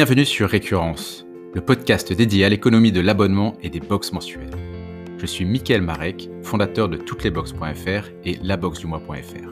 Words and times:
Bienvenue 0.00 0.24
sur 0.24 0.48
Récurrence, 0.48 1.26
le 1.52 1.60
podcast 1.60 2.10
dédié 2.10 2.46
à 2.46 2.48
l'économie 2.48 2.90
de 2.90 3.02
l'abonnement 3.02 3.52
et 3.62 3.68
des 3.68 3.80
box 3.80 4.14
mensuelles. 4.14 4.56
Je 5.18 5.26
suis 5.26 5.44
Mickaël 5.44 5.82
Marek, 5.82 6.30
fondateur 6.42 6.88
de 6.88 6.96
touteslesbox.fr 6.96 8.08
et 8.24 8.38
laboxdumois.fr. 8.42 9.50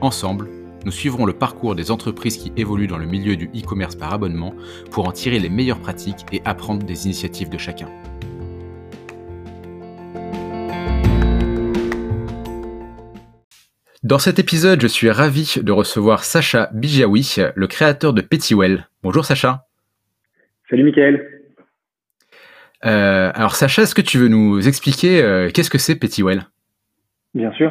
Ensemble, 0.00 0.48
nous 0.84 0.92
suivrons 0.92 1.26
le 1.26 1.32
parcours 1.32 1.74
des 1.74 1.90
entreprises 1.90 2.36
qui 2.36 2.52
évoluent 2.56 2.86
dans 2.86 2.98
le 2.98 3.06
milieu 3.06 3.34
du 3.34 3.46
e-commerce 3.46 3.96
par 3.96 4.14
abonnement 4.14 4.54
pour 4.92 5.08
en 5.08 5.10
tirer 5.10 5.40
les 5.40 5.48
meilleures 5.48 5.80
pratiques 5.80 6.24
et 6.30 6.40
apprendre 6.44 6.86
des 6.86 7.06
initiatives 7.06 7.48
de 7.48 7.58
chacun. 7.58 7.88
Dans 14.08 14.16
cet 14.18 14.38
épisode, 14.38 14.80
je 14.80 14.86
suis 14.86 15.10
ravi 15.10 15.56
de 15.62 15.70
recevoir 15.70 16.24
Sacha 16.24 16.70
Bijawi, 16.72 17.36
le 17.54 17.66
créateur 17.66 18.14
de 18.14 18.22
Pettywell. 18.22 18.86
Bonjour 19.02 19.26
Sacha. 19.26 19.66
Salut 20.70 20.84
Mickaël. 20.84 21.28
Euh, 22.86 23.30
alors 23.34 23.54
Sacha, 23.54 23.82
est-ce 23.82 23.94
que 23.94 24.00
tu 24.00 24.16
veux 24.16 24.28
nous 24.28 24.66
expliquer 24.66 25.22
euh, 25.22 25.50
qu'est-ce 25.52 25.68
que 25.68 25.76
c'est 25.76 25.94
Pettywell 25.94 26.44
Bien 27.34 27.52
sûr. 27.52 27.70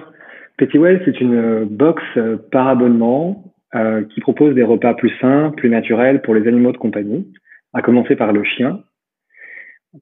Pettywell, 0.58 1.02
c'est 1.06 1.20
une 1.20 1.64
box 1.64 2.04
par 2.52 2.68
abonnement 2.68 3.44
euh, 3.74 4.04
qui 4.04 4.22
propose 4.22 4.54
des 4.54 4.62
repas 4.62 4.94
plus 4.94 5.14
sains, 5.20 5.52
plus 5.58 5.72
naturels 5.72 6.22
pour 6.22 6.36
les 6.36 6.48
animaux 6.48 6.72
de 6.72 6.78
compagnie, 6.78 7.26
à 7.74 7.82
commencer 7.82 8.16
par 8.16 8.32
le 8.32 8.44
chien. 8.44 8.84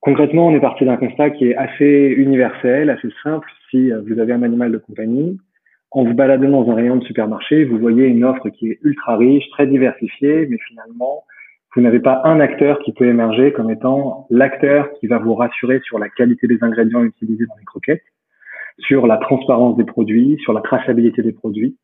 Concrètement, 0.01 0.47
on 0.47 0.53
est 0.53 0.59
parti 0.59 0.83
d'un 0.83 0.97
constat 0.97 1.29
qui 1.29 1.47
est 1.47 1.55
assez 1.55 2.13
universel, 2.17 2.89
assez 2.89 3.07
simple. 3.23 3.49
Si 3.71 3.89
vous 3.89 4.19
avez 4.19 4.33
un 4.33 4.43
animal 4.43 4.73
de 4.73 4.79
compagnie, 4.79 5.39
en 5.95 6.03
vous 6.03 6.13
baladant 6.13 6.49
dans 6.49 6.69
un 6.69 6.75
rayon 6.75 6.97
de 6.97 7.05
supermarché, 7.05 7.63
vous 7.63 7.79
voyez 7.79 8.05
une 8.07 8.25
offre 8.25 8.49
qui 8.49 8.69
est 8.69 8.79
ultra 8.83 9.15
riche, 9.15 9.49
très 9.51 9.65
diversifiée, 9.65 10.45
mais 10.45 10.57
finalement, 10.67 11.23
vous 11.73 11.81
n'avez 11.81 12.01
pas 12.01 12.21
un 12.25 12.41
acteur 12.41 12.79
qui 12.79 12.91
peut 12.91 13.05
émerger 13.05 13.53
comme 13.53 13.71
étant 13.71 14.27
l'acteur 14.29 14.89
qui 14.99 15.07
va 15.07 15.19
vous 15.19 15.35
rassurer 15.35 15.79
sur 15.85 15.97
la 15.97 16.09
qualité 16.09 16.47
des 16.47 16.57
ingrédients 16.61 17.01
utilisés 17.01 17.45
dans 17.45 17.55
les 17.57 17.63
croquettes, 17.63 18.03
sur 18.77 19.07
la 19.07 19.15
transparence 19.15 19.77
des 19.77 19.85
produits, 19.85 20.37
sur 20.43 20.51
la 20.51 20.59
traçabilité 20.59 21.21
des 21.21 21.31
produits. 21.31 21.77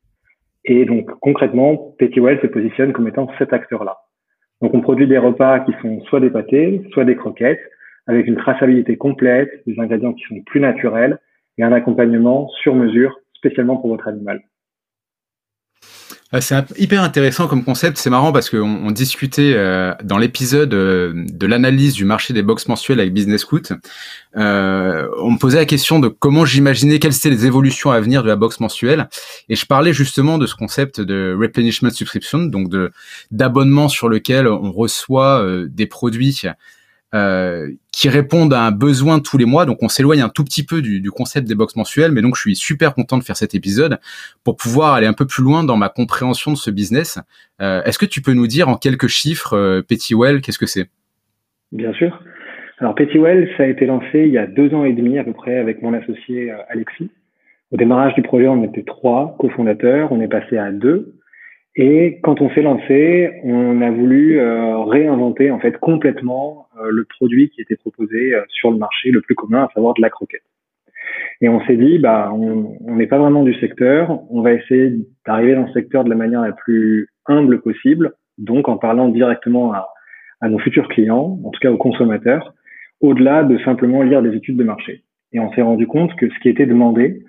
Et 0.66 0.84
donc, 0.84 1.10
concrètement, 1.20 1.94
Pettywell 1.98 2.38
se 2.42 2.48
positionne 2.48 2.92
comme 2.92 3.08
étant 3.08 3.30
cet 3.38 3.54
acteur-là. 3.54 3.96
Donc, 4.60 4.74
on 4.74 4.82
produit 4.82 5.06
des 5.06 5.18
repas 5.18 5.60
qui 5.60 5.72
sont 5.80 6.02
soit 6.02 6.20
des 6.20 6.30
pâtés, 6.30 6.82
soit 6.92 7.06
des 7.06 7.16
croquettes, 7.16 7.62
avec 8.06 8.26
une 8.26 8.36
traçabilité 8.36 8.98
complète, 8.98 9.50
des 9.66 9.80
ingrédients 9.80 10.12
qui 10.12 10.24
sont 10.24 10.42
plus 10.44 10.60
naturels 10.60 11.18
et 11.56 11.62
un 11.62 11.72
accompagnement 11.72 12.50
sur 12.60 12.74
mesure 12.74 13.21
spécialement 13.42 13.76
pour 13.76 13.90
votre 13.90 14.06
animal. 14.06 14.40
Ah, 16.34 16.40
c'est 16.40 16.64
hyper 16.78 17.02
intéressant 17.02 17.46
comme 17.46 17.62
concept. 17.62 17.98
C'est 17.98 18.08
marrant 18.08 18.32
parce 18.32 18.48
qu'on 18.48 18.90
discutait 18.90 19.52
euh, 19.54 19.92
dans 20.02 20.16
l'épisode 20.16 20.72
euh, 20.72 21.12
de 21.14 21.46
l'analyse 21.46 21.92
du 21.92 22.06
marché 22.06 22.32
des 22.32 22.42
box 22.42 22.68
mensuelles 22.68 23.00
avec 23.00 23.12
Business 23.12 23.42
Scout. 23.42 23.74
Euh, 24.36 25.08
on 25.18 25.32
me 25.32 25.38
posait 25.38 25.58
la 25.58 25.66
question 25.66 25.98
de 25.98 26.08
comment 26.08 26.46
j'imaginais 26.46 26.98
quelles 27.00 27.14
étaient 27.14 27.28
les 27.28 27.44
évolutions 27.44 27.90
à 27.90 28.00
venir 28.00 28.22
de 28.22 28.28
la 28.28 28.36
box 28.36 28.60
mensuelle, 28.60 29.10
et 29.50 29.56
je 29.56 29.66
parlais 29.66 29.92
justement 29.92 30.38
de 30.38 30.46
ce 30.46 30.54
concept 30.54 31.02
de 31.02 31.36
replenishment 31.38 31.90
subscription, 31.90 32.38
donc 32.38 32.72
d'abonnement 33.30 33.90
sur 33.90 34.08
lequel 34.08 34.48
on 34.48 34.72
reçoit 34.72 35.46
des 35.68 35.86
produits 35.86 36.46
euh, 36.46 36.50
qui 37.12 38.08
répondent 38.08 38.54
à 38.54 38.62
un 38.62 38.70
besoin 38.70 39.20
tous 39.20 39.36
les 39.36 39.44
mois. 39.44 39.66
Donc 39.66 39.82
on 39.82 39.88
s'éloigne 39.88 40.22
un 40.22 40.30
tout 40.30 40.44
petit 40.44 40.64
peu 40.64 40.80
du, 40.80 41.00
du, 41.00 41.10
concept 41.10 41.46
des 41.46 41.54
box 41.54 41.76
mensuelles, 41.76 42.12
mais 42.12 42.22
donc 42.22 42.36
je 42.36 42.40
suis 42.40 42.56
super 42.56 42.94
content 42.94 43.18
de 43.18 43.22
faire 43.22 43.36
cet 43.36 43.54
épisode 43.54 43.98
pour 44.44 44.56
pouvoir 44.56 44.94
aller 44.94 45.06
un 45.06 45.12
peu 45.12 45.26
plus 45.26 45.42
loin 45.42 45.62
dans 45.62 45.76
ma 45.76 45.90
compréhension 45.90 46.52
de 46.52 46.56
ce 46.56 46.70
business. 46.70 47.18
Euh, 47.60 47.82
Est-ce 47.84 47.98
que 47.98 48.06
tu 48.06 48.22
peux 48.22 48.32
nous 48.32 48.46
dire 48.46 48.68
en 48.68 48.76
quelques 48.76 49.08
chiffres, 49.08 49.54
euh, 49.54 49.82
Pettywell, 49.82 50.40
qu'est-ce 50.40 50.58
que 50.58 50.66
c'est? 50.66 50.88
Bien 51.70 51.92
sûr. 51.92 52.18
Alors 52.78 52.94
Pettywell, 52.94 53.48
ça 53.56 53.62
a 53.62 53.66
été 53.66 53.86
lancé 53.86 54.24
il 54.26 54.32
y 54.32 54.38
a 54.38 54.46
deux 54.46 54.74
ans 54.74 54.84
et 54.84 54.92
demi 54.92 55.18
à 55.18 55.24
peu 55.24 55.32
près 55.32 55.56
avec 55.56 55.82
mon 55.82 55.94
associé 55.94 56.50
euh, 56.50 56.56
Alexis. 56.68 57.10
Au 57.70 57.76
démarrage 57.76 58.14
du 58.14 58.22
projet, 58.22 58.48
on 58.48 58.64
était 58.64 58.82
trois 58.82 59.36
cofondateurs, 59.38 60.12
on 60.12 60.20
est 60.20 60.28
passé 60.28 60.58
à 60.58 60.72
deux. 60.72 61.14
Et 61.74 62.18
quand 62.22 62.40
on 62.40 62.50
s'est 62.50 62.62
lancé, 62.62 63.30
on 63.44 63.80
a 63.80 63.90
voulu 63.90 64.38
euh, 64.38 64.78
réinventer 64.80 65.50
en 65.50 65.58
fait 65.58 65.78
complètement 65.78 66.66
euh, 66.71 66.71
le 66.90 67.04
produit 67.04 67.50
qui 67.50 67.60
était 67.60 67.76
proposé 67.76 68.34
euh, 68.34 68.42
sur 68.48 68.70
le 68.70 68.78
marché 68.78 69.10
le 69.10 69.20
plus 69.20 69.34
commun, 69.34 69.64
à 69.64 69.68
savoir 69.74 69.94
de 69.94 70.02
la 70.02 70.10
croquette. 70.10 70.42
Et 71.40 71.48
on 71.48 71.60
s'est 71.66 71.76
dit, 71.76 71.98
bah, 71.98 72.30
on 72.32 72.94
n'est 72.94 73.06
pas 73.06 73.18
vraiment 73.18 73.42
du 73.42 73.54
secteur, 73.54 74.20
on 74.30 74.42
va 74.42 74.52
essayer 74.52 74.92
d'arriver 75.26 75.54
dans 75.54 75.66
ce 75.66 75.72
secteur 75.72 76.04
de 76.04 76.10
la 76.10 76.16
manière 76.16 76.42
la 76.42 76.52
plus 76.52 77.08
humble 77.26 77.60
possible, 77.60 78.12
donc 78.38 78.68
en 78.68 78.76
parlant 78.76 79.08
directement 79.08 79.72
à, 79.72 79.88
nos 80.48 80.58
futurs 80.58 80.88
clients, 80.88 81.38
en 81.44 81.50
tout 81.50 81.60
cas 81.60 81.70
aux 81.70 81.76
consommateurs, 81.76 82.54
au-delà 83.00 83.44
de 83.44 83.58
simplement 83.58 84.02
lire 84.02 84.22
des 84.22 84.34
études 84.34 84.56
de 84.56 84.64
marché. 84.64 85.04
Et 85.32 85.38
on 85.38 85.52
s'est 85.52 85.62
rendu 85.62 85.86
compte 85.86 86.14
que 86.16 86.28
ce 86.28 86.38
qui 86.40 86.48
était 86.48 86.66
demandé, 86.66 87.22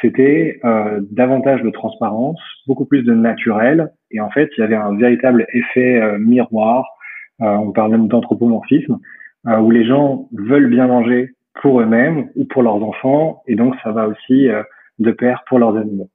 c'était 0.00 0.58
euh, 0.64 1.00
davantage 1.10 1.62
de 1.62 1.70
transparence, 1.70 2.40
beaucoup 2.66 2.84
plus 2.84 3.02
de 3.02 3.14
naturel. 3.14 3.92
Et 4.10 4.20
en 4.20 4.30
fait, 4.30 4.50
il 4.56 4.60
y 4.60 4.64
avait 4.64 4.76
un 4.76 4.96
véritable 4.96 5.46
effet 5.52 6.00
euh, 6.00 6.18
miroir. 6.18 6.86
Euh, 7.42 7.46
on 7.46 7.72
parle 7.72 7.92
même 7.92 8.08
d'anthropomorphisme, 8.08 8.98
euh, 9.46 9.58
où 9.58 9.70
les 9.70 9.84
gens 9.84 10.28
veulent 10.32 10.70
bien 10.70 10.86
manger 10.86 11.30
pour 11.60 11.80
eux-mêmes 11.80 12.28
ou 12.36 12.44
pour 12.44 12.62
leurs 12.62 12.82
enfants, 12.82 13.42
et 13.46 13.54
donc 13.54 13.74
ça 13.82 13.92
va 13.92 14.08
aussi 14.08 14.48
de 14.98 15.10
pair 15.10 15.42
pour 15.48 15.58
leurs 15.58 15.76
animaux. 15.76 16.10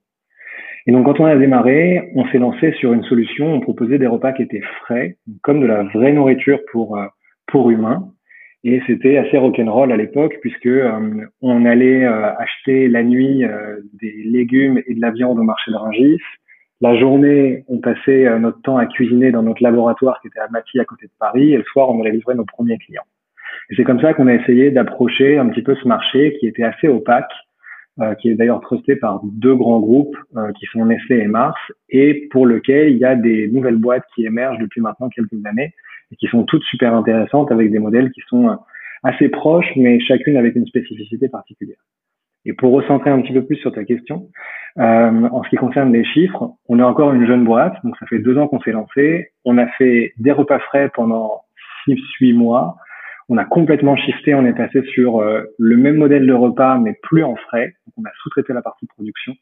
Et 0.86 0.92
donc, 0.92 1.06
quand 1.06 1.20
on 1.20 1.26
a 1.26 1.36
démarré, 1.36 2.12
on 2.16 2.26
s'est 2.28 2.38
lancé 2.38 2.74
sur 2.74 2.94
une 2.94 3.04
solution. 3.04 3.54
On 3.54 3.60
proposait 3.60 3.98
des 3.98 4.08
repas 4.08 4.34
qui 4.34 4.44
étaient 4.44 4.64
frais, 4.82 5.18
comme 5.42 5.62
de 5.62 5.66
la 5.66 5.84
vraie 5.84 6.12
nourriture 6.12 6.60
pour 6.72 7.00
pour 7.48 7.72
humains, 7.72 8.12
et 8.64 8.82
c'était 8.86 9.18
assez 9.18 9.38
rock'n'roll 9.38 9.92
à 9.92 9.98
l'époque 9.98 10.38
puisque 10.42 10.68
euh, 10.68 11.26
on 11.42 11.66
allait 11.66 12.06
euh, 12.06 12.36
acheter 12.36 12.88
la 12.88 13.04
nuit 13.04 13.44
euh, 13.44 13.78
des 14.00 14.22
légumes 14.24 14.82
et 14.86 14.94
de 14.94 15.02
la 15.02 15.12
viande 15.12 15.40
au 15.40 15.44
marché 15.44 15.72
de 15.72 15.76
Rungis. 15.76 16.22
La 16.82 16.98
journée, 16.98 17.64
on 17.68 17.78
passait 17.78 18.28
notre 18.40 18.62
temps 18.62 18.78
à 18.78 18.88
cuisiner 18.88 19.32
dans 19.32 19.44
notre 19.44 19.62
laboratoire 19.62 20.20
qui 20.22 20.28
était 20.28 20.40
à 20.40 20.48
Maty 20.50 20.80
à 20.80 20.86
côté 20.86 21.06
de 21.06 21.12
Paris. 21.20 21.54
Et 21.54 21.58
le 21.58 21.64
soir, 21.64 21.90
on 21.90 22.02
allait 22.02 22.12
livrer 22.12 22.34
nos 22.34 22.46
premiers 22.46 22.80
clients. 22.80 23.06
Et 23.70 23.76
c'est 23.76 23.84
comme 23.84 24.02
ça 24.02 24.14
qu'on 24.14 24.28
a 24.28 24.34
essayé 24.34 24.72
d'approcher 24.72 25.38
un 25.38 25.48
petit 25.50 25.62
peu 25.62 25.76
ce 25.76 25.88
marché 25.88 26.36
qui 26.40 26.48
était 26.48 26.64
assez 26.64 26.88
opaque, 26.88 27.32
qui 28.20 28.30
est 28.30 28.34
d'ailleurs 28.34 28.62
trusté 28.62 28.96
par 28.96 29.22
deux 29.24 29.56
grands 29.56 29.80
groupes 29.80 30.18
qui 30.58 30.66
sont 30.72 30.84
Nestlé 30.86 31.20
et 31.20 31.28
Mars, 31.28 31.60
et 31.90 32.28
pour 32.32 32.48
lequel 32.48 32.90
il 32.90 32.98
y 32.98 33.06
a 33.06 33.16
des 33.16 33.48
nouvelles 33.48 33.78
boîtes 33.78 34.06
qui 34.16 34.26
émergent 34.26 34.60
depuis 34.60 34.82
maintenant 34.82 35.10
quelques 35.10 35.46
années 35.46 35.74
et 36.12 36.16
qui 36.16 36.28
sont 36.28 36.44
toutes 36.44 36.64
super 36.64 36.94
intéressantes 36.94 37.52
avec 37.52 37.72
des 37.72 37.80
modèles 37.80 38.12
qui 38.12 38.22
sont 38.28 38.50
euh, 38.50 38.56
assez 39.04 39.30
proches, 39.30 39.72
mais 39.76 40.00
chacune 40.00 40.38
avec 40.38 40.56
une 40.56 40.66
spécificité 40.66 41.30
particulière. 41.30 41.78
Et 42.46 42.54
pour 42.54 42.74
recentrer 42.74 43.10
un 43.10 43.22
petit 43.22 43.34
peu 43.34 43.46
plus 43.46 43.58
sur 43.58 43.72
ta 43.72 43.84
question, 43.84 44.28
euh, 44.80 45.30
en 45.32 45.44
ce 45.44 45.50
qui 45.50 45.58
concerne 45.58 45.94
les 45.94 46.04
chiffres, 46.04 46.52
on 46.68 46.80
est 46.80 46.84
encore 46.84 47.14
une 47.14 47.28
jeune 47.28 47.46
boîte, 47.46 47.76
donc 47.84 47.96
ça 47.98 48.06
fait 48.08 48.20
deux 48.20 48.38
ans 48.38 48.48
qu'on 48.48 48.62
s'est 48.62 48.72
lancé. 48.72 49.30
On 49.46 49.58
a 49.58 49.68
fait 49.68 50.14
des 50.18 50.32
repas 50.32 50.60
frais 50.60 50.90
pendant 50.94 51.42
six, 51.86 52.00
huit 52.20 52.34
mois. 52.34 52.78
On 53.30 53.38
a 53.38 53.46
complètement 53.46 53.96
shifté, 53.96 54.34
on 54.34 54.46
est 54.46 54.54
passé 54.54 54.82
sur 54.94 55.22
euh, 55.22 55.44
le 55.58 55.78
même 55.78 55.96
modèle 55.96 56.26
de 56.26 56.34
repas, 56.34 56.78
mais 56.78 56.98
plus 57.04 57.24
en 57.24 57.36
frais. 57.36 57.74
On 57.98 58.04
a 58.04 58.10
sous-traité 58.22 58.54
la 58.54 58.62
partie 58.62 58.88
production. 58.88 59.34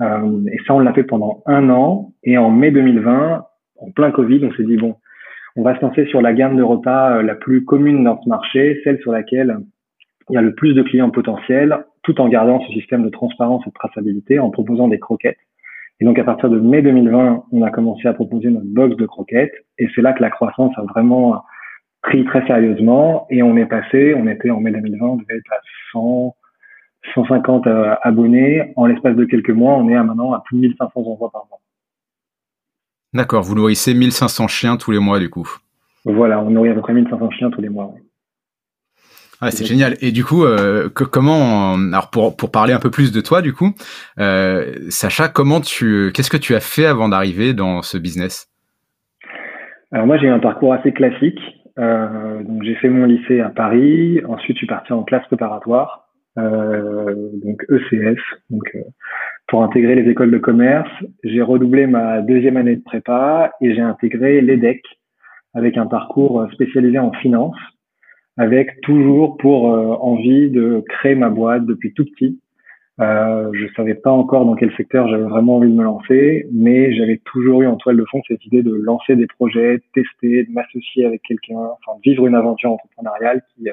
Euh, 0.00 0.40
et 0.52 0.58
ça, 0.66 0.74
on 0.74 0.80
l'a 0.80 0.92
fait 0.92 1.04
pendant 1.04 1.42
un 1.46 1.70
an. 1.70 2.12
Et 2.24 2.36
en 2.38 2.50
mai 2.50 2.70
2020, 2.70 3.44
en 3.78 3.90
plein 3.92 4.10
Covid, 4.10 4.44
on 4.44 4.52
s'est 4.52 4.64
dit, 4.64 4.76
bon, 4.76 4.96
on 5.56 5.62
va 5.62 5.76
se 5.76 5.82
lancer 5.82 6.06
sur 6.06 6.22
la 6.22 6.32
gamme 6.32 6.56
de 6.56 6.62
repas 6.62 7.18
euh, 7.18 7.22
la 7.22 7.34
plus 7.34 7.64
commune 7.64 8.04
dans 8.04 8.20
ce 8.22 8.28
marché, 8.28 8.80
celle 8.84 8.98
sur 9.00 9.12
laquelle 9.12 9.58
il 10.30 10.34
y 10.34 10.38
a 10.38 10.42
le 10.42 10.54
plus 10.54 10.74
de 10.74 10.82
clients 10.82 11.10
potentiels, 11.10 11.84
tout 12.02 12.20
en 12.20 12.28
gardant 12.28 12.60
ce 12.66 12.72
système 12.72 13.04
de 13.04 13.08
transparence 13.08 13.62
et 13.66 13.70
de 13.70 13.74
traçabilité, 13.74 14.38
en 14.38 14.50
proposant 14.50 14.88
des 14.88 14.98
croquettes. 14.98 15.38
Et 16.00 16.04
donc 16.04 16.18
à 16.18 16.24
partir 16.24 16.50
de 16.50 16.58
mai 16.58 16.82
2020, 16.82 17.44
on 17.52 17.62
a 17.62 17.70
commencé 17.70 18.08
à 18.08 18.12
proposer 18.12 18.50
notre 18.50 18.66
box 18.66 18.96
de 18.96 19.06
croquettes, 19.06 19.54
et 19.78 19.88
c'est 19.94 20.02
là 20.02 20.12
que 20.12 20.22
la 20.22 20.30
croissance 20.30 20.72
a 20.76 20.82
vraiment 20.82 21.42
pris 22.02 22.24
très 22.24 22.44
sérieusement, 22.46 23.26
et 23.30 23.42
on 23.42 23.56
est 23.56 23.66
passé, 23.66 24.14
on 24.16 24.26
était 24.26 24.50
en 24.50 24.60
mai 24.60 24.72
2020, 24.72 25.06
on 25.06 25.16
devait 25.16 25.36
être 25.36 25.52
à 25.52 25.60
100, 25.92 26.34
150 27.14 27.66
euh, 27.66 27.94
abonnés. 28.02 28.72
En 28.76 28.86
l'espace 28.86 29.16
de 29.16 29.24
quelques 29.24 29.50
mois, 29.50 29.74
on 29.74 29.88
est 29.88 29.94
à 29.94 30.02
maintenant 30.02 30.32
à 30.32 30.40
plus 30.40 30.56
de 30.56 30.62
1500 30.62 31.00
envois 31.00 31.30
par 31.30 31.46
mois. 31.48 31.60
D'accord, 33.14 33.42
vous 33.42 33.54
nourrissez 33.54 33.94
1500 33.94 34.48
chiens 34.48 34.76
tous 34.76 34.90
les 34.90 34.98
mois 34.98 35.20
du 35.20 35.28
coup? 35.28 35.48
Voilà, 36.04 36.42
on 36.42 36.50
nourrit 36.50 36.70
à 36.70 36.74
peu 36.74 36.80
près 36.80 36.94
1500 36.94 37.30
chiens 37.30 37.50
tous 37.50 37.60
les 37.60 37.68
mois. 37.68 37.94
Ah, 39.44 39.50
c'est 39.50 39.64
génial. 39.64 39.94
Et 40.00 40.12
du 40.12 40.24
coup, 40.24 40.44
euh, 40.44 40.88
comment, 40.88 41.74
alors 41.74 42.10
pour, 42.10 42.36
pour 42.36 42.52
parler 42.52 42.72
un 42.72 42.78
peu 42.78 42.90
plus 42.90 43.10
de 43.10 43.20
toi, 43.20 43.42
du 43.42 43.52
coup, 43.52 43.70
euh, 44.20 44.72
Sacha, 44.88 45.26
comment 45.26 45.60
tu, 45.60 46.12
qu'est-ce 46.14 46.30
que 46.30 46.36
tu 46.36 46.54
as 46.54 46.60
fait 46.60 46.86
avant 46.86 47.08
d'arriver 47.08 47.52
dans 47.52 47.82
ce 47.82 47.98
business? 47.98 48.48
Alors 49.90 50.06
moi, 50.06 50.16
j'ai 50.18 50.28
un 50.28 50.38
parcours 50.38 50.72
assez 50.72 50.92
classique. 50.92 51.40
Euh, 51.76 52.44
donc 52.44 52.62
j'ai 52.62 52.76
fait 52.76 52.88
mon 52.88 53.04
lycée 53.04 53.40
à 53.40 53.48
Paris. 53.48 54.20
Ensuite, 54.28 54.58
je 54.58 54.58
suis 54.58 54.66
parti 54.68 54.92
en 54.92 55.02
classe 55.02 55.26
préparatoire, 55.26 56.04
donc 56.36 57.64
ECS, 57.68 58.20
donc 58.48 58.76
pour 59.48 59.64
intégrer 59.64 59.96
les 59.96 60.08
écoles 60.08 60.30
de 60.30 60.38
commerce. 60.38 60.88
J'ai 61.24 61.42
redoublé 61.42 61.88
ma 61.88 62.20
deuxième 62.20 62.56
année 62.56 62.76
de 62.76 62.82
prépa 62.84 63.50
et 63.60 63.74
j'ai 63.74 63.80
intégré 63.80 64.40
l'EDEC, 64.40 64.82
avec 65.52 65.76
un 65.76 65.86
parcours 65.86 66.46
spécialisé 66.52 67.00
en 67.00 67.10
finance, 67.10 67.56
avec 68.36 68.80
toujours 68.82 69.36
pour 69.36 69.64
envie 69.64 70.50
de 70.50 70.82
créer 70.88 71.14
ma 71.14 71.28
boîte 71.28 71.66
depuis 71.66 71.92
tout 71.92 72.04
petit. 72.04 72.38
Euh, 73.00 73.50
je 73.54 73.66
savais 73.74 73.94
pas 73.94 74.10
encore 74.10 74.44
dans 74.44 74.54
quel 74.54 74.72
secteur 74.76 75.08
j'avais 75.08 75.24
vraiment 75.24 75.56
envie 75.56 75.70
de 75.70 75.74
me 75.74 75.82
lancer, 75.82 76.46
mais 76.52 76.94
j'avais 76.94 77.20
toujours 77.24 77.62
eu 77.62 77.66
en 77.66 77.76
toile 77.76 77.96
de 77.96 78.04
fond 78.04 78.20
cette 78.28 78.44
idée 78.44 78.62
de 78.62 78.74
lancer 78.74 79.16
des 79.16 79.26
projets, 79.26 79.78
de 79.78 79.82
tester, 79.94 80.44
de 80.44 80.52
m'associer 80.52 81.06
avec 81.06 81.22
quelqu'un, 81.22 81.56
enfin 81.56 81.98
vivre 82.04 82.26
une 82.26 82.34
aventure 82.34 82.72
entrepreneuriale 82.72 83.42
qui 83.54 83.68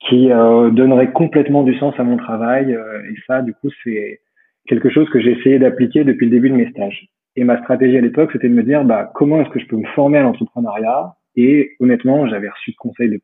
qui 0.00 0.30
euh, 0.30 0.70
donnerait 0.70 1.10
complètement 1.10 1.64
du 1.64 1.76
sens 1.76 1.92
à 1.98 2.04
mon 2.04 2.16
travail. 2.16 2.72
Euh, 2.72 3.02
et 3.10 3.16
ça, 3.26 3.42
du 3.42 3.52
coup, 3.52 3.68
c'est 3.82 4.20
quelque 4.68 4.90
chose 4.90 5.08
que 5.10 5.20
j'ai 5.20 5.32
essayé 5.32 5.58
d'appliquer 5.58 6.04
depuis 6.04 6.26
le 6.26 6.30
début 6.30 6.50
de 6.50 6.54
mes 6.54 6.70
stages. 6.70 7.08
Et 7.34 7.42
ma 7.42 7.58
stratégie 7.62 7.96
à 7.96 8.00
l'époque, 8.00 8.30
c'était 8.32 8.48
de 8.48 8.54
me 8.54 8.62
dire, 8.62 8.84
bah, 8.84 9.10
comment 9.14 9.40
est-ce 9.40 9.50
que 9.50 9.58
je 9.58 9.66
peux 9.66 9.76
me 9.76 9.86
former 9.96 10.18
à 10.18 10.22
l'entrepreneuriat? 10.22 11.14
Et 11.34 11.72
honnêtement, 11.80 12.28
j'avais 12.28 12.48
reçu 12.48 12.70
de 12.70 12.76
conseils 12.76 13.10
de 13.10 13.20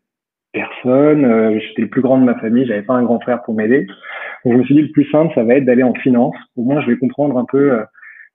personne. 0.54 1.26
Euh, 1.26 1.58
j'étais 1.60 1.82
le 1.82 1.88
plus 1.88 2.00
grand 2.00 2.18
de 2.18 2.24
ma 2.24 2.36
famille, 2.36 2.64
j'avais 2.66 2.82
pas 2.82 2.94
un 2.94 3.02
grand 3.02 3.20
frère 3.20 3.42
pour 3.42 3.54
m'aider. 3.54 3.86
Donc 4.44 4.54
je 4.54 4.58
me 4.58 4.64
suis 4.64 4.74
dit 4.74 4.82
le 4.82 4.92
plus 4.92 5.10
simple, 5.10 5.34
ça 5.34 5.44
va 5.44 5.56
être 5.56 5.66
d'aller 5.66 5.82
en 5.82 5.94
finance. 5.94 6.36
Au 6.56 6.62
moins, 6.62 6.80
je 6.80 6.86
vais 6.90 6.96
comprendre 6.96 7.36
un 7.36 7.44
peu 7.44 7.82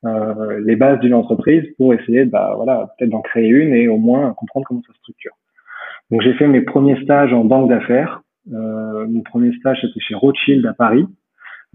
euh, 0.05 0.59
les 0.65 0.75
bases 0.75 0.99
d'une 0.99 1.13
entreprise 1.13 1.63
pour 1.77 1.93
essayer, 1.93 2.25
bah 2.25 2.53
voilà, 2.55 2.89
peut-être 2.97 3.09
d'en 3.09 3.21
créer 3.21 3.49
une 3.49 3.73
et 3.73 3.87
au 3.87 3.97
moins 3.97 4.33
comprendre 4.33 4.65
comment 4.67 4.81
ça 4.85 4.93
structure. 4.93 5.33
Donc 6.11 6.21
j'ai 6.21 6.33
fait 6.33 6.47
mes 6.47 6.61
premiers 6.61 7.01
stages 7.03 7.33
en 7.33 7.43
banque 7.43 7.69
d'affaires. 7.69 8.21
Euh, 8.51 9.07
mon 9.07 9.21
premier 9.21 9.53
stage 9.57 9.79
c'était 9.81 9.99
chez 9.99 10.15
Rothschild 10.15 10.65
à 10.65 10.73
Paris 10.73 11.05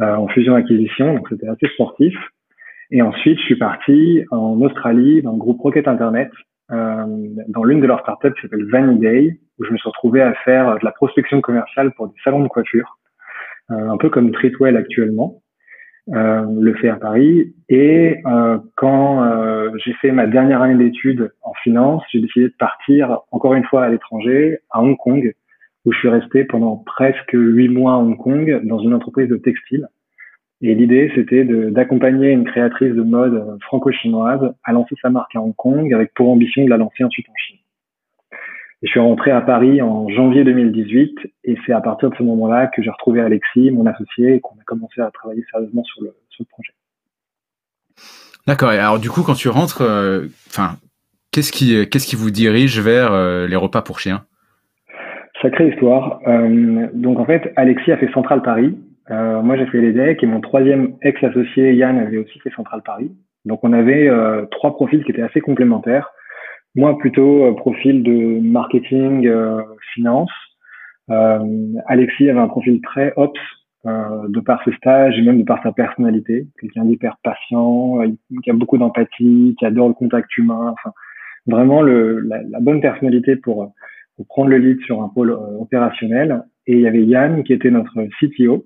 euh, 0.01 0.17
en 0.17 0.27
fusion 0.29 0.55
acquisition, 0.55 1.15
donc 1.15 1.29
c'était 1.29 1.49
assez 1.49 1.67
sportif. 1.75 2.15
Et 2.91 3.03
ensuite, 3.03 3.39
je 3.39 3.45
suis 3.45 3.59
parti 3.59 4.23
en 4.31 4.61
Australie 4.61 5.23
dans 5.23 5.33
le 5.33 5.39
groupe 5.39 5.61
Rocket 5.61 5.89
Internet, 5.89 6.31
euh, 6.31 6.54
dans 6.71 7.65
l'une 7.65 7.81
de 7.81 7.87
leurs 7.87 8.01
startups 8.01 8.33
qui 8.35 8.43
s'appelle 8.43 8.69
Vaniday, 8.71 9.39
où 9.59 9.65
je 9.65 9.73
me 9.73 9.77
suis 9.77 9.89
retrouvé 9.89 10.23
à 10.23 10.35
faire 10.45 10.79
de 10.79 10.85
la 10.85 10.93
prospection 10.93 11.41
commerciale 11.41 11.93
pour 11.93 12.09
des 12.09 12.15
salons 12.25 12.43
de 12.43 12.49
coiffure, 12.49 12.99
euh, 13.71 13.89
un 13.89 13.97
peu 13.97 14.11
comme 14.11 14.31
Treatwell 14.31 14.77
actuellement, 14.77 15.43
euh, 16.11 16.45
le 16.61 16.75
fait 16.75 16.91
à 16.91 16.97
Paris. 16.97 17.55
Et 17.69 18.19
euh, 18.27 18.59
quand 18.77 19.25
j'ai 19.85 19.95
fait 19.95 20.13
ma 20.13 20.27
dernière 20.27 20.63
année 20.63 20.77
d'études 20.77 21.33
en 21.43 21.53
finance, 21.63 22.03
j'ai 22.13 22.21
décidé 22.21 22.49
de 22.49 22.55
partir 22.59 23.21
encore 23.31 23.55
une 23.55 23.65
fois 23.65 23.85
à 23.85 23.89
l'étranger, 23.89 24.59
à 24.71 24.83
Hong 24.83 24.97
Kong, 24.99 25.35
où 25.85 25.93
je 25.93 25.99
suis 25.99 26.09
resté 26.09 26.45
pendant 26.45 26.77
presque 26.77 27.33
huit 27.33 27.69
mois 27.69 27.95
à 27.95 27.97
Hong 27.97 28.17
Kong 28.17 28.61
dans 28.65 28.79
une 28.79 28.95
entreprise 28.95 29.29
de 29.29 29.37
textile. 29.37 29.89
Et 30.67 30.75
l'idée, 30.75 31.13
c'était 31.15 31.45
d'accompagner 31.45 32.31
une 32.31 32.45
créatrice 32.45 32.95
de 32.95 33.03
mode 33.03 33.59
franco-chinoise 33.63 34.55
à 34.65 34.73
lancer 34.73 34.95
sa 35.03 35.11
marque 35.11 35.37
à 35.37 35.41
Hong 35.41 35.55
Kong 35.55 35.93
avec 35.93 36.15
pour 36.15 36.31
ambition 36.31 36.65
de 36.65 36.71
la 36.71 36.79
lancer 36.79 37.05
ensuite 37.05 37.29
en 37.29 37.35
Chine 37.37 37.59
je 38.85 38.91
suis 38.91 39.01
rentré 39.01 39.31
à 39.31 39.41
Paris 39.41 39.81
en 39.81 40.09
janvier 40.11 40.45
2018 40.45 41.17
et 41.45 41.57
c'est 41.65 41.73
à 41.73 41.81
partir 41.81 42.11
de 42.11 42.17
ce 42.17 42.23
moment-là 42.23 42.67
que 42.67 42.83
j'ai 42.83 42.91
retrouvé 42.91 43.23
Alexis, 43.23 43.71
mon 43.71 43.87
associé, 43.87 44.35
et 44.35 44.41
qu'on 44.41 44.55
a 44.57 44.65
commencé 44.67 45.01
à 45.01 45.11
travailler 45.11 45.43
sérieusement 45.51 45.83
sur 45.85 46.03
le, 46.03 46.15
projet. 46.51 46.73
D'accord. 48.47 48.73
Et 48.73 48.79
alors 48.79 48.99
du 48.99 49.09
coup, 49.09 49.23
quand 49.23 49.35
tu 49.35 49.49
rentres, 49.49 49.81
euh, 49.81 50.27
qu'est-ce 51.33 51.53
qui, 51.53 51.89
qu'est-ce 51.89 52.07
qui 52.07 52.17
vous 52.17 52.31
dirige 52.31 52.79
vers 52.81 53.13
euh, 53.13 53.47
les 53.47 53.57
repas 53.57 53.81
pour 53.81 54.01
chiens? 54.01 54.25
Sacrée 55.41 55.71
histoire. 55.71 56.21
Euh, 56.27 56.89
donc 56.93 57.19
en 57.21 57.25
fait, 57.25 57.53
Alexis 57.57 57.93
a 57.93 57.97
fait 57.97 58.11
Central 58.13 58.43
Paris. 58.43 58.77
Moi, 59.11 59.57
j'ai 59.57 59.67
fait 59.67 59.81
les 59.81 59.93
decks 59.93 60.23
et 60.23 60.27
mon 60.27 60.41
troisième 60.41 60.97
ex-associé 61.03 61.75
Yann 61.75 61.99
avait 61.99 62.19
aussi 62.19 62.39
fait 62.41 62.51
Central 62.51 62.83
Paris. 62.85 63.13
Donc 63.45 63.61
on 63.63 63.73
avait 63.73 64.11
trois 64.51 64.75
profils 64.75 65.05
qui 65.05 65.11
étaient 65.11 65.23
assez 65.23 65.41
complémentaires. 65.41 66.11
Moi, 66.77 66.99
plutôt 66.99 67.45
euh, 67.45 67.53
profil 67.55 68.03
de 68.03 68.41
marketing, 68.41 69.27
euh, 69.27 69.63
finance. 69.95 70.31
Euh, 71.11 71.39
Alexis 71.87 72.29
avait 72.29 72.41
un 72.41 72.49
profil 72.49 72.81
très 72.83 73.13
ops 73.17 73.41
de 73.87 74.41
par 74.41 74.65
ses 74.65 74.73
stages 74.77 75.19
et 75.19 75.21
même 75.21 75.41
de 75.41 75.45
par 75.45 75.63
sa 75.63 75.71
personnalité. 75.71 76.47
Quelqu'un 76.59 76.87
d'hyper 76.87 77.19
patient, 77.23 77.99
qui 78.43 78.49
a 78.49 78.55
beaucoup 78.55 78.79
d'empathie, 78.79 79.55
qui 79.59 79.67
adore 79.67 79.89
le 79.89 79.95
contact 79.95 80.35
humain. 80.39 80.73
Enfin, 80.73 80.95
vraiment 81.47 81.83
le, 81.83 82.21
la, 82.21 82.41
la, 82.49 82.61
bonne 82.61 82.81
personnalité 82.81 83.37
pour, 83.37 83.75
pour, 84.17 84.27
prendre 84.27 84.49
le 84.49 84.57
lead 84.57 84.81
sur 84.87 85.03
un 85.03 85.11
pôle 85.11 85.33
opérationnel. 85.61 86.45
Et 86.67 86.77
il 86.77 86.81
y 86.81 86.87
avait 86.87 87.05
Yann 87.05 87.45
qui 87.45 87.53
était 87.53 87.71
notre 87.71 87.93
CTO, 88.19 88.65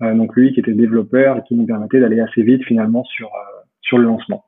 donc 0.00 0.34
lui 0.34 0.52
qui 0.52 0.60
était 0.60 0.72
développeur 0.72 1.38
et 1.38 1.42
qui 1.46 1.54
nous 1.54 1.66
permettait 1.66 2.00
d'aller 2.00 2.20
assez 2.20 2.42
vite 2.42 2.64
finalement 2.64 3.04
sur, 3.04 3.30
sur 3.82 3.98
le 3.98 4.04
lancement. 4.04 4.44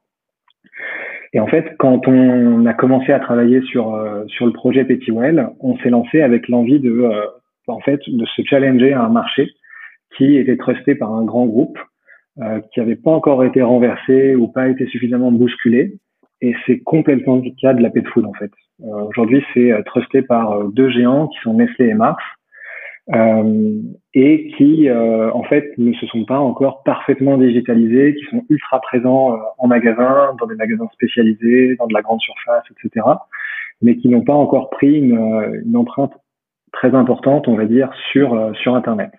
Et 1.32 1.40
en 1.40 1.46
fait, 1.46 1.75
quand 1.78 2.06
on 2.08 2.66
a 2.66 2.75
commencé 2.75 3.12
à 3.12 3.19
travailler 3.19 3.62
sur 3.62 3.94
euh, 3.94 4.25
sur 4.28 4.46
le 4.46 4.52
projet 4.52 4.84
Pettywell, 4.84 5.49
on 5.60 5.76
s'est 5.78 5.90
lancé 5.90 6.20
avec 6.20 6.49
l'envie 6.49 6.78
de 6.78 6.90
euh, 6.90 7.26
en 7.69 7.81
fait 7.81 8.00
de 8.06 8.26
se 8.26 8.43
challenger 8.43 8.93
à 8.93 9.02
un 9.02 9.08
marché 9.08 9.50
qui 10.16 10.37
était 10.37 10.58
trusté 10.58 10.94
par 10.94 11.12
un 11.12 11.25
grand 11.25 11.46
groupe 11.46 11.78
euh, 12.43 12.60
qui 12.72 12.81
n'avait 12.81 12.96
pas 12.96 13.12
encore 13.12 13.44
été 13.44 13.62
renversé 13.62 14.34
ou 14.34 14.48
pas 14.48 14.69
été 14.69 14.87
suffisamment 14.87 15.32
bousculé. 15.32 15.94
Et 16.43 16.55
c'est 16.66 16.81
complètement 16.81 17.37
le 17.37 17.50
cas 17.60 17.72
de 17.72 17.82
la 17.82 17.88
pet 17.88 18.06
food 18.08 18.26
en 18.26 18.32
fait. 18.34 18.50
Aujourd'hui, 18.81 19.44
c'est 19.55 19.72
trusté 19.87 20.22
par 20.22 20.64
deux 20.70 20.90
géants 20.90 21.28
qui 21.28 21.38
sont 21.43 21.55
Nestlé 21.55 21.87
et 21.87 21.94
Mars 21.94 22.20
euh, 22.20 22.42
et 23.08 24.52
qui 24.56 24.88
euh, 24.88 25.32
en 25.32 25.43
fait 25.43 25.76
ne 25.78 25.93
se 25.94 26.06
sont 26.06 26.25
pas 26.25 26.38
encore 26.38 26.82
parfaitement 26.84 27.37
digitalisés, 27.37 28.14
qui 28.14 28.25
sont 28.26 28.44
ultra 28.49 28.81
présents 28.81 29.34
euh, 29.34 29.38
en 29.58 29.66
magasin, 29.66 30.37
dans 30.38 30.46
des 30.46 30.54
magasins 30.54 30.88
spécialisés, 30.93 31.76
dans 31.76 31.87
de 31.87 31.94
la 31.94 32.02
grande 32.02 32.20
surface, 32.20 32.64
etc., 32.70 33.06
mais 33.81 33.96
qui 33.96 34.08
n'ont 34.08 34.22
pas 34.22 34.34
encore 34.34 34.70
pris 34.70 34.99
une, 34.99 35.62
une, 35.64 35.76
empreinte 35.76 36.12
très 36.72 36.94
importante, 36.94 37.49
on 37.49 37.56
va 37.56 37.66
dire, 37.66 37.90
sur 38.12 38.54
sur 38.56 38.76
Internet. 38.76 39.10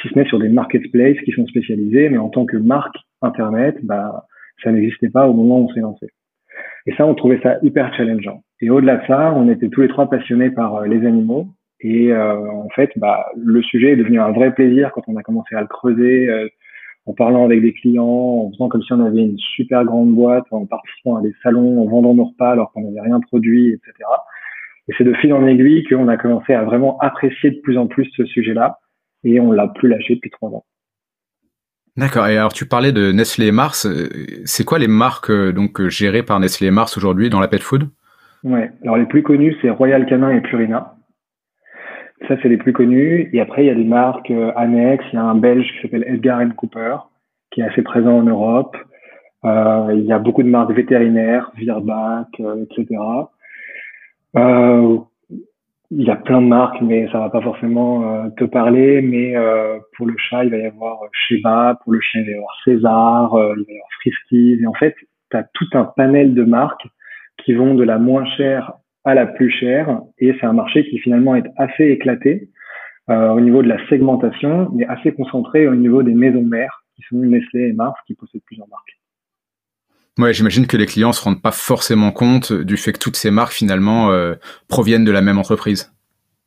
Si 0.00 0.08
ce 0.08 0.18
n'est 0.18 0.26
sur 0.26 0.40
des 0.40 0.48
marketplaces 0.48 1.20
qui 1.24 1.32
sont 1.32 1.46
spécialisés, 1.46 2.08
mais 2.08 2.18
en 2.18 2.28
tant 2.28 2.44
que 2.44 2.56
marque 2.56 2.96
Internet, 3.20 3.76
bah 3.84 4.26
ça 4.64 4.72
n'existait 4.72 5.10
pas 5.10 5.28
au 5.28 5.34
moment 5.34 5.60
où 5.60 5.64
on 5.64 5.68
s'est 5.68 5.80
lancé. 5.80 6.08
Et 6.86 6.94
ça, 6.94 7.06
on 7.06 7.14
trouvait 7.14 7.40
ça 7.42 7.58
hyper 7.62 7.94
challengeant. 7.94 8.42
Et 8.60 8.70
au-delà 8.70 8.96
de 8.96 9.06
ça, 9.06 9.32
on 9.34 9.48
était 9.48 9.68
tous 9.68 9.82
les 9.82 9.88
trois 9.88 10.10
passionnés 10.10 10.50
par 10.50 10.82
les 10.82 11.06
animaux, 11.06 11.48
et 11.82 12.12
euh, 12.12 12.48
en 12.48 12.68
fait, 12.70 12.90
bah, 12.96 13.26
le 13.36 13.60
sujet 13.62 13.92
est 13.92 13.96
devenu 13.96 14.20
un 14.20 14.30
vrai 14.30 14.54
plaisir 14.54 14.92
quand 14.94 15.02
on 15.08 15.16
a 15.16 15.22
commencé 15.22 15.54
à 15.56 15.60
le 15.60 15.66
creuser, 15.66 16.28
euh, 16.28 16.48
en 17.06 17.12
parlant 17.12 17.44
avec 17.44 17.60
des 17.60 17.72
clients, 17.72 18.06
en 18.06 18.52
faisant 18.52 18.68
comme 18.68 18.82
si 18.82 18.92
on 18.92 19.04
avait 19.04 19.24
une 19.24 19.38
super 19.38 19.84
grande 19.84 20.14
boîte, 20.14 20.44
en 20.52 20.64
participant 20.64 21.16
à 21.16 21.22
des 21.22 21.34
salons, 21.42 21.82
en 21.82 21.86
vendant 21.86 22.14
nos 22.14 22.26
repas 22.26 22.52
alors 22.52 22.70
qu'on 22.72 22.82
n'avait 22.82 23.00
rien 23.00 23.18
produit, 23.18 23.72
etc. 23.72 23.92
Et 24.88 24.94
c'est 24.96 25.02
de 25.02 25.12
fil 25.14 25.32
en 25.32 25.44
aiguille 25.44 25.84
qu'on 25.84 26.06
a 26.06 26.16
commencé 26.16 26.54
à 26.54 26.62
vraiment 26.62 26.98
apprécier 26.98 27.50
de 27.50 27.60
plus 27.60 27.76
en 27.76 27.88
plus 27.88 28.08
ce 28.16 28.24
sujet-là, 28.26 28.78
et 29.24 29.40
on 29.40 29.50
l'a 29.50 29.66
plus 29.66 29.88
lâché 29.88 30.14
depuis 30.14 30.30
trois 30.30 30.50
ans. 30.50 30.64
D'accord. 31.96 32.28
Et 32.28 32.36
alors 32.36 32.52
tu 32.52 32.66
parlais 32.66 32.92
de 32.92 33.10
Nestlé 33.10 33.48
et 33.48 33.52
Mars. 33.52 33.86
Euh, 33.86 34.08
c'est 34.44 34.64
quoi 34.64 34.78
les 34.78 34.88
marques 34.88 35.32
donc 35.32 35.88
gérées 35.88 36.22
par 36.22 36.38
Nestlé 36.38 36.68
et 36.68 36.70
Mars 36.70 36.96
aujourd'hui 36.96 37.28
dans 37.28 37.40
la 37.40 37.48
pet 37.48 37.60
food? 37.60 37.88
Ouais. 38.44 38.70
Alors 38.82 38.96
les 38.96 39.06
plus 39.06 39.24
connues 39.24 39.56
c'est 39.60 39.70
Royal 39.70 40.06
Canin 40.06 40.30
et 40.30 40.40
Purina. 40.40 40.94
Ça, 42.28 42.36
c'est 42.40 42.48
les 42.48 42.56
plus 42.56 42.72
connus. 42.72 43.28
Et 43.32 43.40
après, 43.40 43.64
il 43.64 43.66
y 43.66 43.70
a 43.70 43.74
des 43.74 43.84
marques 43.84 44.30
euh, 44.30 44.52
annexes. 44.54 45.04
Il 45.12 45.16
y 45.16 45.18
a 45.18 45.24
un 45.24 45.34
Belge 45.34 45.66
qui 45.72 45.82
s'appelle 45.82 46.04
Edgar 46.06 46.40
Cooper, 46.56 46.96
qui 47.50 47.60
est 47.60 47.64
assez 47.64 47.82
présent 47.82 48.18
en 48.18 48.22
Europe. 48.22 48.76
Euh, 49.44 49.88
il 49.94 50.04
y 50.04 50.12
a 50.12 50.18
beaucoup 50.18 50.42
de 50.42 50.48
marques 50.48 50.72
vétérinaires, 50.72 51.50
Virbac, 51.56 52.28
euh, 52.40 52.64
etc. 52.64 52.86
Il 55.94 56.04
y 56.04 56.10
a 56.10 56.16
plein 56.16 56.40
de 56.40 56.46
marques, 56.46 56.80
mais 56.80 57.08
ça 57.10 57.18
va 57.18 57.28
pas 57.28 57.42
forcément 57.42 58.30
te 58.30 58.44
parler. 58.44 59.02
Mais 59.02 59.34
pour 59.94 60.06
le 60.06 60.14
chat, 60.16 60.44
il 60.44 60.50
va 60.50 60.56
y 60.56 60.64
avoir 60.64 61.00
Sheba. 61.12 61.78
Pour 61.82 61.92
le 61.92 62.00
chien, 62.00 62.22
il 62.22 62.26
va 62.26 62.30
y 62.30 62.34
avoir 62.36 62.56
César. 62.64 63.30
il 63.34 63.64
va 63.64 63.72
y 63.72 63.76
avoir 63.76 63.88
Friskies. 64.00 64.58
Et 64.62 64.66
en 64.66 64.72
fait, 64.72 64.94
tu 65.30 65.36
as 65.36 65.42
tout 65.52 65.68
un 65.74 65.84
panel 65.84 66.32
de 66.32 66.44
marques 66.44 66.86
qui 67.44 67.52
vont 67.52 67.74
de 67.74 67.84
la 67.84 67.98
moins 67.98 68.24
chère 68.24 68.72
à 69.04 69.14
la 69.14 69.26
plus 69.26 69.50
chère. 69.50 70.00
Et 70.18 70.34
c'est 70.40 70.46
un 70.46 70.52
marché 70.52 70.88
qui 70.88 70.98
finalement 70.98 71.34
est 71.34 71.46
assez 71.56 71.84
éclaté 71.84 72.48
euh, 73.10 73.30
au 73.30 73.40
niveau 73.40 73.62
de 73.62 73.68
la 73.68 73.78
segmentation, 73.88 74.70
mais 74.74 74.86
assez 74.86 75.12
concentré 75.12 75.66
au 75.66 75.74
niveau 75.74 76.02
des 76.02 76.14
maisons 76.14 76.42
mères, 76.42 76.84
qui 76.94 77.02
sont 77.08 77.16
Nestlé 77.16 77.68
et 77.68 77.72
Mars, 77.72 77.98
qui 78.06 78.14
possèdent 78.14 78.42
plusieurs 78.46 78.68
marques. 78.68 78.98
Ouais, 80.18 80.34
j'imagine 80.34 80.66
que 80.66 80.76
les 80.76 80.86
clients 80.86 81.12
se 81.12 81.24
rendent 81.24 81.40
pas 81.40 81.52
forcément 81.52 82.12
compte 82.12 82.52
du 82.52 82.76
fait 82.76 82.92
que 82.92 82.98
toutes 82.98 83.16
ces 83.16 83.30
marques 83.30 83.54
finalement 83.54 84.10
euh, 84.10 84.34
proviennent 84.68 85.04
de 85.04 85.10
la 85.10 85.22
même 85.22 85.38
entreprise. 85.38 85.90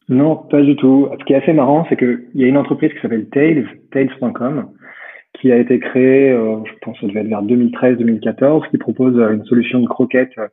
Non, 0.08 0.36
pas 0.36 0.62
du 0.62 0.76
tout. 0.76 1.10
Ce 1.20 1.26
qui 1.26 1.34
est 1.34 1.38
assez 1.42 1.54
marrant, 1.54 1.86
c'est 1.90 1.98
qu'il 1.98 2.28
y 2.36 2.44
a 2.44 2.48
une 2.48 2.58
entreprise 2.58 2.94
qui 2.94 3.00
s'appelle 3.02 3.28
Tails, 3.30 3.68
Tails.com, 3.92 4.70
qui 5.34 5.52
a 5.52 5.58
été 5.58 5.80
créée, 5.80 6.32
euh, 6.32 6.58
je 6.64 6.72
pense 6.82 6.96
que 7.00 7.02
ça 7.02 7.08
devait 7.08 7.22
être 7.22 7.28
vers 7.28 7.42
2013-2014, 7.42 8.70
qui 8.70 8.78
propose 8.78 9.18
une 9.18 9.44
solution 9.46 9.80
de 9.80 9.88
croquettes 9.88 10.38
euh, 10.38 10.48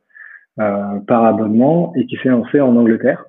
par 0.56 1.24
abonnement 1.24 1.92
et 1.96 2.06
qui 2.06 2.16
s'est 2.22 2.28
lancé 2.28 2.60
en 2.60 2.76
Angleterre. 2.76 3.24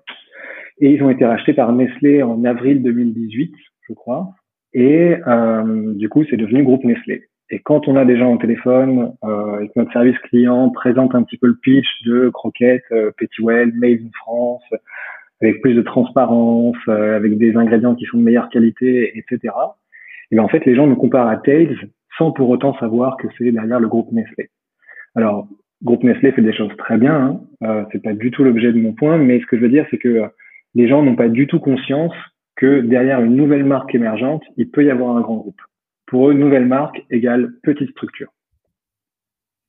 Et 0.80 0.92
ils 0.92 1.04
ont 1.04 1.10
été 1.10 1.26
rachetés 1.26 1.54
par 1.54 1.72
Nestlé 1.72 2.24
en 2.24 2.44
avril 2.44 2.82
2018, 2.84 3.54
je 3.88 3.94
crois. 3.94 4.32
Et 4.74 5.16
euh, 5.28 5.94
du 5.94 6.10
coup, 6.10 6.24
c'est 6.30 6.38
devenu 6.38 6.64
groupe 6.64 6.84
Nestlé. 6.84 7.24
Et 7.50 7.60
quand 7.60 7.88
on 7.88 7.96
a 7.96 8.06
des 8.06 8.18
gens 8.18 8.34
au 8.34 8.38
téléphone 8.38 9.14
euh, 9.24 9.60
et 9.60 9.68
que 9.68 9.74
notre 9.76 9.94
service 9.94 10.18
client 10.20 10.70
présente 10.72 11.14
un 11.14 11.24
petit 11.24 11.38
peu 11.38 11.48
le 11.48 11.56
pitch 11.62 11.86
de 12.06 12.30
croquettes, 12.30 12.84
euh, 12.92 13.12
Well, 13.40 13.72
made 13.76 14.00
in 14.02 14.10
France, 14.16 14.64
avec 15.42 15.62
plus 15.62 15.76
de 15.76 15.82
transparence, 15.82 16.78
euh, 16.88 17.16
avec 17.16 17.38
des 17.38 17.56
ingrédients 17.56 17.96
qui 17.96 18.06
sont 18.06 18.18
de 18.18 18.24
meilleure 18.24 18.50
qualité, 18.50 19.18
etc. 19.18 19.54
Et 20.32 20.36
bien 20.36 20.44
en 20.44 20.48
fait, 20.48 20.66
les 20.66 20.76
gens 20.76 20.88
nous 20.88 20.96
comparent 20.96 21.28
à 21.28 21.38
Tails 21.38 21.78
sans 22.18 22.32
pour 22.32 22.50
autant 22.50 22.78
savoir 22.80 23.18
que 23.18 23.28
c'est 23.38 23.52
derrière 23.52 23.80
le 23.80 23.88
groupe 23.88 24.12
Nestlé. 24.12 24.50
Alors, 25.16 25.48
groupe 25.84 26.04
Nestlé 26.04 26.32
fait 26.32 26.42
des 26.42 26.54
choses 26.54 26.72
très 26.78 26.98
bien, 26.98 27.14
hein, 27.14 27.42
euh, 27.64 27.84
c'est 27.92 28.02
pas 28.02 28.14
du 28.14 28.32
tout 28.32 28.44
l'objet 28.44 28.72
de 28.72 28.80
mon 28.80 28.94
point, 28.94 29.18
mais 29.18 29.40
ce 29.40 29.46
que 29.46 29.58
je 29.58 29.62
veux 29.62 29.70
dire, 29.70 29.86
c'est 29.92 29.98
que 29.98 30.08
euh, 30.08 30.28
les 30.76 30.88
gens 30.88 31.04
n'ont 31.04 31.16
pas 31.16 31.30
du 31.30 31.48
tout 31.48 31.60
conscience 31.60 32.14
que 32.56 32.82
derrière 32.82 33.22
une 33.22 33.36
nouvelle 33.36 33.66
marque 33.66 33.94
émergente, 33.94 34.44
il 34.58 34.70
peut 34.70 34.84
y 34.84 34.90
avoir 34.90 35.18
un 35.18 35.22
grand 35.22 35.38
groupe. 35.38 35.62
Pour 36.06 36.30
eux, 36.30 36.34
nouvelle 36.34 36.68
marque 36.68 37.04
égale 37.10 37.54
petite 37.64 37.92
structure. 37.92 38.30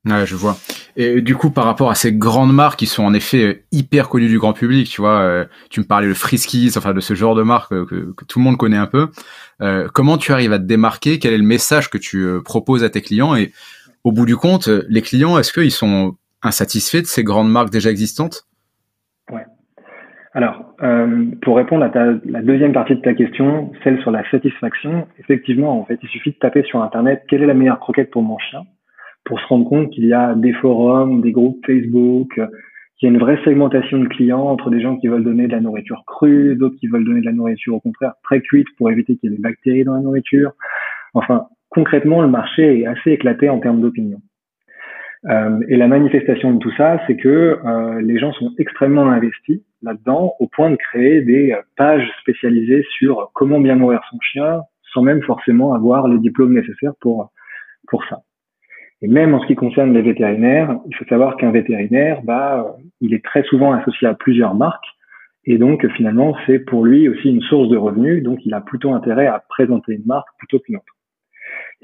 Ouais, 0.06 0.26
je 0.26 0.36
vois. 0.36 0.58
Et 0.96 1.22
du 1.22 1.34
coup, 1.34 1.50
par 1.50 1.64
rapport 1.64 1.90
à 1.90 1.94
ces 1.94 2.12
grandes 2.12 2.52
marques 2.52 2.78
qui 2.78 2.86
sont 2.86 3.02
en 3.02 3.14
effet 3.14 3.42
euh, 3.42 3.64
hyper 3.72 4.10
connues 4.10 4.28
du 4.28 4.38
grand 4.38 4.52
public, 4.52 4.88
tu 4.88 5.00
vois, 5.00 5.20
euh, 5.20 5.44
tu 5.70 5.80
me 5.80 5.86
parlais 5.86 6.06
de 6.06 6.14
Friskies, 6.14 6.72
enfin 6.76 6.92
de 6.92 7.00
ce 7.00 7.14
genre 7.14 7.34
de 7.34 7.42
marque 7.42 7.70
que, 7.70 8.14
tout 8.28 8.38
le 8.38 8.44
monde 8.44 8.58
connaît 8.58 8.76
un 8.76 8.86
peu. 8.86 9.08
Comment 9.94 10.18
tu 10.18 10.32
arrives 10.32 10.52
à 10.52 10.58
te 10.58 10.64
démarquer? 10.64 11.18
Quel 11.18 11.32
est 11.32 11.38
le 11.38 11.44
message 11.44 11.88
que 11.88 11.96
tu 11.96 12.26
proposes 12.44 12.84
à 12.84 12.90
tes 12.90 13.00
clients? 13.00 13.34
Et 13.34 13.50
au 14.04 14.12
bout 14.12 14.26
du 14.26 14.36
compte, 14.36 14.68
les 14.88 15.02
clients, 15.02 15.38
est-ce 15.38 15.52
qu'ils 15.52 15.70
sont 15.70 16.16
insatisfaits 16.42 17.02
de 17.02 17.06
ces 17.06 17.24
grandes 17.24 17.50
marques 17.50 17.70
déjà 17.70 17.90
existantes? 17.90 18.46
Ouais. 19.32 19.44
Alors, 20.34 20.76
pour 21.42 21.56
répondre 21.56 21.84
à 21.84 21.90
la 22.24 22.42
deuxième 22.42 22.72
partie 22.72 22.96
de 22.96 23.00
ta 23.00 23.14
question, 23.14 23.72
celle 23.82 24.00
sur 24.02 24.10
la 24.10 24.28
satisfaction, 24.30 25.06
effectivement, 25.18 25.80
en 25.80 25.84
fait, 25.84 25.98
il 26.02 26.08
suffit 26.08 26.32
de 26.32 26.36
taper 26.36 26.62
sur 26.64 26.82
Internet 26.82 27.22
quelle 27.28 27.42
est 27.42 27.46
la 27.46 27.54
meilleure 27.54 27.80
croquette 27.80 28.10
pour 28.10 28.22
mon 28.22 28.38
chien 28.38 28.62
pour 29.24 29.40
se 29.40 29.46
rendre 29.46 29.68
compte 29.68 29.90
qu'il 29.90 30.04
y 30.04 30.12
a 30.12 30.34
des 30.34 30.52
forums, 30.52 31.22
des 31.22 31.32
groupes 31.32 31.64
Facebook, 31.64 32.38
qu'il 32.98 33.08
y 33.08 33.10
a 33.10 33.14
une 33.14 33.18
vraie 33.18 33.38
segmentation 33.44 33.98
de 33.98 34.06
clients 34.06 34.42
entre 34.42 34.70
des 34.70 34.82
gens 34.82 34.96
qui 34.96 35.08
veulent 35.08 35.24
donner 35.24 35.46
de 35.46 35.52
la 35.52 35.60
nourriture 35.60 36.04
crue, 36.06 36.56
d'autres 36.56 36.76
qui 36.76 36.88
veulent 36.88 37.04
donner 37.04 37.20
de 37.20 37.26
la 37.26 37.32
nourriture 37.32 37.74
au 37.74 37.80
contraire 37.80 38.12
très 38.22 38.40
cuite 38.40 38.66
pour 38.76 38.90
éviter 38.90 39.16
qu'il 39.16 39.30
y 39.30 39.32
ait 39.32 39.36
des 39.36 39.42
bactéries 39.42 39.84
dans 39.84 39.94
la 39.94 40.00
nourriture. 40.00 40.52
Enfin, 41.14 41.46
concrètement, 41.74 42.22
le 42.22 42.28
marché 42.28 42.80
est 42.80 42.86
assez 42.86 43.10
éclaté 43.10 43.50
en 43.50 43.58
termes 43.58 43.80
d'opinion. 43.80 44.20
Euh, 45.26 45.58
et 45.68 45.76
la 45.76 45.88
manifestation 45.88 46.52
de 46.52 46.58
tout 46.58 46.72
ça, 46.76 47.00
c'est 47.06 47.16
que 47.16 47.58
euh, 47.64 48.00
les 48.02 48.18
gens 48.18 48.32
sont 48.32 48.52
extrêmement 48.58 49.10
investis 49.10 49.60
là-dedans, 49.82 50.34
au 50.38 50.46
point 50.46 50.70
de 50.70 50.76
créer 50.76 51.22
des 51.22 51.56
pages 51.76 52.08
spécialisées 52.20 52.84
sur 52.98 53.30
comment 53.34 53.60
bien 53.60 53.76
nourrir 53.76 54.00
son 54.10 54.18
chien, 54.20 54.60
sans 54.92 55.02
même 55.02 55.22
forcément 55.22 55.74
avoir 55.74 56.08
les 56.08 56.18
diplômes 56.18 56.54
nécessaires 56.54 56.94
pour 57.00 57.30
pour 57.88 58.04
ça. 58.06 58.20
Et 59.02 59.08
même 59.08 59.34
en 59.34 59.40
ce 59.40 59.46
qui 59.46 59.54
concerne 59.54 59.92
les 59.92 60.02
vétérinaires, 60.02 60.78
il 60.88 60.96
faut 60.96 61.04
savoir 61.06 61.36
qu'un 61.36 61.50
vétérinaire, 61.50 62.22
bah, 62.22 62.76
il 63.00 63.12
est 63.12 63.22
très 63.22 63.42
souvent 63.42 63.72
associé 63.72 64.08
à 64.08 64.14
plusieurs 64.14 64.54
marques. 64.54 64.86
Et 65.44 65.58
donc, 65.58 65.86
finalement, 65.96 66.34
c'est 66.46 66.58
pour 66.58 66.86
lui 66.86 67.08
aussi 67.08 67.28
une 67.28 67.42
source 67.42 67.68
de 67.68 67.76
revenus. 67.76 68.22
Donc, 68.22 68.38
il 68.46 68.54
a 68.54 68.62
plutôt 68.62 68.94
intérêt 68.94 69.26
à 69.26 69.44
présenter 69.46 69.92
une 69.92 70.06
marque 70.06 70.28
plutôt 70.38 70.58
qu'une 70.58 70.76
autre. 70.76 70.94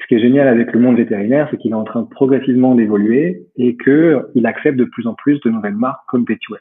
Ce 0.01 0.07
qui 0.07 0.15
est 0.15 0.21
génial 0.21 0.49
avec 0.49 0.73
le 0.73 0.81
monde 0.81 0.97
vétérinaire, 0.97 1.49
c'est 1.51 1.57
qu'il 1.57 1.73
est 1.73 1.75
en 1.75 1.85
train 1.85 2.05
progressivement 2.05 2.75
d'évoluer 2.75 3.43
et 3.57 3.77
qu'il 3.77 4.47
accepte 4.47 4.79
de 4.79 4.85
plus 4.85 5.07
en 5.07 5.15
plus 5.15 5.41
de 5.41 5.51
nouvelles 5.51 5.75
marques 5.75 6.03
comme 6.09 6.25
Petuel. 6.25 6.61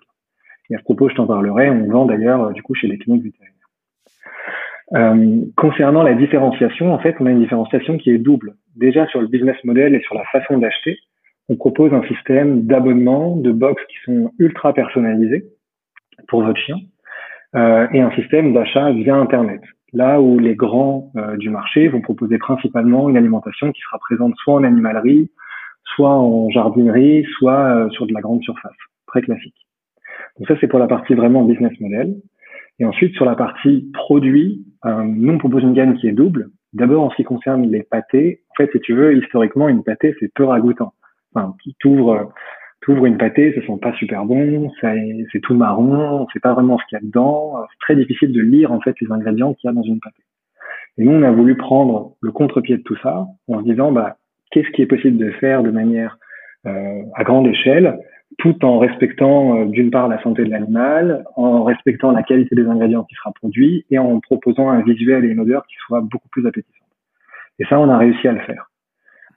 Et 0.69 0.75
à 0.75 0.77
ce 0.77 0.83
propos, 0.83 1.09
je 1.09 1.15
t'en 1.15 1.25
parlerai. 1.25 1.69
On 1.69 1.87
vend 1.87 2.05
d'ailleurs, 2.05 2.51
du 2.51 2.61
coup, 2.61 2.75
chez 2.75 2.87
les 2.87 2.97
cliniques 2.97 3.23
vétérinaires. 3.23 3.55
Euh, 4.95 5.45
concernant 5.55 6.03
la 6.03 6.15
différenciation, 6.15 6.93
en 6.93 6.99
fait, 6.99 7.15
on 7.19 7.25
a 7.25 7.31
une 7.31 7.39
différenciation 7.39 7.97
qui 7.97 8.11
est 8.11 8.17
double. 8.17 8.55
Déjà 8.75 9.05
sur 9.07 9.21
le 9.21 9.27
business 9.27 9.57
model 9.63 9.95
et 9.95 10.01
sur 10.01 10.15
la 10.15 10.23
façon 10.31 10.57
d'acheter, 10.57 10.97
on 11.47 11.55
propose 11.55 11.93
un 11.93 12.03
système 12.03 12.65
d'abonnement, 12.65 13.35
de 13.35 13.51
box 13.51 13.81
qui 13.89 13.97
sont 14.05 14.31
ultra 14.39 14.73
personnalisés 14.73 15.45
pour 16.27 16.43
votre 16.43 16.59
chien, 16.59 16.77
euh, 17.55 17.87
et 17.91 18.01
un 18.01 18.11
système 18.11 18.53
d'achat 18.53 18.91
via 18.91 19.15
Internet. 19.15 19.61
Là 19.93 20.21
où 20.21 20.37
les 20.37 20.55
grands 20.55 21.11
euh, 21.15 21.35
du 21.37 21.49
marché 21.49 21.87
vont 21.87 22.01
proposer 22.01 22.37
principalement 22.37 23.09
une 23.09 23.17
alimentation 23.17 23.71
qui 23.71 23.81
sera 23.81 23.97
présente 23.97 24.35
soit 24.37 24.53
en 24.53 24.63
animalerie, 24.63 25.31
soit 25.95 26.15
en 26.15 26.49
jardinerie, 26.49 27.25
soit 27.37 27.75
euh, 27.75 27.89
sur 27.89 28.05
de 28.05 28.13
la 28.13 28.21
grande 28.21 28.43
surface, 28.43 28.77
très 29.07 29.21
classique. 29.21 29.55
Donc 30.37 30.47
ça, 30.47 30.55
c'est 30.61 30.67
pour 30.67 30.79
la 30.79 30.87
partie 30.87 31.15
vraiment 31.15 31.43
business 31.43 31.73
model. 31.79 32.15
Et 32.79 32.85
ensuite, 32.85 33.13
sur 33.15 33.25
la 33.25 33.35
partie 33.35 33.89
produit, 33.93 34.65
euh, 34.85 35.03
nous, 35.03 35.33
on 35.33 35.37
propose 35.37 35.63
une 35.63 35.73
gamme 35.73 35.97
qui 35.97 36.07
est 36.07 36.13
double. 36.13 36.49
D'abord, 36.73 37.03
en 37.03 37.09
ce 37.09 37.15
qui 37.15 37.23
concerne 37.23 37.69
les 37.69 37.83
pâtés, 37.83 38.43
en 38.51 38.53
fait, 38.55 38.71
si 38.71 38.79
tu 38.79 38.93
veux, 38.93 39.17
historiquement, 39.17 39.67
une 39.67 39.83
pâté, 39.83 40.15
c'est 40.19 40.31
peu 40.33 40.45
ragoûtant. 40.45 40.93
Enfin, 41.33 41.55
t'ouvres, 41.79 42.31
t'ouvres 42.89 43.05
une 43.05 43.17
pâté, 43.17 43.53
ça 43.53 43.61
sent 43.61 43.79
pas 43.79 43.93
super 43.93 44.25
bon, 44.25 44.71
c'est 44.81 45.39
tout 45.43 45.53
marron, 45.53 46.21
on 46.21 46.27
sait 46.29 46.39
pas 46.39 46.53
vraiment 46.53 46.79
ce 46.79 46.85
qu'il 46.89 46.97
y 46.97 47.01
a 47.01 47.05
dedans. 47.05 47.53
C'est 47.69 47.79
très 47.81 47.95
difficile 47.95 48.31
de 48.31 48.41
lire, 48.41 48.71
en 48.71 48.81
fait, 48.81 48.95
les 48.99 49.11
ingrédients 49.11 49.53
qu'il 49.53 49.67
y 49.67 49.71
a 49.71 49.73
dans 49.73 49.83
une 49.83 49.99
pâté. 49.99 50.23
Et 50.97 51.03
nous, 51.03 51.11
on 51.11 51.21
a 51.21 51.31
voulu 51.31 51.55
prendre 51.55 52.13
le 52.19 52.31
contre-pied 52.31 52.77
de 52.77 52.81
tout 52.81 52.97
ça 53.03 53.27
en 53.47 53.59
se 53.59 53.63
disant, 53.63 53.91
bah, 53.91 54.17
qu'est-ce 54.49 54.69
qui 54.71 54.81
est 54.81 54.87
possible 54.87 55.17
de 55.17 55.29
faire 55.33 55.61
de 55.61 55.69
manière 55.69 56.17
euh, 56.65 57.03
à 57.13 57.23
grande 57.23 57.45
échelle 57.45 57.99
tout 58.39 58.65
en 58.65 58.79
respectant 58.79 59.59
euh, 59.59 59.65
d'une 59.65 59.91
part 59.91 60.07
la 60.07 60.21
santé 60.23 60.43
de 60.43 60.49
l'animal, 60.49 61.25
en 61.35 61.63
respectant 61.63 62.11
la 62.11 62.23
qualité 62.23 62.55
des 62.55 62.65
ingrédients 62.65 63.03
qui 63.03 63.15
sera 63.15 63.31
produit 63.33 63.85
et 63.91 63.99
en 63.99 64.19
proposant 64.19 64.69
un 64.69 64.81
visuel 64.81 65.25
et 65.25 65.27
une 65.27 65.39
odeur 65.39 65.65
qui 65.67 65.75
soit 65.85 66.01
beaucoup 66.01 66.29
plus 66.29 66.47
appétissante. 66.47 66.87
Et 67.59 67.65
ça, 67.65 67.79
on 67.79 67.89
a 67.89 67.97
réussi 67.99 68.27
à 68.27 68.31
le 68.31 68.39
faire. 68.39 68.71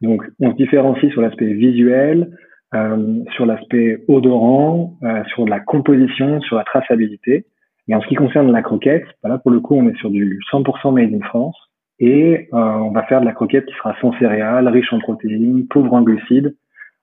Donc, 0.01 0.25
on 0.41 0.53
se 0.53 0.57
différencie 0.57 1.13
sur 1.13 1.21
l'aspect 1.21 1.53
visuel, 1.53 2.31
euh, 2.75 3.23
sur 3.35 3.47
l'aspect 3.47 4.03
odorant, 4.09 4.97
euh, 5.03 5.23
sur 5.25 5.47
la 5.47 5.61
composition, 5.61 6.41
sur 6.41 6.57
la 6.57 6.65
traçabilité. 6.65 7.47
Et 7.89 7.95
en 7.95 8.01
ce 8.01 8.07
qui 8.07 8.15
concerne 8.15 8.51
la 8.51 8.63
croquette, 8.63 9.05
bah 9.23 9.29
là 9.29 9.39
pour 9.39 9.51
le 9.51 9.61
coup, 9.61 9.75
on 9.75 9.89
est 9.89 9.97
sur 9.97 10.11
du 10.11 10.41
100% 10.53 10.95
made 10.95 11.15
in 11.15 11.25
France 11.27 11.57
et 11.99 12.49
euh, 12.53 12.57
on 12.57 12.93
va 12.93 13.03
faire 13.05 13.21
de 13.21 13.27
la 13.27 13.33
croquette 13.33 13.67
qui 13.67 13.75
sera 13.75 13.95
sans 14.01 14.13
céréales, 14.19 14.69
riche 14.69 14.93
en 14.93 15.01
protéines, 15.01 15.67
pauvre 15.69 15.93
en 15.95 16.03
glucides 16.03 16.57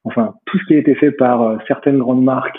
enfin 0.05 0.33
tout 0.45 0.57
ce 0.57 0.65
qui 0.65 0.75
a 0.75 0.77
été 0.77 0.95
fait 0.95 1.11
par 1.11 1.41
euh, 1.41 1.57
certaines 1.67 1.99
grandes 1.99 2.23
marques 2.23 2.57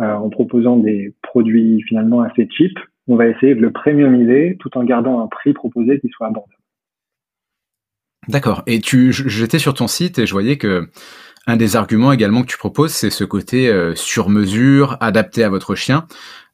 en 0.00 0.28
proposant 0.28 0.76
des 0.76 1.14
produits 1.22 1.80
finalement 1.86 2.22
assez 2.22 2.48
cheap, 2.50 2.76
on 3.06 3.14
va 3.14 3.28
essayer 3.28 3.54
de 3.54 3.60
le 3.60 3.70
premiumiser 3.70 4.56
tout 4.58 4.76
en 4.76 4.82
gardant 4.82 5.20
un 5.20 5.28
prix 5.28 5.52
proposé 5.52 6.00
qui 6.00 6.08
soit 6.08 6.26
abordable. 6.26 6.58
D'accord. 8.28 8.62
Et 8.66 8.80
tu, 8.80 9.12
j'étais 9.12 9.58
sur 9.58 9.74
ton 9.74 9.86
site 9.86 10.18
et 10.18 10.26
je 10.26 10.32
voyais 10.32 10.56
que 10.56 10.88
un 11.46 11.56
des 11.56 11.76
arguments 11.76 12.12
également 12.12 12.42
que 12.42 12.46
tu 12.46 12.58
proposes, 12.58 12.92
c'est 12.92 13.10
ce 13.10 13.24
côté 13.24 13.68
euh, 13.68 13.94
sur 13.94 14.28
mesure, 14.28 14.96
adapté 15.00 15.44
à 15.44 15.48
votre 15.48 15.74
chien. 15.74 16.06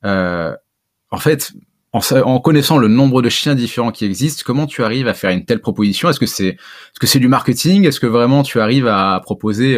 en 0.05 1.19
fait, 1.19 1.53
en, 1.93 2.41
connaissant 2.41 2.79
le 2.79 2.89
nombre 2.89 3.21
de 3.23 3.29
chiens 3.29 3.55
différents 3.55 3.91
qui 3.91 4.05
existent, 4.05 4.43
comment 4.47 4.67
tu 4.67 4.83
arrives 4.83 5.09
à 5.09 5.15
faire 5.15 5.31
une 5.31 5.45
telle 5.45 5.61
proposition? 5.61 6.09
Est-ce 6.09 6.21
que 6.21 6.27
c'est, 6.27 6.49
est-ce 6.49 7.01
que 7.01 7.07
c'est 7.07 7.19
du 7.19 7.29
marketing? 7.29 7.87
Est-ce 7.87 8.01
que 8.01 8.07
vraiment 8.07 8.43
tu 8.43 8.61
arrives 8.61 8.87
à 8.87 9.21
proposer 9.25 9.77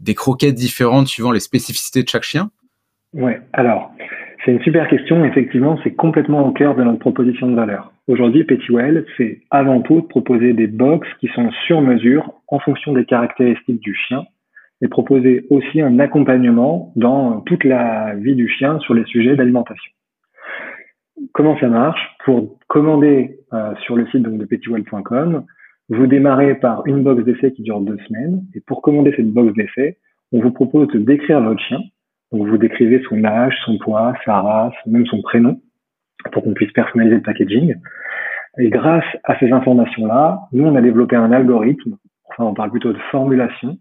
des 0.00 0.14
croquettes 0.14 0.54
différentes 0.54 1.06
suivant 1.06 1.32
les 1.32 1.40
spécificités 1.40 2.02
de 2.02 2.08
chaque 2.08 2.22
chien? 2.22 2.50
Ouais, 3.12 3.40
alors, 3.52 3.92
c'est 4.44 4.52
une 4.52 4.62
super 4.62 4.88
question. 4.88 5.24
Effectivement, 5.24 5.78
c'est 5.82 5.92
complètement 5.92 6.46
au 6.46 6.52
cœur 6.52 6.74
de 6.74 6.82
notre 6.82 6.98
proposition 6.98 7.48
de 7.48 7.54
valeur. 7.54 7.92
Aujourd'hui, 8.08 8.44
Pettywell, 8.44 9.06
c'est 9.16 9.40
avant 9.50 9.80
tout 9.80 10.02
de 10.02 10.06
proposer 10.06 10.52
des 10.52 10.66
box 10.66 11.08
qui 11.20 11.28
sont 11.28 11.50
sur 11.66 11.80
mesure 11.80 12.34
en 12.48 12.58
fonction 12.58 12.92
des 12.92 13.06
caractéristiques 13.06 13.80
du 13.80 13.94
chien 13.94 14.24
et 14.82 14.88
proposer 14.88 15.46
aussi 15.50 15.80
un 15.80 15.98
accompagnement 15.98 16.92
dans 16.96 17.40
toute 17.42 17.64
la 17.64 18.14
vie 18.14 18.34
du 18.34 18.48
chien 18.48 18.78
sur 18.80 18.94
les 18.94 19.04
sujets 19.04 19.36
d'alimentation. 19.36 19.92
Comment 21.32 21.58
ça 21.58 21.68
marche? 21.68 22.00
Pour 22.24 22.58
commander 22.68 23.38
euh, 23.52 23.74
sur 23.84 23.96
le 23.96 24.06
site 24.08 24.22
donc, 24.22 24.38
de 24.38 24.44
pettywell.com, 24.44 25.44
vous 25.88 26.06
démarrez 26.06 26.54
par 26.56 26.86
une 26.86 27.02
box 27.02 27.24
d'essai 27.24 27.52
qui 27.52 27.62
dure 27.62 27.80
deux 27.80 27.98
semaines. 28.08 28.42
Et 28.54 28.60
pour 28.60 28.82
commander 28.82 29.12
cette 29.16 29.30
box 29.30 29.54
d'essai, 29.54 29.98
on 30.32 30.40
vous 30.40 30.50
propose 30.50 30.88
de 30.88 30.98
décrire 30.98 31.40
votre 31.40 31.60
chien. 31.60 31.80
Donc 32.32 32.48
vous 32.48 32.58
décrivez 32.58 33.02
son 33.08 33.22
âge, 33.24 33.54
son 33.64 33.78
poids, 33.78 34.14
sa 34.24 34.40
race, 34.40 34.74
même 34.86 35.06
son 35.06 35.22
prénom, 35.22 35.60
pour 36.32 36.42
qu'on 36.42 36.54
puisse 36.54 36.72
personnaliser 36.72 37.16
le 37.16 37.22
packaging. 37.22 37.76
Et 38.58 38.70
grâce 38.70 39.04
à 39.24 39.38
ces 39.38 39.52
informations-là, 39.52 40.48
nous, 40.52 40.64
on 40.64 40.74
a 40.74 40.80
développé 40.80 41.16
un 41.16 41.32
algorithme, 41.32 41.96
enfin 42.28 42.44
on 42.44 42.54
parle 42.54 42.70
plutôt 42.70 42.92
de 42.92 42.98
formulation, 43.10 43.78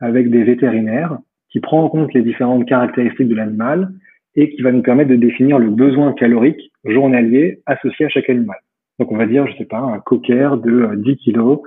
avec 0.00 0.30
des 0.30 0.44
vétérinaires 0.44 1.18
qui 1.50 1.60
prend 1.60 1.82
en 1.82 1.88
compte 1.88 2.12
les 2.14 2.22
différentes 2.22 2.66
caractéristiques 2.66 3.28
de 3.28 3.34
l'animal 3.34 3.90
et 4.34 4.50
qui 4.50 4.62
va 4.62 4.72
nous 4.72 4.82
permettre 4.82 5.10
de 5.10 5.16
définir 5.16 5.58
le 5.58 5.70
besoin 5.70 6.12
calorique 6.12 6.70
journalier 6.84 7.60
associé 7.66 8.06
à 8.06 8.08
chaque 8.08 8.30
animal. 8.30 8.56
Donc 8.98 9.12
on 9.12 9.16
va 9.16 9.26
dire, 9.26 9.46
je 9.46 9.56
sais 9.56 9.64
pas, 9.64 9.78
un 9.78 10.00
cocker 10.00 10.56
de 10.58 10.94
10 10.96 11.10
euh, 11.10 11.14
kilos 11.14 11.60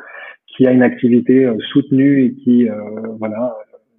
qui 0.48 0.68
a 0.68 0.72
une 0.72 0.84
activité 0.84 1.46
euh, 1.46 1.58
soutenue 1.72 2.24
et 2.24 2.34
qui 2.34 2.70
euh, 2.70 2.76
voilà 3.20 3.56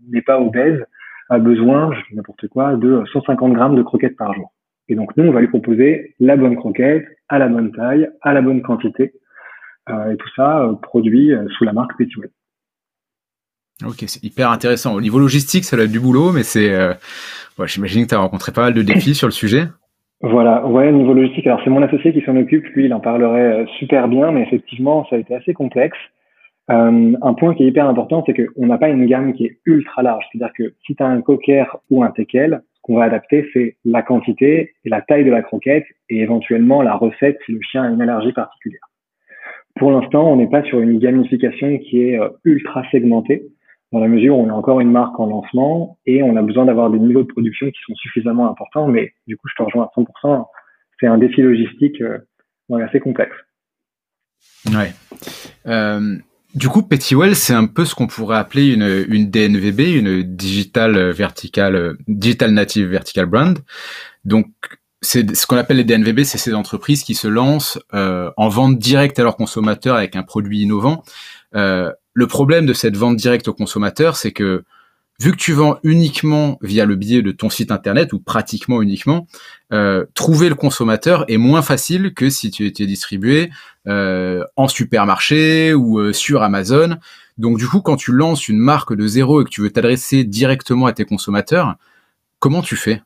n'est 0.08 0.22
pas 0.22 0.40
obèse 0.40 0.82
a 1.28 1.38
besoin, 1.38 1.92
je 1.92 2.16
n'importe 2.16 2.46
quoi, 2.48 2.76
de 2.76 3.04
150 3.12 3.54
grammes 3.54 3.76
de 3.76 3.82
croquettes 3.82 4.16
par 4.16 4.34
jour. 4.34 4.52
Et 4.88 4.94
donc 4.94 5.16
nous, 5.16 5.24
on 5.24 5.32
va 5.32 5.40
lui 5.40 5.48
proposer 5.48 6.14
la 6.20 6.36
bonne 6.36 6.56
croquette, 6.56 7.06
à 7.28 7.38
la 7.38 7.48
bonne 7.48 7.72
taille, 7.72 8.10
à 8.20 8.34
la 8.34 8.42
bonne 8.42 8.60
quantité, 8.60 9.14
et 9.88 10.16
tout 10.16 10.28
ça 10.36 10.68
produit 10.82 11.32
sous 11.56 11.64
la 11.64 11.72
marque 11.72 11.96
Petitway. 11.96 12.28
Ok, 13.87 14.05
c'est 14.07 14.23
hyper 14.23 14.50
intéressant. 14.50 14.95
Au 14.95 15.00
niveau 15.00 15.19
logistique, 15.19 15.64
ça 15.64 15.76
doit 15.76 15.87
être 15.87 15.93
du 15.93 16.00
boulot, 16.00 16.33
mais 16.33 16.43
c'est, 16.43 16.73
euh, 16.73 16.93
j'imagine 17.64 18.05
que 18.05 18.11
tu 18.11 18.14
as 18.14 18.19
rencontré 18.19 18.52
pas 18.52 18.62
mal 18.62 18.75
de 18.75 18.83
défis 18.83 19.14
sur 19.14 19.26
le 19.26 19.33
sujet. 19.33 19.64
Voilà, 20.21 20.64
ouais, 20.64 20.88
au 20.88 20.93
niveau 20.93 21.14
logistique, 21.14 21.49
alors 21.49 21.61
c'est 21.64 21.71
mon 21.71 21.83
associé 21.83 22.12
qui 22.12 22.23
s'en 22.23 22.37
occupe, 22.37 22.64
lui, 22.75 22.85
il 22.85 22.95
en 22.95 23.00
parlerait 23.00 23.62
euh, 23.62 23.67
super 23.79 24.07
bien, 24.07 24.31
mais 24.31 24.43
effectivement, 24.43 25.05
ça 25.11 25.17
a 25.17 25.19
été 25.19 25.35
assez 25.35 25.52
complexe. 25.52 25.99
Euh, 26.71 27.12
un 27.21 27.35
point 27.35 27.55
qui 27.55 27.64
est 27.64 27.67
hyper 27.67 27.88
important, 27.88 28.23
c'est 28.25 28.35
qu'on 28.35 28.67
n'a 28.67 28.79
pas 28.79 28.88
une 28.88 29.07
gamme 29.07 29.33
qui 29.33 29.47
est 29.47 29.59
ultra 29.67 30.02
large. 30.02 30.25
C'est-à-dire 30.31 30.55
que 30.57 30.75
si 30.87 30.95
tu 30.95 31.02
as 31.02 31.09
un 31.09 31.21
cocker 31.23 31.64
ou 31.91 32.05
un 32.05 32.11
teckel, 32.12 32.62
ce 32.76 32.81
qu'on 32.83 32.99
va 32.99 33.05
adapter, 33.05 33.49
c'est 33.52 33.76
la 33.85 34.02
quantité 34.02 34.75
et 34.85 34.88
la 34.88 35.00
taille 35.00 35.25
de 35.25 35.31
la 35.33 35.43
croquette 35.43 35.87
et 36.09 36.21
éventuellement 36.21 36.83
la 36.83 36.95
recette 36.95 37.38
si 37.45 37.52
le 37.52 37.61
chien 37.61 37.83
a 37.83 37.88
une 37.88 38.00
allergie 38.00 38.33
particulière. 38.33 38.88
Pour 39.75 39.91
l'instant, 39.91 40.31
on 40.31 40.37
n'est 40.37 40.49
pas 40.49 40.62
sur 40.62 40.79
une 40.79 41.00
gamification 41.00 41.79
qui 41.79 42.00
est 42.00 42.21
ultra 42.45 42.85
segmentée, 42.93 43.43
dans 43.92 44.00
la 44.00 44.08
mesure 44.08 44.37
où 44.37 44.42
on 44.42 44.50
a 44.50 44.52
encore 44.52 44.80
une 44.80 44.90
marque 44.90 45.18
en 45.20 45.26
lancement 45.26 45.99
et 46.06 46.22
on 46.22 46.37
a 46.37 46.42
besoin 46.42 46.64
d'avoir 46.64 46.90
des 46.90 46.99
niveaux 46.99 47.22
de 47.22 47.28
production 47.28 47.70
qui 47.70 47.78
sont 47.87 47.94
suffisamment 47.94 48.50
importants. 48.50 48.88
Mais 48.88 49.12
du 49.26 49.37
coup, 49.37 49.49
je 49.49 49.54
te 49.56 49.62
rejoins 49.62 49.84
à 49.84 50.00
100%. 50.00 50.46
C'est 50.99 51.06
un 51.06 51.18
défi 51.18 51.42
logistique 51.42 52.00
euh, 52.00 52.18
assez 52.70 53.00
complexe. 53.00 53.37
Ouais. 54.72 54.92
Euh, 55.66 56.16
du 56.54 56.68
coup, 56.68 56.82
Pettywell, 56.82 57.37
c'est 57.37 57.54
un 57.54 57.66
peu 57.66 57.84
ce 57.84 57.94
qu'on 57.94 58.06
pourrait 58.06 58.38
appeler 58.38 58.72
une, 58.72 59.04
une 59.08 59.30
DNVB, 59.30 59.80
une 59.80 60.22
digital 60.22 61.11
vertical, 61.11 61.96
digital 62.08 62.52
native 62.52 62.87
vertical 62.87 63.26
brand. 63.26 63.58
Donc, 64.25 64.46
c'est 65.02 65.34
ce 65.34 65.46
qu'on 65.46 65.56
appelle 65.56 65.78
les 65.78 65.84
DNVB, 65.84 66.22
c'est 66.22 66.38
ces 66.38 66.54
entreprises 66.54 67.02
qui 67.02 67.14
se 67.14 67.26
lancent 67.26 67.78
euh, 67.92 68.30
en 68.37 68.49
vente 68.49 68.78
directe 68.78 69.18
à 69.18 69.25
leurs 69.25 69.37
consommateurs 69.37 69.96
avec 69.96 70.14
un 70.14 70.22
produit 70.22 70.61
innovant. 70.61 71.02
Euh, 71.56 71.92
le 72.14 72.26
problème 72.26 72.66
de 72.66 72.73
cette 72.73 72.97
vente 72.97 73.16
directe 73.16 73.49
aux 73.49 73.54
consommateurs, 73.54 74.16
c'est 74.16 74.33
que 74.33 74.64
vu 75.21 75.31
que 75.31 75.37
tu 75.37 75.52
vends 75.52 75.78
uniquement 75.85 76.59
via 76.62 76.85
le 76.85 76.97
biais 76.97 77.23
de 77.23 77.31
ton 77.31 77.49
site 77.49 77.71
internet 77.71 78.12
ou 78.12 78.19
pratiquement 78.19 78.83
uniquement, 78.83 79.26
euh, 79.73 80.04
trouver 80.14 80.49
le 80.49 80.54
consommateur 80.54 81.25
est 81.28 81.37
moins 81.37 81.62
facile 81.62 82.12
que 82.12 82.28
si 82.28 82.50
tu 82.50 82.66
étais 82.66 82.87
distribué 82.87 83.50
euh, 83.87 84.45
en 84.57 84.69
supermarché 84.69 85.75
ou 85.75 86.00
euh, 86.00 86.12
sur 86.12 86.42
Amazon. 86.42 86.97
Donc 87.38 87.59
du 87.59 87.66
coup, 87.66 87.81
quand 87.81 87.97
tu 87.97 88.12
lances 88.12 88.49
une 88.49 88.59
marque 88.59 88.95
de 88.95 89.07
zéro 89.07 89.40
et 89.40 89.45
que 89.45 89.50
tu 89.50 89.61
veux 89.61 89.71
t'adresser 89.71 90.25
directement 90.25 90.87
à 90.87 90.92
tes 90.92 91.04
consommateurs, 91.04 91.76
comment 92.38 92.62
tu 92.62 92.76
fais? 92.76 93.02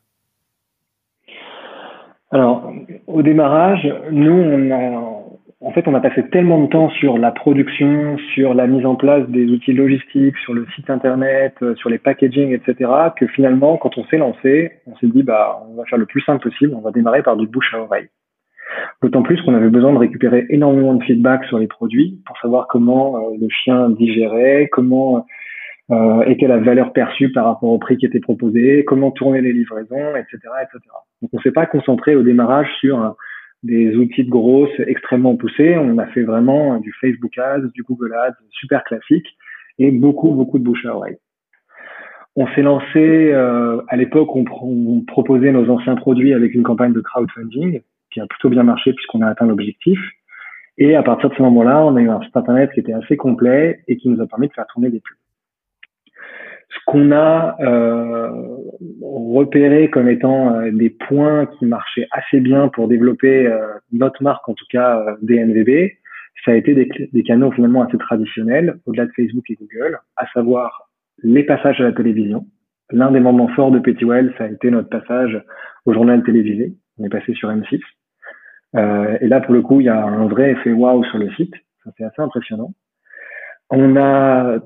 Alors, 2.31 2.73
au 3.05 3.21
démarrage, 3.21 3.87
nous, 4.11 4.33
on 4.33 4.71
a, 4.71 5.16
en 5.59 5.71
fait, 5.71 5.87
on 5.87 5.95
a 5.95 5.99
passé 5.99 6.23
tellement 6.29 6.61
de 6.61 6.67
temps 6.67 6.89
sur 6.89 7.17
la 7.17 7.31
production, 7.31 8.17
sur 8.35 8.53
la 8.53 8.67
mise 8.67 8.85
en 8.85 8.95
place 8.95 9.27
des 9.27 9.49
outils 9.49 9.73
logistiques, 9.73 10.37
sur 10.37 10.53
le 10.53 10.67
site 10.75 10.89
internet, 10.89 11.55
euh, 11.63 11.73
sur 11.75 11.89
les 11.89 11.97
packaging, 11.97 12.51
etc., 12.51 12.91
que 13.15 13.25
finalement, 13.25 13.77
quand 13.77 13.97
on 13.97 14.05
s'est 14.05 14.19
lancé, 14.19 14.73
on 14.85 14.95
s'est 14.97 15.07
dit, 15.07 15.23
bah, 15.23 15.59
on 15.67 15.75
va 15.75 15.85
faire 15.85 15.97
le 15.97 16.05
plus 16.05 16.21
simple 16.21 16.47
possible, 16.47 16.75
on 16.75 16.81
va 16.81 16.91
démarrer 16.91 17.23
par 17.23 17.37
du 17.37 17.47
bouche 17.47 17.73
à 17.73 17.81
oreille. 17.81 18.07
D'autant 19.01 19.23
plus 19.23 19.41
qu'on 19.41 19.55
avait 19.55 19.69
besoin 19.69 19.93
de 19.93 19.97
récupérer 19.97 20.45
énormément 20.49 20.93
de 20.93 21.03
feedback 21.03 21.43
sur 21.45 21.57
les 21.57 21.67
produits 21.67 22.21
pour 22.27 22.37
savoir 22.37 22.67
comment 22.67 23.17
euh, 23.17 23.37
le 23.39 23.47
chien 23.49 23.89
digérait, 23.89 24.69
comment 24.71 25.25
euh, 25.89 26.21
était 26.23 26.47
la 26.47 26.57
valeur 26.57 26.93
perçue 26.93 27.31
par 27.31 27.45
rapport 27.45 27.69
au 27.69 27.79
prix 27.79 27.97
qui 27.97 28.05
était 28.05 28.19
proposé, 28.19 28.83
comment 28.85 29.09
tourner 29.09 29.41
les 29.41 29.53
livraisons, 29.53 30.15
etc., 30.15 30.37
etc. 30.61 30.79
Donc, 31.23 31.31
on 31.33 31.39
s'est 31.39 31.51
pas 31.51 31.65
concentré 31.65 32.15
au 32.15 32.21
démarrage 32.21 32.67
sur 32.79 33.15
des 33.63 33.95
outils 33.95 34.23
de 34.23 34.29
grosse 34.29 34.79
extrêmement 34.79 35.35
poussés. 35.35 35.77
On 35.77 35.97
a 35.97 36.07
fait 36.07 36.23
vraiment 36.23 36.77
du 36.79 36.93
Facebook 36.99 37.37
Ads, 37.37 37.67
du 37.73 37.83
Google 37.83 38.13
Ads 38.13 38.37
super 38.51 38.83
classique 38.83 39.27
et 39.79 39.91
beaucoup, 39.91 40.31
beaucoup 40.31 40.59
de 40.59 40.63
bouche 40.63 40.85
à 40.85 40.95
oreille. 40.95 41.17
On 42.35 42.47
s'est 42.49 42.61
lancé, 42.61 43.31
euh, 43.33 43.81
à 43.87 43.95
l'époque, 43.95 44.35
on, 44.35 44.45
on, 44.61 45.01
proposait 45.01 45.51
nos 45.51 45.69
anciens 45.71 45.95
produits 45.95 46.33
avec 46.33 46.53
une 46.53 46.63
campagne 46.63 46.93
de 46.93 47.01
crowdfunding 47.01 47.81
qui 48.11 48.19
a 48.19 48.27
plutôt 48.27 48.49
bien 48.49 48.63
marché 48.63 48.93
puisqu'on 48.93 49.21
a 49.21 49.27
atteint 49.27 49.47
l'objectif. 49.47 49.99
Et 50.77 50.95
à 50.95 51.01
partir 51.01 51.29
de 51.29 51.35
ce 51.35 51.41
moment-là, 51.41 51.83
on 51.83 51.95
a 51.95 52.01
eu 52.01 52.09
un 52.09 52.21
site 52.21 52.37
internet 52.37 52.71
qui 52.73 52.79
était 52.79 52.93
assez 52.93 53.17
complet 53.17 53.81
et 53.87 53.97
qui 53.97 54.09
nous 54.09 54.21
a 54.21 54.27
permis 54.27 54.47
de 54.47 54.53
faire 54.53 54.67
tourner 54.67 54.91
des 54.91 54.99
pubs 54.99 55.17
ce 56.69 56.77
qu'on 56.85 57.11
a 57.11 57.55
euh, 57.61 58.29
repéré 59.01 59.89
comme 59.89 60.09
étant 60.09 60.55
euh, 60.55 60.71
des 60.71 60.89
points 60.89 61.45
qui 61.45 61.65
marchaient 61.65 62.07
assez 62.11 62.39
bien 62.39 62.67
pour 62.67 62.87
développer 62.87 63.47
euh, 63.47 63.67
notre 63.91 64.21
marque, 64.21 64.47
en 64.49 64.53
tout 64.53 64.65
cas 64.69 64.99
euh, 64.99 65.15
DNVB, 65.21 65.91
ça 66.45 66.51
a 66.51 66.55
été 66.55 66.75
des, 66.75 66.89
des, 67.11 67.23
canaux 67.23 67.51
finalement 67.51 67.83
assez 67.83 67.97
traditionnels, 67.97 68.79
au-delà 68.85 69.05
de 69.05 69.11
Facebook 69.15 69.49
et 69.49 69.55
Google, 69.55 69.99
à 70.15 70.27
savoir 70.33 70.89
les 71.23 71.43
passages 71.43 71.81
à 71.81 71.85
la 71.85 71.93
télévision. 71.93 72.45
L'un 72.91 73.11
des 73.11 73.19
moments 73.19 73.47
forts 73.49 73.71
de 73.71 73.79
Pettywell, 73.79 74.33
ça 74.37 74.45
a 74.45 74.47
été 74.47 74.69
notre 74.71 74.89
passage 74.89 75.41
au 75.85 75.93
journal 75.93 76.23
télévisé. 76.23 76.73
On 76.99 77.05
est 77.05 77.09
passé 77.09 77.33
sur 77.33 77.49
M6. 77.49 77.81
Euh, 78.75 79.17
et 79.19 79.27
là, 79.27 79.41
pour 79.41 79.53
le 79.53 79.61
coup, 79.61 79.81
il 79.81 79.85
y 79.85 79.89
a 79.89 80.05
un 80.05 80.27
vrai 80.27 80.51
effet 80.51 80.71
waouh 80.71 81.03
sur 81.05 81.17
le 81.17 81.29
site. 81.31 81.53
Ça, 81.83 81.91
c'est 81.97 82.03
assez 82.03 82.21
impressionnant. 82.21 82.73
On 83.69 83.97
a 83.97 84.59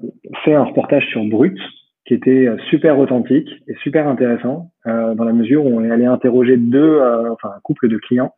fait 0.43 0.53
un 0.53 0.63
reportage 0.63 1.07
sur 1.07 1.23
Brut, 1.25 1.57
qui 2.05 2.13
était 2.13 2.47
euh, 2.47 2.57
super 2.69 2.97
authentique 2.99 3.49
et 3.67 3.75
super 3.75 4.07
intéressant 4.07 4.71
euh, 4.87 5.13
dans 5.13 5.23
la 5.23 5.33
mesure 5.33 5.65
où 5.65 5.69
on 5.69 5.83
est 5.83 5.91
allé 5.91 6.05
interroger 6.05 6.57
deux, 6.57 6.79
euh, 6.79 7.31
enfin 7.31 7.49
un 7.55 7.59
couple 7.61 7.87
de 7.87 7.97
clients 7.97 8.33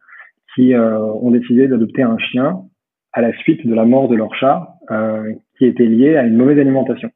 qui 0.55 0.73
euh, 0.73 0.99
ont 0.99 1.31
décidé 1.31 1.67
d'adopter 1.67 2.03
un 2.03 2.17
chien 2.17 2.61
à 3.13 3.21
la 3.21 3.31
suite 3.37 3.65
de 3.65 3.73
la 3.73 3.85
mort 3.85 4.07
de 4.07 4.15
leur 4.15 4.33
chat 4.35 4.69
qui 5.57 5.65
était 5.65 5.85
lié 5.85 6.17
à 6.17 6.23
une 6.23 6.35
mauvaise 6.35 6.59
alimentation. 6.59 7.09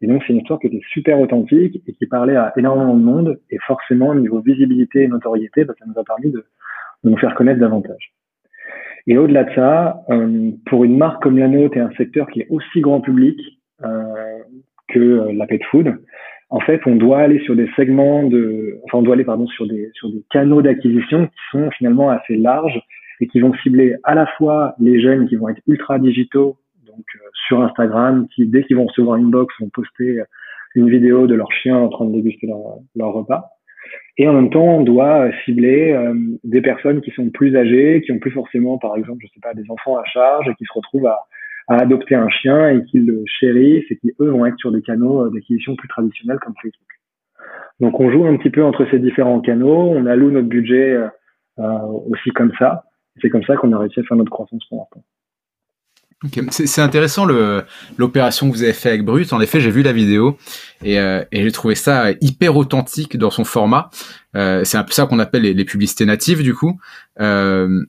Et 0.00 0.06
donc 0.06 0.22
c'est 0.24 0.32
une 0.32 0.38
histoire 0.38 0.58
qui 0.58 0.68
était 0.68 0.80
super 0.92 1.20
authentique 1.20 1.82
et 1.86 1.92
qui 1.92 2.06
parlait 2.06 2.36
à 2.36 2.52
énormément 2.56 2.96
de 2.96 3.02
monde 3.02 3.40
et 3.50 3.58
forcément 3.66 4.08
au 4.08 4.14
niveau 4.14 4.40
visibilité 4.40 5.02
et 5.02 5.08
notoriété, 5.08 5.64
bah, 5.64 5.74
ça 5.78 5.84
nous 5.86 6.00
a 6.00 6.04
permis 6.04 6.30
de, 6.30 6.44
nous 7.04 7.16
faire 7.18 7.34
connaître 7.34 7.60
davantage. 7.60 8.12
Et 9.08 9.18
au-delà 9.18 9.44
de 9.44 9.54
ça, 9.54 10.04
pour 10.66 10.84
une 10.84 10.96
marque 10.96 11.22
comme 11.22 11.38
la 11.38 11.48
nôtre 11.48 11.76
et 11.76 11.80
un 11.80 11.90
secteur 11.96 12.28
qui 12.30 12.40
est 12.40 12.46
aussi 12.50 12.80
grand 12.80 13.00
public, 13.00 13.38
euh, 13.84 14.38
que 14.92 15.00
euh, 15.00 15.32
la 15.32 15.46
pet 15.46 15.62
food. 15.70 15.96
En 16.50 16.60
fait, 16.60 16.80
on 16.86 16.96
doit 16.96 17.20
aller 17.20 17.40
sur 17.40 17.56
des 17.56 17.68
segments 17.76 18.24
de, 18.24 18.78
enfin, 18.84 18.98
on 18.98 19.02
doit 19.02 19.14
aller 19.14 19.24
pardon 19.24 19.46
sur 19.46 19.66
des 19.66 19.90
sur 19.94 20.10
des 20.10 20.22
canaux 20.30 20.62
d'acquisition 20.62 21.26
qui 21.26 21.40
sont 21.50 21.70
finalement 21.70 22.10
assez 22.10 22.36
larges 22.36 22.80
et 23.20 23.26
qui 23.26 23.40
vont 23.40 23.54
cibler 23.62 23.96
à 24.04 24.14
la 24.14 24.26
fois 24.38 24.74
les 24.78 25.00
jeunes 25.00 25.28
qui 25.28 25.36
vont 25.36 25.48
être 25.48 25.62
ultra 25.66 25.98
digitaux, 25.98 26.56
donc 26.86 27.04
euh, 27.14 27.18
sur 27.46 27.62
Instagram, 27.62 28.26
qui 28.34 28.46
dès 28.46 28.64
qu'ils 28.64 28.76
vont 28.76 28.86
recevoir 28.86 29.16
une 29.16 29.30
box 29.30 29.54
vont 29.60 29.70
poster 29.70 30.22
une 30.74 30.90
vidéo 30.90 31.26
de 31.26 31.34
leur 31.34 31.50
chien 31.52 31.76
en 31.76 31.88
train 31.88 32.06
de 32.06 32.12
déguster 32.12 32.46
leur, 32.46 32.78
leur 32.96 33.12
repas. 33.12 33.50
Et 34.18 34.28
en 34.28 34.34
même 34.34 34.50
temps, 34.50 34.78
on 34.78 34.82
doit 34.82 35.30
cibler 35.44 35.92
euh, 35.92 36.14
des 36.44 36.60
personnes 36.60 37.00
qui 37.00 37.10
sont 37.12 37.30
plus 37.30 37.56
âgées, 37.56 38.02
qui 38.04 38.12
ont 38.12 38.18
plus 38.18 38.30
forcément, 38.30 38.78
par 38.78 38.96
exemple, 38.96 39.20
je 39.22 39.28
sais 39.28 39.40
pas, 39.40 39.54
des 39.54 39.64
enfants 39.70 39.96
à 39.96 40.04
charge 40.04 40.48
et 40.48 40.54
qui 40.54 40.64
se 40.64 40.72
retrouvent 40.74 41.06
à, 41.06 41.18
à 41.68 41.76
adopter 41.76 42.14
un 42.14 42.28
chien 42.28 42.68
et 42.70 42.84
qu'ils 42.84 43.06
le 43.06 43.22
chérissent 43.26 43.90
et 43.90 43.96
qui 43.96 44.12
eux 44.20 44.30
vont 44.30 44.46
être 44.46 44.58
sur 44.58 44.72
des 44.72 44.82
canaux 44.82 45.26
euh, 45.26 45.30
d'acquisition 45.30 45.76
plus 45.76 45.88
traditionnels 45.88 46.38
comme 46.40 46.54
Facebook. 46.62 46.88
Donc 47.80 47.98
on 48.00 48.10
joue 48.10 48.26
un 48.26 48.36
petit 48.36 48.50
peu 48.50 48.62
entre 48.64 48.86
ces 48.90 48.98
différents 48.98 49.40
canaux, 49.40 49.90
on 49.90 50.06
alloue 50.06 50.30
notre 50.30 50.48
budget 50.48 50.92
euh, 50.92 51.08
euh 51.58 51.78
aussi 52.10 52.30
comme 52.30 52.52
ça. 52.58 52.84
C'est 53.20 53.28
comme 53.28 53.42
ça 53.44 53.56
qu'on 53.56 53.72
a 53.72 53.78
réussi 53.78 54.00
à 54.00 54.02
faire 54.04 54.16
notre 54.16 54.30
croissance 54.30 54.64
pour 54.68 54.78
l'instant. 54.78 55.04
C'est 56.50 56.80
intéressant 56.80 57.26
l'opération 57.98 58.48
que 58.48 58.54
vous 58.54 58.62
avez 58.62 58.72
fait 58.72 58.90
avec 58.90 59.04
Brut. 59.04 59.32
En 59.32 59.40
effet, 59.40 59.58
j'ai 59.60 59.70
vu 59.70 59.82
la 59.82 59.92
vidéo 59.92 60.38
et, 60.84 61.00
euh, 61.00 61.24
et 61.32 61.42
j'ai 61.42 61.50
trouvé 61.50 61.74
ça 61.74 62.12
hyper 62.20 62.56
authentique 62.56 63.16
dans 63.16 63.30
son 63.30 63.44
format. 63.44 63.90
Euh, 64.36 64.62
c'est 64.64 64.78
un 64.78 64.84
peu 64.84 64.92
ça 64.92 65.06
qu'on 65.06 65.18
appelle 65.18 65.42
les, 65.42 65.52
les, 65.52 65.64
publicités 65.64 66.06
natives 66.06 66.42
du 66.42 66.54
coup. 66.54 66.78
Euh, 67.20 67.84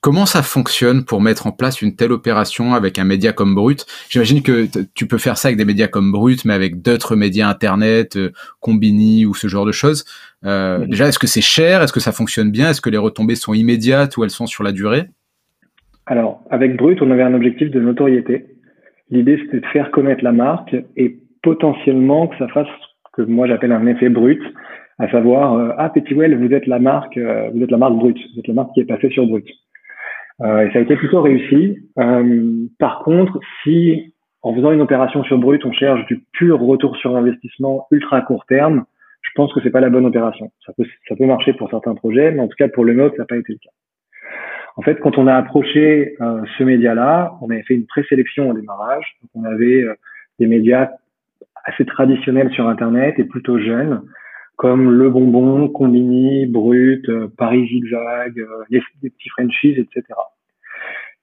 Comment 0.00 0.26
ça 0.26 0.42
fonctionne 0.42 1.04
pour 1.04 1.20
mettre 1.20 1.46
en 1.46 1.52
place 1.52 1.82
une 1.82 1.96
telle 1.96 2.12
opération 2.12 2.74
avec 2.74 2.98
un 2.98 3.04
média 3.04 3.32
comme 3.32 3.54
Brut? 3.54 3.86
J'imagine 4.08 4.42
que 4.42 4.66
tu 4.94 5.06
peux 5.06 5.18
faire 5.18 5.36
ça 5.36 5.48
avec 5.48 5.58
des 5.58 5.64
médias 5.64 5.88
comme 5.88 6.12
Brut, 6.12 6.44
mais 6.44 6.54
avec 6.54 6.82
d'autres 6.82 7.16
médias 7.16 7.48
Internet, 7.48 8.16
euh, 8.16 8.30
Combini 8.60 9.26
ou 9.26 9.34
ce 9.34 9.48
genre 9.48 9.66
de 9.66 9.72
choses. 9.72 10.04
Euh, 10.44 10.86
déjà, 10.86 11.08
est-ce 11.08 11.18
que 11.18 11.26
c'est 11.26 11.40
cher? 11.40 11.82
Est-ce 11.82 11.92
que 11.92 12.00
ça 12.00 12.12
fonctionne 12.12 12.50
bien? 12.50 12.70
Est-ce 12.70 12.80
que 12.80 12.90
les 12.90 12.98
retombées 12.98 13.34
sont 13.34 13.54
immédiates 13.54 14.16
ou 14.16 14.24
elles 14.24 14.30
sont 14.30 14.46
sur 14.46 14.62
la 14.62 14.72
durée? 14.72 15.06
Alors, 16.06 16.42
avec 16.50 16.76
Brut, 16.76 17.02
on 17.02 17.10
avait 17.10 17.22
un 17.22 17.34
objectif 17.34 17.70
de 17.70 17.80
notoriété. 17.80 18.46
L'idée, 19.10 19.38
c'était 19.42 19.60
de 19.60 19.66
faire 19.66 19.90
connaître 19.90 20.22
la 20.22 20.32
marque 20.32 20.76
et 20.96 21.18
potentiellement 21.42 22.28
que 22.28 22.36
ça 22.38 22.48
fasse 22.48 22.68
ce 22.68 23.22
que 23.22 23.28
moi 23.28 23.46
j'appelle 23.46 23.72
un 23.72 23.86
effet 23.86 24.08
brut, 24.08 24.42
à 24.98 25.08
savoir 25.10 25.54
euh, 25.54 25.70
ah 25.78 25.88
Pettywell, 25.88 26.36
vous 26.36 26.52
êtes 26.52 26.66
la 26.66 26.78
marque, 26.78 27.18
vous 27.18 27.62
êtes 27.62 27.70
la 27.70 27.78
marque 27.78 27.94
Brut, 27.94 28.16
vous 28.16 28.40
êtes 28.40 28.48
la 28.48 28.54
marque 28.54 28.72
qui 28.74 28.80
est 28.80 28.84
passée 28.84 29.10
sur 29.10 29.26
Brut. 29.26 29.46
Euh, 30.42 30.66
et 30.66 30.72
ça 30.72 30.78
a 30.78 30.82
été 30.82 30.96
plutôt 30.96 31.22
réussi. 31.22 31.78
Euh, 31.98 32.66
par 32.78 33.00
contre, 33.00 33.40
si 33.62 34.12
en 34.42 34.54
faisant 34.54 34.70
une 34.70 34.80
opération 34.80 35.24
sur 35.24 35.38
brut, 35.38 35.64
on 35.64 35.72
cherche 35.72 36.04
du 36.06 36.24
pur 36.32 36.60
retour 36.60 36.96
sur 36.96 37.16
investissement 37.16 37.86
ultra 37.90 38.20
court 38.20 38.44
terme, 38.46 38.84
je 39.22 39.30
pense 39.34 39.52
que 39.52 39.60
c'est 39.62 39.70
pas 39.70 39.80
la 39.80 39.90
bonne 39.90 40.06
opération. 40.06 40.52
Ça 40.64 40.72
peut, 40.76 40.84
ça 41.08 41.16
peut 41.16 41.26
marcher 41.26 41.52
pour 41.54 41.68
certains 41.70 41.94
projets, 41.94 42.30
mais 42.30 42.40
en 42.40 42.48
tout 42.48 42.56
cas 42.56 42.68
pour 42.68 42.84
le 42.84 42.94
nôtre, 42.94 43.16
ça 43.16 43.22
n'a 43.22 43.26
pas 43.26 43.36
été 43.36 43.54
le 43.54 43.58
cas. 43.58 43.70
En 44.76 44.82
fait, 44.82 45.00
quand 45.00 45.18
on 45.18 45.26
a 45.26 45.34
approché 45.34 46.16
euh, 46.20 46.42
ce 46.58 46.62
média-là, 46.62 47.34
on 47.40 47.50
avait 47.50 47.62
fait 47.62 47.74
une 47.74 47.86
présélection 47.86 48.50
au 48.50 48.52
démarrage. 48.52 49.16
Donc 49.22 49.30
on 49.34 49.44
avait 49.44 49.84
des 50.38 50.46
médias 50.46 50.90
assez 51.64 51.84
traditionnels 51.84 52.50
sur 52.52 52.68
Internet 52.68 53.18
et 53.18 53.24
plutôt 53.24 53.58
jeunes, 53.58 54.02
comme 54.56 54.90
Le 54.90 55.10
Bonbon, 55.10 55.68
Combini, 55.68 56.46
Brut, 56.46 57.08
euh, 57.08 57.28
Paris 57.36 57.66
Zigzag, 57.68 58.38
euh, 58.38 58.64
les, 58.70 58.80
petits 59.02 59.28
Frenchies, 59.30 59.78
etc. 59.78 60.02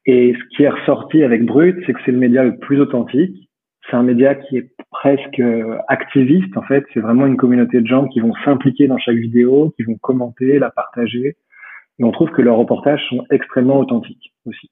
Et 0.05 0.33
ce 0.33 0.55
qui 0.55 0.63
est 0.63 0.69
ressorti 0.69 1.23
avec 1.23 1.45
Brut, 1.45 1.77
c'est 1.85 1.93
que 1.93 1.99
c'est 2.05 2.11
le 2.11 2.17
média 2.17 2.43
le 2.43 2.57
plus 2.57 2.79
authentique. 2.79 3.49
C'est 3.89 3.95
un 3.95 4.03
média 4.03 4.35
qui 4.35 4.57
est 4.57 4.71
presque 4.91 5.39
euh, 5.39 5.77
activiste, 5.87 6.55
en 6.57 6.61
fait. 6.61 6.85
C'est 6.93 6.99
vraiment 6.99 7.25
une 7.25 7.37
communauté 7.37 7.81
de 7.81 7.87
gens 7.87 8.07
qui 8.07 8.19
vont 8.19 8.33
s'impliquer 8.45 8.87
dans 8.87 8.97
chaque 8.97 9.17
vidéo, 9.17 9.73
qui 9.75 9.83
vont 9.83 9.95
commenter, 9.95 10.59
la 10.59 10.69
partager. 10.69 11.35
Et 11.99 12.03
on 12.03 12.11
trouve 12.11 12.29
que 12.31 12.41
leurs 12.41 12.57
reportages 12.57 13.03
sont 13.09 13.25
extrêmement 13.31 13.79
authentiques 13.79 14.33
aussi. 14.45 14.69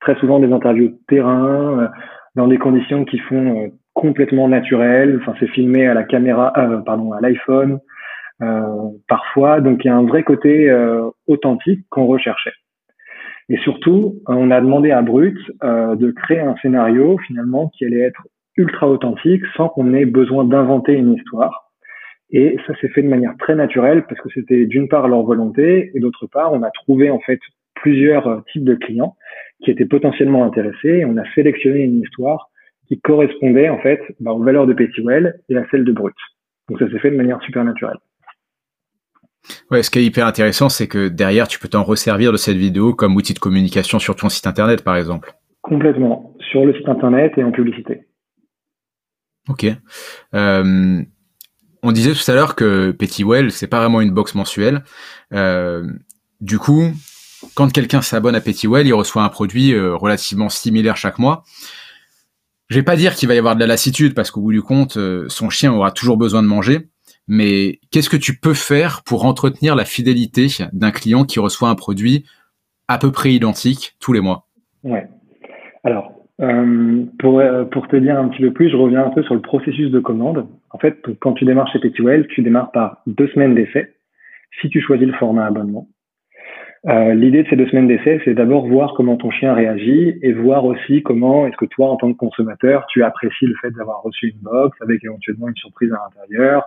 Très 0.00 0.16
souvent 0.16 0.38
des 0.38 0.52
interviews 0.52 0.88
de 0.88 0.98
terrain, 1.08 1.90
dans 2.36 2.46
des 2.46 2.58
conditions 2.58 3.04
qui 3.04 3.18
font 3.18 3.72
complètement 3.98 4.48
naturelles. 4.48 5.18
Enfin, 5.20 5.34
c'est 5.40 5.48
filmé 5.48 5.86
à 5.86 5.94
la 5.94 6.04
caméra, 6.04 6.52
euh, 6.56 6.78
pardon, 6.78 7.12
à 7.12 7.20
l'iPhone, 7.20 7.80
parfois. 9.08 9.60
Donc 9.60 9.84
il 9.84 9.88
y 9.88 9.90
a 9.90 9.96
un 9.96 10.06
vrai 10.06 10.22
côté 10.22 10.70
euh, 10.70 11.10
authentique 11.26 11.84
qu'on 11.90 12.06
recherchait. 12.06 12.52
Et 13.48 13.56
surtout, 13.58 14.16
on 14.26 14.50
a 14.50 14.60
demandé 14.60 14.90
à 14.90 15.00
Brut 15.00 15.38
euh, 15.64 15.96
de 15.96 16.10
créer 16.10 16.40
un 16.40 16.54
scénario 16.56 17.18
finalement 17.26 17.70
qui 17.70 17.86
allait 17.86 18.00
être 18.00 18.26
ultra 18.56 18.88
authentique 18.88 19.42
sans 19.56 19.68
qu'on 19.68 19.94
ait 19.94 20.04
besoin 20.04 20.44
d'inventer 20.44 20.92
une 20.92 21.14
histoire. 21.14 21.70
Et 22.30 22.58
ça 22.66 22.74
s'est 22.78 22.88
fait 22.88 23.02
de 23.02 23.08
manière 23.08 23.34
très 23.38 23.54
naturelle 23.54 24.04
parce 24.06 24.20
que 24.20 24.28
c'était 24.34 24.66
d'une 24.66 24.88
part 24.88 25.08
leur 25.08 25.22
volonté 25.22 25.90
et 25.94 26.00
d'autre 26.00 26.26
part, 26.26 26.52
on 26.52 26.62
a 26.62 26.70
trouvé 26.70 27.08
en 27.10 27.20
fait 27.20 27.40
plusieurs 27.74 28.44
types 28.52 28.64
de 28.64 28.74
clients 28.74 29.16
qui 29.64 29.70
étaient 29.70 29.86
potentiellement 29.86 30.44
intéressés 30.44 30.98
et 30.98 31.04
on 31.06 31.16
a 31.16 31.24
sélectionné 31.34 31.80
une 31.80 32.00
histoire 32.00 32.50
qui 32.86 33.00
correspondait 33.00 33.70
en 33.70 33.78
fait 33.78 34.00
bah, 34.20 34.32
aux 34.32 34.42
valeurs 34.42 34.66
de 34.66 34.74
Pettywell 34.74 35.40
et 35.48 35.56
à 35.56 35.64
celles 35.70 35.84
de 35.84 35.92
Brut. 35.92 36.16
Donc 36.68 36.80
ça 36.80 36.90
s'est 36.90 36.98
fait 36.98 37.10
de 37.10 37.16
manière 37.16 37.40
super 37.42 37.64
naturelle. 37.64 37.98
Ouais, 39.70 39.82
ce 39.82 39.90
qui 39.90 39.98
est 39.98 40.04
hyper 40.04 40.26
intéressant, 40.26 40.68
c'est 40.68 40.88
que 40.88 41.08
derrière, 41.08 41.48
tu 41.48 41.58
peux 41.58 41.68
t'en 41.68 41.82
resservir 41.82 42.32
de 42.32 42.36
cette 42.36 42.56
vidéo 42.56 42.94
comme 42.94 43.16
outil 43.16 43.34
de 43.34 43.38
communication 43.38 43.98
sur 43.98 44.16
ton 44.16 44.28
site 44.28 44.46
internet, 44.46 44.82
par 44.82 44.96
exemple. 44.96 45.34
Complètement, 45.62 46.34
sur 46.50 46.64
le 46.64 46.74
site 46.74 46.88
internet 46.88 47.32
et 47.36 47.44
en 47.44 47.50
publicité. 47.50 48.06
Ok. 49.48 49.66
Euh, 50.34 51.02
on 51.82 51.92
disait 51.92 52.12
tout 52.12 52.30
à 52.30 52.34
l'heure 52.34 52.54
que 52.54 52.90
Pettywell, 52.90 53.50
c'est 53.50 53.66
pas 53.66 53.80
vraiment 53.80 54.00
une 54.00 54.10
box 54.10 54.34
mensuelle. 54.34 54.84
Euh, 55.32 55.86
du 56.40 56.58
coup, 56.58 56.92
quand 57.54 57.72
quelqu'un 57.72 58.02
s'abonne 58.02 58.34
à 58.34 58.40
Pettywell, 58.40 58.86
il 58.86 58.94
reçoit 58.94 59.22
un 59.22 59.28
produit 59.28 59.72
euh, 59.72 59.94
relativement 59.94 60.48
similaire 60.48 60.96
chaque 60.96 61.18
mois. 61.18 61.44
Je 62.68 62.76
vais 62.76 62.84
pas 62.84 62.96
dire 62.96 63.14
qu'il 63.14 63.28
va 63.28 63.34
y 63.34 63.38
avoir 63.38 63.54
de 63.54 63.60
la 63.60 63.66
lassitude 63.66 64.14
parce 64.14 64.30
qu'au 64.30 64.42
bout 64.42 64.52
du 64.52 64.60
compte, 64.60 64.98
son 65.28 65.48
chien 65.48 65.72
aura 65.72 65.90
toujours 65.90 66.18
besoin 66.18 66.42
de 66.42 66.48
manger. 66.48 66.90
Mais 67.28 67.78
qu'est-ce 67.90 68.08
que 68.08 68.16
tu 68.16 68.38
peux 68.38 68.54
faire 68.54 69.02
pour 69.04 69.24
entretenir 69.26 69.76
la 69.76 69.84
fidélité 69.84 70.46
d'un 70.72 70.90
client 70.90 71.24
qui 71.24 71.38
reçoit 71.38 71.68
un 71.68 71.74
produit 71.74 72.24
à 72.88 72.98
peu 72.98 73.12
près 73.12 73.32
identique 73.32 73.94
tous 74.00 74.12
les 74.12 74.20
mois? 74.20 74.46
Ouais. 74.82 75.06
Alors, 75.84 76.12
euh, 76.40 77.04
pour, 77.18 77.40
euh, 77.40 77.64
pour 77.64 77.88
te 77.88 77.96
dire 77.96 78.18
un 78.18 78.28
petit 78.28 78.42
peu 78.42 78.52
plus, 78.52 78.70
je 78.70 78.76
reviens 78.76 79.04
un 79.04 79.10
peu 79.10 79.22
sur 79.22 79.34
le 79.34 79.42
processus 79.42 79.90
de 79.90 80.00
commande. 80.00 80.46
En 80.70 80.78
fait, 80.78 80.96
quand 81.20 81.34
tu 81.34 81.44
démarres 81.44 81.70
chez 81.72 81.78
Pettywell, 81.78 82.26
tu 82.28 82.42
démarres 82.42 82.70
par 82.70 83.02
deux 83.06 83.28
semaines 83.28 83.54
d'essai 83.54 83.94
si 84.60 84.68
tu 84.68 84.80
choisis 84.80 85.06
le 85.06 85.14
format 85.14 85.46
abonnement. 85.46 85.88
Euh, 86.86 87.12
L'idée 87.14 87.42
de 87.42 87.48
ces 87.48 87.56
deux 87.56 87.66
semaines 87.66 87.88
d'essai, 87.88 88.20
c'est 88.24 88.34
d'abord 88.34 88.66
voir 88.66 88.94
comment 88.96 89.16
ton 89.16 89.30
chien 89.30 89.52
réagit 89.52 90.14
et 90.22 90.32
voir 90.32 90.64
aussi 90.64 91.02
comment 91.02 91.46
est-ce 91.46 91.56
que 91.56 91.64
toi, 91.64 91.90
en 91.90 91.96
tant 91.96 92.12
que 92.12 92.16
consommateur, 92.16 92.86
tu 92.88 93.02
apprécies 93.02 93.46
le 93.46 93.56
fait 93.60 93.70
d'avoir 93.72 94.02
reçu 94.02 94.28
une 94.28 94.40
box 94.40 94.80
avec 94.80 95.04
éventuellement 95.04 95.48
une 95.48 95.56
surprise 95.56 95.92
à 95.92 95.98
l'intérieur, 96.04 96.64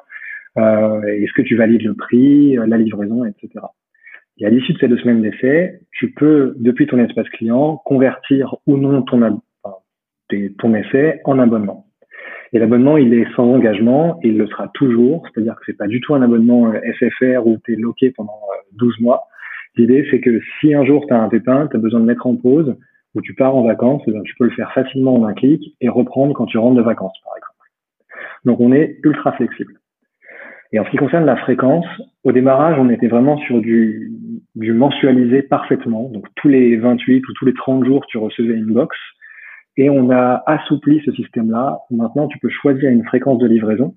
est-ce 0.58 1.34
que 1.34 1.42
tu 1.42 1.56
valides 1.56 1.84
le 1.84 1.96
prix, 1.96 2.58
euh, 2.58 2.66
la 2.66 2.78
livraison, 2.78 3.26
etc. 3.26 3.66
Et 4.38 4.46
à 4.46 4.50
l'issue 4.50 4.74
de 4.74 4.80
ces 4.80 4.88
deux 4.88 4.98
semaines 4.98 5.22
d'essai, 5.22 5.82
tu 5.92 6.12
peux, 6.12 6.56
depuis 6.58 6.88
ton 6.88 6.98
espace 7.00 7.30
client, 7.30 7.78
convertir 7.86 8.56
ou 8.66 8.78
non 8.78 9.02
ton, 9.04 9.42
ton 10.58 10.76
essai 10.76 11.22
en 11.26 11.40
abonnement. 11.40 11.86
Et 12.54 12.60
l'abonnement, 12.60 12.98
il 12.98 13.14
est 13.14 13.28
sans 13.36 13.46
engagement 13.46 14.20
il 14.24 14.38
le 14.38 14.48
sera 14.48 14.68
toujours. 14.74 15.24
C'est-à-dire 15.28 15.56
que 15.56 15.62
c'est 15.66 15.78
pas 15.78 15.88
du 15.88 16.02
tout 16.02 16.16
un 16.16 16.22
abonnement 16.22 16.72
euh, 16.72 16.80
SFR 17.00 17.46
où 17.48 17.58
tu 17.64 17.74
es 17.74 17.76
loqué 17.76 18.12
pendant 18.12 18.40
12 18.74 19.00
mois. 19.00 19.24
L'idée, 19.78 20.06
c'est 20.12 20.20
que 20.20 20.42
si 20.60 20.74
un 20.74 20.84
jour 20.84 21.06
tu 21.08 21.14
as 21.14 21.22
un 21.22 21.30
pépin, 21.30 21.68
tu 21.68 21.78
as 21.78 21.80
besoin 21.80 22.02
de 22.02 22.06
mettre 22.06 22.28
en 22.28 22.36
pause 22.36 22.76
ou 23.16 23.22
tu 23.22 23.34
pars 23.34 23.56
en 23.56 23.64
vacances, 23.64 24.02
eh 24.08 24.14
tu 24.26 24.36
peux 24.38 24.46
le 24.46 24.52
faire 24.52 24.72
facilement 24.74 25.16
en 25.16 25.26
un 25.26 25.34
clic 25.34 25.76
et 25.82 25.90
reprendre 25.90 26.34
quand 26.34 26.46
tu 26.46 26.58
rentres 26.58 26.78
de 26.78 26.82
vacances, 26.82 27.18
par 27.24 27.34
exemple. 27.38 27.52
Donc, 28.46 28.60
on 28.60 28.74
est 28.74 29.00
ultra 29.04 29.32
flexible. 29.34 29.81
Et 30.72 30.80
en 30.80 30.86
ce 30.86 30.90
qui 30.90 30.98
concerne 30.98 31.26
la 31.26 31.36
fréquence, 31.38 31.86
au 32.24 32.32
démarrage, 32.32 32.78
on 32.80 32.90
était 32.90 33.08
vraiment 33.08 33.38
sur 33.40 33.60
du, 33.60 34.12
du 34.56 34.74
mensualisé 34.74 35.42
parfaitement. 35.42 36.10
Donc 36.10 36.28
tous 36.36 36.48
les 36.48 36.78
28 36.78 37.28
ou 37.28 37.34
tous 37.34 37.46
les 37.46 37.54
30 37.54 37.86
jours, 37.86 38.06
tu 38.08 38.18
recevais 38.18 38.54
une 38.54 38.74
box. 38.74 38.96
Et 39.78 39.90
on 39.90 40.10
a 40.12 40.44
assoupli 40.48 41.02
ce 41.06 41.12
système-là. 41.12 41.80
Maintenant, 41.92 42.28
tu 42.28 42.38
peux 42.40 42.50
choisir 42.50 42.90
une 42.90 43.06
fréquence 43.06 43.38
de 43.40 43.48
livraison 43.48 43.96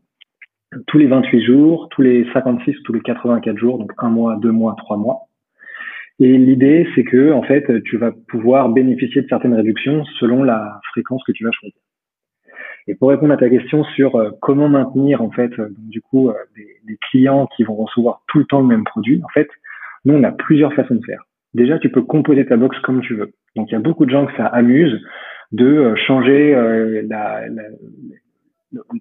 tous 0.87 0.99
les 0.99 1.07
28 1.07 1.45
jours, 1.45 1.89
tous 1.91 2.03
les 2.03 2.27
56, 2.33 2.77
tous 2.85 2.93
les 2.93 3.01
84 3.01 3.57
jours, 3.57 3.79
donc 3.79 3.93
un 3.99 4.09
mois, 4.09 4.37
deux 4.37 4.51
mois, 4.51 4.75
trois 4.79 4.97
mois. 4.97 5.21
Et 6.21 6.39
l'idée, 6.39 6.87
c'est 6.95 7.05
que, 7.05 7.33
en 7.33 7.43
fait, 7.43 7.83
tu 7.85 7.97
vas 7.97 8.13
pouvoir 8.29 8.69
bénéficier 8.69 9.23
de 9.23 9.29
certaines 9.29 9.55
réductions 9.55 10.05
selon 10.21 10.43
la 10.43 10.81
fréquence 10.91 11.23
que 11.25 11.33
tu 11.33 11.45
vas 11.45 11.51
choisir. 11.53 11.79
Et 12.87 12.95
pour 12.95 13.09
répondre 13.09 13.33
à 13.33 13.37
ta 13.37 13.49
question 13.49 13.83
sur 13.85 14.17
euh, 14.17 14.31
comment 14.41 14.69
maintenir 14.69 15.23
en 15.23 15.31
fait 15.31 15.51
euh, 15.59 15.69
du 15.79 16.03
coup 16.03 16.29
euh, 16.29 16.35
des, 16.55 16.67
des, 16.87 16.99
clients 17.11 17.49
qui 17.57 17.65
vont 17.65 17.75
recevoir 17.75 18.21
tout 18.29 18.39
le 18.39 18.45
temps 18.45 18.61
le 18.61 18.67
même 18.67 18.85
produit, 18.85 19.23
en 19.25 19.29
fait, 19.29 19.49
nous 20.05 20.15
on 20.15 20.23
a 20.23 20.33
plusieurs 20.33 20.75
façons 20.75 20.97
de 20.97 21.05
faire. 21.05 21.25
Déjà, 21.55 21.79
tu 21.79 21.89
peux 21.89 22.03
composer 22.03 22.45
ta 22.47 22.57
box 22.57 22.79
comme 22.81 23.01
tu 23.01 23.15
veux. 23.15 23.33
Donc 23.57 23.71
il 23.71 23.73
y 23.73 23.77
a 23.77 23.81
beaucoup 23.81 24.05
de 24.05 24.11
gens 24.11 24.27
que 24.27 24.37
ça 24.37 24.47
amuse 24.47 25.01
de 25.53 25.95
changer 26.07 26.53
la, 27.09 27.49
la, 27.49 27.63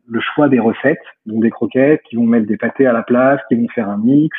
le 0.08 0.20
choix 0.20 0.50
des 0.50 0.60
recettes, 0.60 1.04
donc 1.26 1.42
des 1.42 1.50
croquettes, 1.50 2.02
qui 2.04 2.16
vont 2.16 2.26
mettre 2.26 2.46
des 2.46 2.58
pâtés 2.58 2.86
à 2.86 2.94
la 2.94 3.04
place, 3.04 3.40
qui 3.48 3.56
vont 3.56 3.68
faire 3.70 3.90
un 3.90 3.98
mix. 3.98 4.38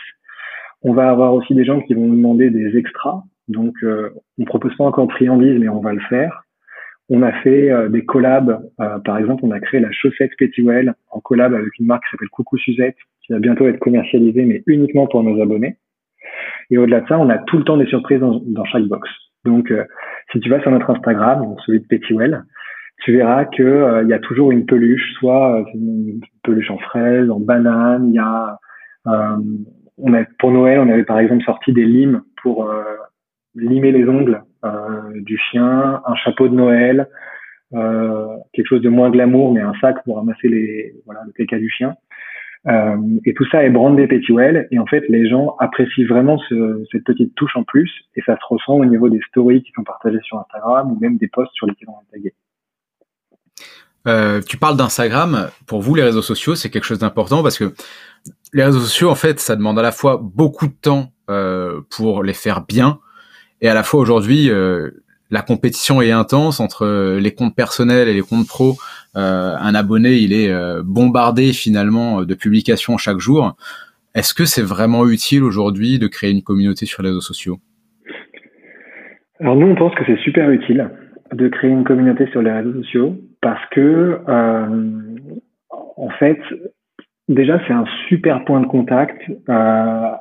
On 0.83 0.92
va 0.92 1.11
avoir 1.11 1.35
aussi 1.35 1.54
des 1.54 1.64
gens 1.64 1.80
qui 1.80 1.94
vont 1.94 2.09
demander 2.09 2.50
des 2.50 2.76
extras. 2.76 3.22
Donc, 3.48 3.74
euh, 3.83 4.11
on 4.38 4.44
propose 4.44 4.74
pas 4.76 4.85
encore 4.85 5.07
de 5.07 5.59
mais 5.59 5.68
on 5.68 5.80
va 5.80 5.92
le 5.92 6.00
faire. 6.00 6.43
On 7.11 7.23
a 7.23 7.33
fait 7.43 7.71
euh, 7.71 7.88
des 7.88 8.05
collabs. 8.05 8.62
Euh, 8.81 8.99
par 9.01 9.19
exemple, 9.19 9.45
on 9.45 9.51
a 9.51 9.61
créé 9.61 9.81
la 9.81 9.93
chaussette 9.93 10.33
Pettywell 10.38 10.95
en 11.11 11.21
collab 11.21 11.55
avec 11.55 11.79
une 11.79 11.87
marque 11.87 12.05
qui 12.05 12.11
s'appelle 12.12 12.29
Coucou 12.31 12.57
Suzette, 12.57 12.97
qui 13.23 13.33
va 13.33 13.38
bientôt 13.38 13.67
être 13.69 13.79
commercialisée, 13.79 14.45
mais 14.45 14.62
uniquement 14.67 15.07
pour 15.07 15.23
nos 15.23 15.40
abonnés. 15.40 15.77
Et 16.71 16.79
au-delà 16.79 17.01
de 17.01 17.09
ça, 17.09 17.19
on 17.19 17.29
a 17.29 17.38
tout 17.38 17.59
le 17.59 17.64
temps 17.64 17.77
des 17.77 17.87
surprises 17.87 18.21
dans, 18.21 18.40
dans 18.47 18.64
chaque 18.64 18.85
box. 18.85 19.09
Donc, 19.45 19.71
euh, 19.71 19.85
si 20.33 20.40
tu 20.40 20.49
vas 20.49 20.61
sur 20.62 20.71
notre 20.71 20.90
Instagram, 20.90 21.55
celui 21.67 21.81
de 21.81 21.87
Pettywell, 21.87 22.45
tu 23.05 23.12
verras 23.12 23.45
que 23.45 24.03
il 24.03 24.09
y 24.09 24.14
a 24.14 24.19
toujours 24.19 24.51
une 24.51 24.64
peluche, 24.64 25.12
soit 25.19 25.64
une 25.75 26.21
peluche 26.43 26.71
en 26.71 26.79
fraise, 26.79 27.29
en 27.29 27.40
banane. 27.40 28.09
Il 28.09 28.14
y 28.14 28.19
a, 28.19 28.57
on 29.05 30.14
a 30.14 30.25
pour 30.38 30.53
Noël, 30.53 30.79
on 30.79 30.88
avait 30.88 31.05
par 31.05 31.19
exemple 31.19 31.45
sorti 31.45 31.73
des 31.73 31.85
limes 31.85 32.23
pour 32.40 32.73
limer 33.55 33.93
les 33.93 34.09
ongles 34.09 34.37
euh, 34.37 34.54
du 35.14 35.38
chien, 35.38 36.03
un 36.07 36.14
chapeau 36.16 36.48
de 36.48 36.55
Noël, 36.55 37.09
euh, 37.74 38.27
quelque 38.53 38.68
chose 38.68 38.83
de 38.83 38.88
moins 38.88 39.11
glamour, 39.11 39.53
mais 39.53 39.61
un 39.61 39.74
sac 39.81 40.03
pour 40.05 40.16
ramasser 40.16 40.48
les, 40.48 40.94
voilà, 41.07 41.20
le 41.27 41.33
caca 41.33 41.59
du 41.59 41.68
chien. 41.70 41.96
Euh, 42.66 42.96
et 43.27 43.35
tout 43.35 43.44
ça 43.50 43.64
est 43.64 43.70
brandé 43.70 44.07
Pettywell. 44.07 44.68
Et 44.70 44.79
en 44.79 44.87
fait, 44.87 45.05
les 45.09 45.29
gens 45.29 45.57
apprécient 45.59 46.07
vraiment 46.07 46.38
ce, 46.48 46.85
cette 46.92 47.05
petite 47.05 47.35
touche 47.35 47.57
en 47.57 47.64
plus. 47.64 47.90
Et 48.16 48.22
ça 48.22 48.37
se 48.37 48.44
ressent 48.48 48.74
au 48.74 48.85
niveau 48.85 49.09
des 49.09 49.20
stories 49.29 49.62
qui 49.62 49.72
sont 49.72 49.85
partagées 49.85 50.20
sur 50.22 50.38
Instagram 50.38 50.90
ou 50.92 50.98
même 51.00 51.18
des 51.18 51.29
posts 51.29 51.53
sur 51.55 51.66
lesquels 51.66 51.88
on 51.88 52.00
est 52.00 52.16
tagué. 52.16 52.35
Euh, 54.07 54.40
tu 54.42 54.57
parles 54.57 54.77
d'Instagram. 54.77 55.48
Pour 55.66 55.81
vous, 55.81 55.94
les 55.94 56.03
réseaux 56.03 56.22
sociaux, 56.22 56.55
c'est 56.55 56.70
quelque 56.70 56.85
chose 56.85 56.98
d'important 56.98 57.42
parce 57.42 57.59
que 57.59 57.74
les 58.53 58.64
réseaux 58.64 58.81
sociaux, 58.81 59.11
en 59.11 59.14
fait, 59.14 59.40
ça 59.40 59.57
demande 59.57 59.79
à 59.79 59.83
la 59.83 59.92
fois 59.92 60.20
beaucoup 60.22 60.66
de 60.66 60.74
temps 60.81 61.09
euh, 61.31 61.81
pour 61.90 62.22
les 62.22 62.35
faire 62.35 62.64
bien 62.64 63.00
et 63.64 63.68
à 63.68 63.72
la 63.72 63.83
fois 63.83 63.98
aujourd'hui, 63.98 64.50
euh, 64.50 64.90
la 65.31 65.40
compétition 65.40 66.03
est 66.03 66.11
intense 66.11 66.61
entre 66.61 66.85
euh, 66.85 67.18
les 67.18 67.33
comptes 67.33 67.57
personnels 67.57 68.09
et 68.09 68.12
les 68.12 68.20
comptes 68.20 68.46
pro. 68.46 68.74
Euh, 69.16 69.55
un 69.59 69.74
abonné, 69.74 70.16
il 70.16 70.35
est 70.35 70.53
bombardé 70.85 71.55
finalement 71.55 72.24
de 72.24 72.35
publications 72.35 72.98
chaque 72.98 73.20
jour. 73.20 73.57
Est-ce 74.14 74.35
que 74.35 74.44
c'est 74.44 74.62
vraiment 74.62 75.09
utile 75.09 75.42
aujourd'hui 75.42 75.98
de 75.98 76.09
créer 76.09 76.31
une 76.31 76.42
communauté 76.42 76.85
sur 76.85 77.03
les 77.03 77.09
réseaux 77.09 77.22
sociaux? 77.22 77.57
Alors 79.40 79.57
nous, 79.57 79.66
on 79.66 79.74
pense 79.74 79.94
que 79.94 80.05
c'est 80.07 80.18
super 80.18 80.50
utile 80.50 80.90
de 81.33 81.48
créer 81.48 81.70
une 81.70 81.85
communauté 81.85 82.27
sur 82.33 82.42
les 82.42 82.53
réseaux 82.53 82.74
sociaux 82.83 83.16
parce 83.40 83.64
que, 83.70 84.18
en 85.96 86.11
fait, 86.18 86.38
déjà, 87.29 87.59
c'est 87.66 87.72
un 87.72 87.87
super 88.09 88.44
point 88.44 88.61
de 88.61 88.66
contact 88.66 89.22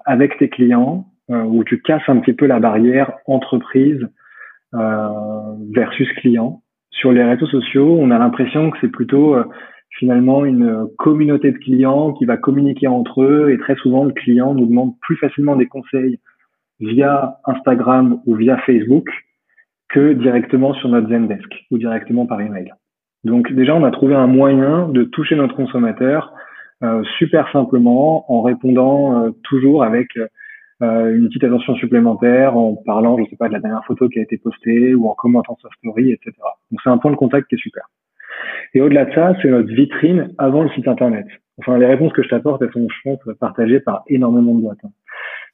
avec 0.06 0.38
tes 0.38 0.48
clients 0.48 1.06
euh, 1.06 1.13
où 1.30 1.64
tu 1.64 1.82
casses 1.82 2.08
un 2.08 2.18
petit 2.18 2.34
peu 2.34 2.46
la 2.46 2.60
barrière 2.60 3.14
entreprise 3.28 4.08
euh, 4.74 5.08
versus 5.74 6.12
client 6.18 6.62
Sur 6.92 7.12
les 7.12 7.24
réseaux 7.24 7.48
sociaux, 7.48 7.98
on 8.00 8.12
a 8.12 8.18
l'impression 8.18 8.72
que 8.72 8.78
c'est 8.82 8.92
plutôt 8.92 9.36
finalement 10.00 10.44
une 10.46 10.88
communauté 10.98 11.52
de 11.52 11.58
clients 11.58 12.14
qui 12.14 12.26
va 12.26 12.38
communiquer 12.38 12.88
entre 12.88 13.24
eux 13.24 13.52
et 13.52 13.58
très 13.58 13.76
souvent 13.76 14.04
le 14.04 14.12
client 14.12 14.54
nous 14.54 14.66
demande 14.66 14.94
plus 15.02 15.16
facilement 15.18 15.56
des 15.56 15.68
conseils 15.68 16.20
via 16.80 17.38
Instagram 17.46 18.22
ou 18.26 18.36
via 18.36 18.58
Facebook 18.58 19.08
que 19.90 20.14
directement 20.14 20.74
sur 20.74 20.90
notre 20.90 21.10
Zendesk 21.10 21.48
ou 21.72 21.78
directement 21.78 22.26
par 22.26 22.42
email. 22.42 22.74
Donc 23.24 23.52
déjà, 23.54 23.76
on 23.76 23.84
a 23.84 23.92
trouvé 23.92 24.16
un 24.16 24.28
moyen 24.28 24.90
de 24.90 25.04
toucher 25.04 25.36
notre 25.36 25.56
consommateur 25.56 26.34
euh, 26.84 27.04
super 27.18 27.50
simplement 27.52 28.32
en 28.32 28.42
répondant 28.42 29.24
euh, 29.24 29.32
toujours 29.44 29.84
avec 29.84 30.18
euh, 30.84 31.16
une 31.16 31.28
petite 31.28 31.46
attention 31.46 31.76
supplémentaire, 31.76 32.58
en 32.58 32.76
parlant, 32.76 33.18
je 33.18 33.30
sais 33.30 33.38
pas, 33.38 33.48
de 33.48 33.54
la 33.54 33.60
dernière 33.60 33.86
photo 33.86 34.10
qui 34.10 34.20
a 34.20 34.22
été 34.22 34.38
postée 34.38 34.94
ou 34.94 35.08
en 35.08 35.14
commentant 35.14 35.58
sa 35.62 35.70
story, 35.78 36.12
etc. 36.12 36.34
Donc 36.72 36.82
c'est 36.84 36.90
un 36.90 36.98
point 36.98 37.12
de 37.12 37.16
contact 37.16 37.48
qui 37.48 37.56
est 37.56 37.60
super. 37.60 37.84
Et 38.74 38.82
au-delà 38.82 39.06
de 39.06 39.14
ça, 39.14 39.36
c'est 39.42 39.50
notre 39.50 39.72
vitrine 39.74 40.34
avant 40.38 40.64
le 40.64 40.70
site 40.72 40.88
internet. 40.88 41.26
Enfin, 41.60 41.78
les 41.78 41.86
réponses 41.86 42.12
que 42.14 42.24
je 42.24 42.30
t'apporte, 42.30 42.62
elles 42.62 42.72
sont, 42.72 42.88
je 42.90 43.10
pense, 43.10 43.38
partagées 43.40 43.80
par 43.80 44.04
énormément 44.08 44.56
de 44.56 44.62
boîtes. 44.62 44.84
Hein. 44.84 44.90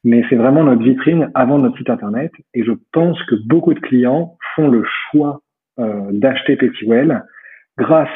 Mais 0.03 0.23
c'est 0.29 0.37
vraiment 0.37 0.63
notre 0.63 0.81
vitrine 0.81 1.29
avant 1.35 1.59
notre 1.59 1.77
site 1.77 1.89
internet. 1.89 2.31
Et 2.53 2.63
je 2.63 2.71
pense 2.93 3.21
que 3.25 3.35
beaucoup 3.47 3.73
de 3.73 3.79
clients 3.79 4.37
font 4.55 4.69
le 4.69 4.83
choix 5.11 5.41
euh, 5.79 6.09
d'acheter 6.11 6.55
Pettywell 6.55 7.23
grâce 7.77 8.09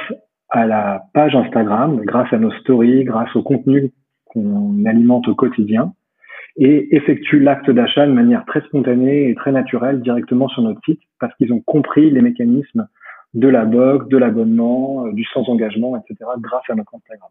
à 0.49 0.65
la 0.65 1.03
page 1.13 1.35
Instagram, 1.35 2.01
grâce 2.05 2.31
à 2.31 2.37
nos 2.37 2.51
stories, 2.51 3.03
grâce 3.03 3.35
au 3.35 3.43
contenu 3.43 3.91
qu'on 4.25 4.85
alimente 4.85 5.27
au 5.27 5.35
quotidien 5.35 5.93
et 6.55 6.95
effectuent 6.95 7.39
l'acte 7.39 7.69
d'achat 7.69 8.05
de 8.05 8.11
manière 8.11 8.45
très 8.45 8.61
spontanée 8.61 9.29
et 9.29 9.35
très 9.35 9.51
naturelle 9.51 10.01
directement 10.01 10.47
sur 10.49 10.61
notre 10.61 10.79
site 10.85 11.01
parce 11.19 11.35
qu'ils 11.35 11.51
ont 11.51 11.61
compris 11.61 12.11
les 12.11 12.21
mécanismes 12.21 12.87
de 13.33 13.47
la 13.47 13.65
box, 13.65 14.07
de 14.09 14.17
l'abonnement, 14.17 15.07
euh, 15.07 15.13
du 15.13 15.25
sans 15.33 15.43
engagement, 15.49 15.97
etc. 15.97 16.29
grâce 16.39 16.63
à 16.69 16.75
notre 16.75 16.93
Instagram. 16.95 17.29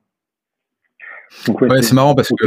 ouais, 1.71 1.83
c'est 1.83 1.95
marrant 1.95 2.15
parce 2.15 2.29
que 2.29 2.47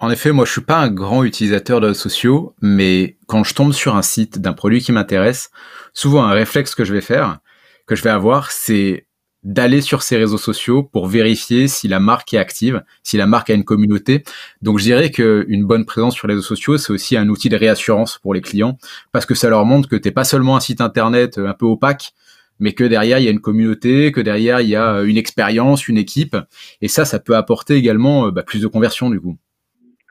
en 0.00 0.10
effet, 0.10 0.32
moi 0.32 0.44
je 0.44 0.52
suis 0.52 0.60
pas 0.60 0.78
un 0.78 0.90
grand 0.90 1.24
utilisateur 1.24 1.80
de 1.80 1.86
réseaux 1.86 2.00
sociaux, 2.00 2.54
mais 2.60 3.16
quand 3.26 3.44
je 3.44 3.54
tombe 3.54 3.72
sur 3.72 3.96
un 3.96 4.02
site 4.02 4.38
d'un 4.38 4.52
produit 4.52 4.80
qui 4.80 4.92
m'intéresse, 4.92 5.50
souvent 5.92 6.24
un 6.24 6.32
réflexe 6.32 6.74
que 6.74 6.84
je 6.84 6.92
vais 6.92 7.00
faire, 7.00 7.38
que 7.86 7.94
je 7.94 8.02
vais 8.02 8.10
avoir, 8.10 8.50
c'est 8.50 9.06
d'aller 9.44 9.80
sur 9.80 10.02
ces 10.02 10.16
réseaux 10.16 10.38
sociaux 10.38 10.82
pour 10.82 11.06
vérifier 11.06 11.68
si 11.68 11.86
la 11.86 12.00
marque 12.00 12.34
est 12.34 12.38
active, 12.38 12.82
si 13.02 13.16
la 13.16 13.26
marque 13.26 13.50
a 13.50 13.54
une 13.54 13.64
communauté. 13.64 14.24
Donc 14.62 14.78
je 14.78 14.84
dirais 14.84 15.10
qu'une 15.10 15.64
bonne 15.64 15.84
présence 15.84 16.14
sur 16.14 16.26
les 16.26 16.34
réseaux 16.34 16.46
sociaux, 16.46 16.78
c'est 16.78 16.92
aussi 16.92 17.16
un 17.16 17.28
outil 17.28 17.48
de 17.48 17.56
réassurance 17.56 18.18
pour 18.18 18.34
les 18.34 18.40
clients, 18.40 18.78
parce 19.12 19.26
que 19.26 19.34
ça 19.34 19.50
leur 19.50 19.64
montre 19.64 19.88
que 19.88 19.96
t'es 19.96 20.10
pas 20.10 20.24
seulement 20.24 20.56
un 20.56 20.60
site 20.60 20.80
internet 20.80 21.38
un 21.38 21.54
peu 21.54 21.66
opaque, 21.66 22.12
mais 22.58 22.72
que 22.72 22.84
derrière 22.84 23.18
il 23.18 23.24
y 23.24 23.28
a 23.28 23.30
une 23.30 23.40
communauté, 23.40 24.12
que 24.12 24.20
derrière 24.20 24.60
il 24.60 24.68
y 24.68 24.76
a 24.76 25.02
une 25.02 25.18
expérience, 25.18 25.88
une 25.88 25.98
équipe, 25.98 26.36
et 26.80 26.88
ça, 26.88 27.04
ça 27.04 27.20
peut 27.20 27.36
apporter 27.36 27.74
également 27.74 28.30
bah, 28.30 28.42
plus 28.42 28.62
de 28.62 28.66
conversion 28.66 29.10
du 29.10 29.20
coup. 29.20 29.36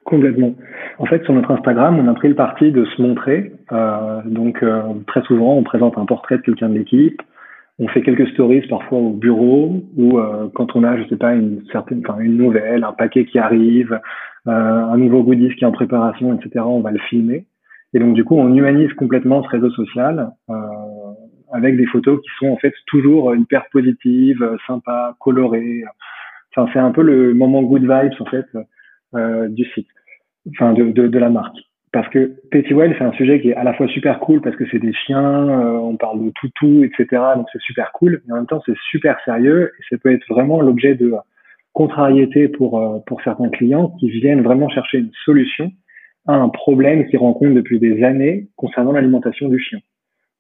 Complètement. 0.06 0.54
En 1.00 1.06
fait, 1.06 1.24
sur 1.24 1.34
notre 1.34 1.52
Instagram, 1.52 1.98
on 1.98 2.08
a 2.08 2.14
pris 2.14 2.28
le 2.30 2.36
parti 2.36 2.72
de 2.72 2.86
se 2.86 3.02
montrer. 3.02 3.54
Euh, 3.72 4.22
donc, 4.26 4.62
euh, 4.62 4.82
très 5.08 5.24
souvent, 5.24 5.56
on 5.56 5.64
présente 5.64 5.98
un 5.98 6.06
portrait 6.06 6.38
de 6.38 6.44
quelqu'un 6.44 6.70
de 6.70 6.76
l'équipe, 6.76 7.22
on 7.80 7.88
fait 7.88 8.02
quelques 8.02 8.30
stories 8.30 8.66
parfois 8.68 9.00
au 9.00 9.12
bureau 9.12 9.84
ou 9.98 10.20
euh, 10.20 10.50
quand 10.54 10.76
on 10.76 10.84
a, 10.84 10.98
je 10.98 11.08
sais 11.10 11.18
pas, 11.18 11.34
une 11.34 11.64
certaine, 11.72 12.04
enfin 12.08 12.20
une 12.20 12.38
nouvelle, 12.38 12.84
un 12.84 12.94
paquet 12.94 13.26
qui 13.26 13.40
arrive, 13.40 14.00
euh, 14.48 14.52
un 14.52 14.98
nouveau 14.98 15.24
goodies 15.24 15.56
qui 15.56 15.64
est 15.64 15.68
en 15.68 15.72
préparation, 15.72 16.38
etc. 16.38 16.66
On 16.66 16.82
va 16.82 16.92
le 16.92 17.00
filmer. 17.10 17.46
Et 17.94 18.00
donc 18.00 18.14
du 18.14 18.24
coup, 18.24 18.36
on 18.36 18.54
humanise 18.54 18.94
complètement 18.94 19.44
ce 19.44 19.50
réseau 19.50 19.72
social 19.72 20.32
euh, 20.50 20.56
avec 21.52 21.78
des 21.78 21.86
photos 21.86 22.20
qui 22.22 22.30
sont 22.40 22.52
en 22.52 22.58
fait 22.58 22.74
toujours 22.88 23.36
hyper 23.36 23.66
positives, 23.72 24.58
sympas, 24.68 25.16
colorées. 25.20 25.84
Enfin, 26.56 26.70
c'est 26.74 26.80
un 26.80 26.92
peu 26.92 27.02
le 27.02 27.34
moment 27.34 27.64
good 27.64 27.82
vibes 27.82 28.14
en 28.20 28.26
fait 28.26 28.46
du 29.50 29.64
site, 29.66 29.88
enfin 30.50 30.74
de, 30.74 30.86
de, 30.86 31.08
de 31.08 31.20
la 31.20 31.30
marque 31.30 31.58
parce 31.94 32.10
que 32.10 32.34
Pettywell, 32.50 32.96
c'est 32.98 33.04
un 33.04 33.14
sujet 33.14 33.40
qui 33.40 33.52
est 33.52 33.56
à 33.56 33.64
la 33.64 33.76
fois 33.76 33.88
super 33.88 34.20
cool 34.20 34.42
parce 34.42 34.56
que 34.56 34.66
c'est 34.72 34.80
des 34.80 34.94
chiens, 34.94 35.48
euh, 35.48 35.78
on 35.78 35.96
parle 35.96 36.26
de 36.26 36.32
toutou, 36.32 36.84
etc. 36.84 37.22
Donc 37.36 37.46
c'est 37.54 37.62
super 37.62 37.92
cool, 37.92 38.24
mais 38.26 38.34
en 38.34 38.38
même 38.38 38.48
temps 38.48 38.64
c'est 38.66 38.76
super 38.90 39.16
sérieux 39.24 39.72
et 39.78 39.84
ça 39.90 39.98
peut 40.00 40.12
être 40.12 40.26
vraiment 40.28 40.60
l'objet 40.60 40.96
de 40.96 41.14
contrariété 41.72 42.48
pour 42.48 42.80
euh, 42.80 42.98
pour 43.06 43.22
certains 43.22 43.50
clients 43.50 43.90
qui 44.00 44.10
viennent 44.10 44.42
vraiment 44.42 44.70
chercher 44.70 44.98
une 44.98 45.12
solution 45.24 45.72
à 46.26 46.34
un 46.34 46.50
problème 46.50 47.06
qu'ils 47.06 47.20
rencontrent 47.20 47.54
depuis 47.54 47.80
des 47.80 48.04
années 48.04 48.48
concernant 48.56 48.92
l'alimentation 48.92 49.48
du 49.48 49.60
chien. 49.60 49.80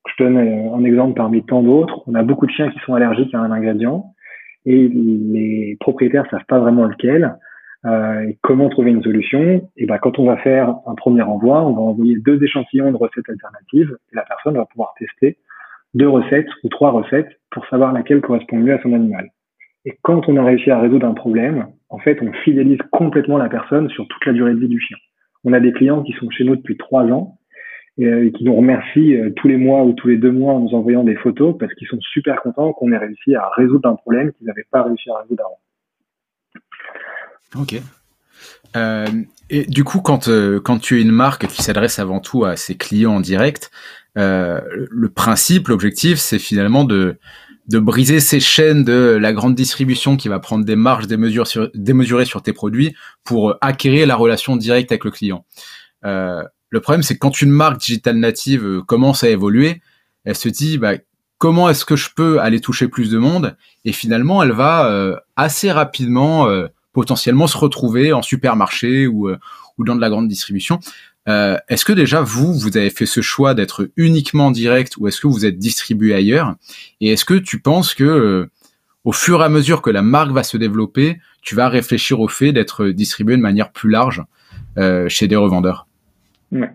Je 0.07 0.23
donne 0.23 0.37
euh, 0.37 0.73
un 0.73 0.83
exemple 0.83 1.13
parmi 1.13 1.45
tant 1.45 1.61
d'autres. 1.61 2.01
On 2.07 2.15
a 2.15 2.23
beaucoup 2.23 2.47
de 2.47 2.51
chiens 2.51 2.71
qui 2.71 2.79
sont 2.79 2.95
allergiques 2.95 3.33
à 3.35 3.39
un 3.39 3.51
ingrédient 3.51 4.05
et 4.65 4.87
les 4.87 5.77
propriétaires 5.79 6.25
savent 6.31 6.45
pas 6.47 6.59
vraiment 6.59 6.85
lequel. 6.85 7.35
Euh, 7.85 8.31
comment 8.41 8.69
trouver 8.69 8.91
une 8.91 9.03
solution? 9.03 9.69
Et 9.75 9.85
ben, 9.85 9.97
quand 9.97 10.19
on 10.19 10.25
va 10.25 10.37
faire 10.37 10.75
un 10.85 10.95
premier 10.95 11.21
envoi, 11.21 11.61
on 11.63 11.73
va 11.73 11.81
envoyer 11.81 12.17
deux 12.17 12.41
échantillons 12.41 12.91
de 12.91 12.97
recettes 12.97 13.29
alternatives 13.29 13.97
et 14.11 14.15
la 14.15 14.23
personne 14.23 14.55
va 14.55 14.65
pouvoir 14.65 14.93
tester 14.97 15.37
deux 15.93 16.07
recettes 16.07 16.49
ou 16.63 16.69
trois 16.69 16.91
recettes 16.91 17.39
pour 17.51 17.65
savoir 17.67 17.93
laquelle 17.93 18.21
correspond 18.21 18.57
mieux 18.57 18.73
à 18.73 18.81
son 18.81 18.93
animal. 18.93 19.29
Et 19.85 19.97
quand 20.01 20.29
on 20.29 20.37
a 20.37 20.43
réussi 20.43 20.71
à 20.71 20.79
résoudre 20.79 21.05
un 21.05 21.13
problème, 21.13 21.67
en 21.89 21.99
fait, 21.99 22.19
on 22.21 22.31
fidélise 22.43 22.79
complètement 22.91 23.37
la 23.37 23.49
personne 23.49 23.89
sur 23.89 24.07
toute 24.07 24.25
la 24.25 24.33
durée 24.33 24.53
de 24.53 24.59
vie 24.59 24.69
du 24.69 24.79
chien. 24.79 24.97
On 25.43 25.53
a 25.53 25.59
des 25.59 25.73
clients 25.73 26.03
qui 26.03 26.13
sont 26.13 26.29
chez 26.29 26.45
nous 26.45 26.55
depuis 26.55 26.77
trois 26.77 27.03
ans 27.03 27.37
et 27.97 28.05
euh, 28.05 28.31
qui 28.31 28.45
nous 28.45 28.55
remercient 28.55 29.15
euh, 29.15 29.29
tous 29.35 29.47
les 29.47 29.57
mois 29.57 29.83
ou 29.83 29.93
tous 29.93 30.07
les 30.07 30.17
deux 30.17 30.31
mois 30.31 30.53
en 30.53 30.61
nous 30.61 30.73
envoyant 30.73 31.03
des 31.03 31.15
photos 31.15 31.55
parce 31.59 31.73
qu'ils 31.75 31.87
sont 31.87 31.99
super 31.99 32.41
contents 32.41 32.71
qu'on 32.73 32.91
ait 32.91 32.97
réussi 32.97 33.35
à 33.35 33.49
résoudre 33.57 33.89
un 33.89 33.95
problème 33.95 34.31
qu'ils 34.31 34.47
n'avaient 34.47 34.65
pas 34.71 34.83
réussi 34.83 35.09
à 35.11 35.19
résoudre 35.21 35.43
avant. 35.45 35.59
Ok. 37.55 37.81
Euh, 38.75 39.05
et 39.49 39.65
du 39.65 39.83
coup, 39.83 40.01
quand, 40.01 40.27
euh, 40.27 40.59
quand 40.59 40.79
tu 40.79 40.99
es 40.99 41.01
une 41.01 41.11
marque 41.11 41.47
qui 41.47 41.61
s'adresse 41.61 41.99
avant 41.99 42.19
tout 42.19 42.45
à 42.45 42.55
ses 42.55 42.75
clients 42.75 43.15
en 43.15 43.19
direct, 43.19 43.71
euh, 44.17 44.61
le 44.89 45.09
principe, 45.09 45.67
l'objectif, 45.67 46.19
c'est 46.19 46.39
finalement 46.39 46.83
de, 46.83 47.17
de 47.67 47.79
briser 47.79 48.19
ces 48.19 48.39
chaînes 48.39 48.83
de 48.83 49.17
la 49.19 49.33
grande 49.33 49.55
distribution 49.55 50.17
qui 50.17 50.27
va 50.27 50.39
prendre 50.39 50.65
des 50.65 50.75
marges 50.75 51.07
démesurées 51.07 52.25
sur 52.25 52.41
tes 52.41 52.53
produits 52.53 52.95
pour 53.23 53.55
acquérir 53.61 54.07
la 54.07 54.15
relation 54.15 54.55
directe 54.55 54.91
avec 54.91 55.03
le 55.03 55.11
client. 55.11 55.45
le 56.03 56.79
problème, 56.81 57.03
c'est 57.03 57.13
que 57.13 57.19
quand 57.19 57.41
une 57.41 57.51
marque 57.51 57.79
digitale 57.79 58.17
native 58.17 58.81
commence 58.87 59.23
à 59.23 59.29
évoluer, 59.29 59.81
elle 60.25 60.35
se 60.35 60.49
dit 60.49 60.79
bah, 60.79 60.93
comment 61.37 61.69
est-ce 61.69 61.85
que 61.85 61.95
je 61.95 62.09
peux 62.15 62.39
aller 62.39 62.59
toucher 62.59 62.87
plus 62.87 63.11
de 63.11 63.19
monde? 63.19 63.55
Et 63.85 63.91
finalement, 63.93 64.41
elle 64.41 64.51
va 64.51 65.15
assez 65.35 65.71
rapidement 65.71 66.47
potentiellement 66.93 67.47
se 67.47 67.57
retrouver 67.57 68.13
en 68.13 68.21
supermarché 68.21 69.07
ou, 69.07 69.27
euh, 69.27 69.37
ou 69.77 69.83
dans 69.83 69.95
de 69.95 70.01
la 70.01 70.09
grande 70.09 70.27
distribution. 70.27 70.79
Euh, 71.27 71.57
est-ce 71.67 71.85
que 71.85 71.93
déjà 71.93 72.21
vous, 72.21 72.53
vous 72.53 72.77
avez 72.77 72.89
fait 72.89 73.05
ce 73.05 73.21
choix 73.21 73.53
d'être 73.53 73.89
uniquement 73.97 74.51
direct 74.51 74.97
ou 74.97 75.07
est-ce 75.07 75.19
que 75.19 75.27
vous 75.27 75.45
êtes 75.45 75.57
distribué 75.57 76.13
ailleurs? 76.13 76.55
Et 77.01 77.11
est-ce 77.11 77.25
que 77.25 77.33
tu 77.33 77.59
penses 77.59 77.93
que 77.93 78.03
euh, 78.03 78.51
au 79.03 79.11
fur 79.11 79.41
et 79.41 79.43
à 79.43 79.49
mesure 79.49 79.81
que 79.81 79.89
la 79.89 80.01
marque 80.01 80.31
va 80.31 80.43
se 80.43 80.57
développer, 80.57 81.19
tu 81.41 81.55
vas 81.55 81.67
réfléchir 81.67 82.19
au 82.19 82.27
fait 82.27 82.53
d'être 82.53 82.87
distribué 82.87 83.35
de 83.35 83.41
manière 83.41 83.71
plus 83.71 83.89
large 83.89 84.23
chez 85.07 85.27
des 85.27 85.35
revendeurs? 85.35 85.87
Ouais. 86.51 86.71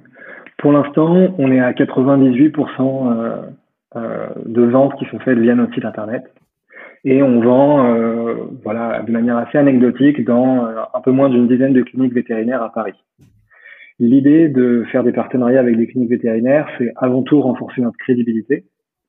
Pour 0.59 0.73
l'instant, 0.73 1.35
on 1.39 1.51
est 1.51 1.59
à 1.59 1.73
98% 1.73 3.45
de 4.47 4.63
ventes 4.63 4.93
qui 4.99 5.07
sont 5.07 5.19
faites 5.21 5.39
via 5.39 5.55
notre 5.55 5.75
site 5.75 5.87
internet 5.87 6.23
et 7.09 7.23
on 7.23 7.41
vend 7.41 7.95
euh, 7.95 8.35
voilà 8.63 9.01
de 9.01 9.11
manière 9.11 9.39
assez 9.39 9.57
anecdotique 9.57 10.23
dans 10.25 10.67
euh, 10.67 10.83
un 10.93 11.01
peu 11.01 11.11
moins 11.11 11.31
d'une 11.31 11.49
dizaine 11.49 11.73
de 11.73 11.81
cliniques 11.81 12.13
vétérinaires 12.13 12.63
à 12.63 12.71
Paris. 12.71 12.93
L'idée 13.99 14.49
de 14.49 14.85
faire 14.93 15.05
des 15.05 15.13
partenariats 15.13 15.61
avec 15.61 15.79
des 15.79 15.87
cliniques 15.87 16.11
vétérinaires, 16.11 16.69
c'est 16.77 16.93
avant 16.97 17.23
tout 17.23 17.41
renforcer 17.41 17.81
notre 17.81 17.97
crédibilité 17.97 18.65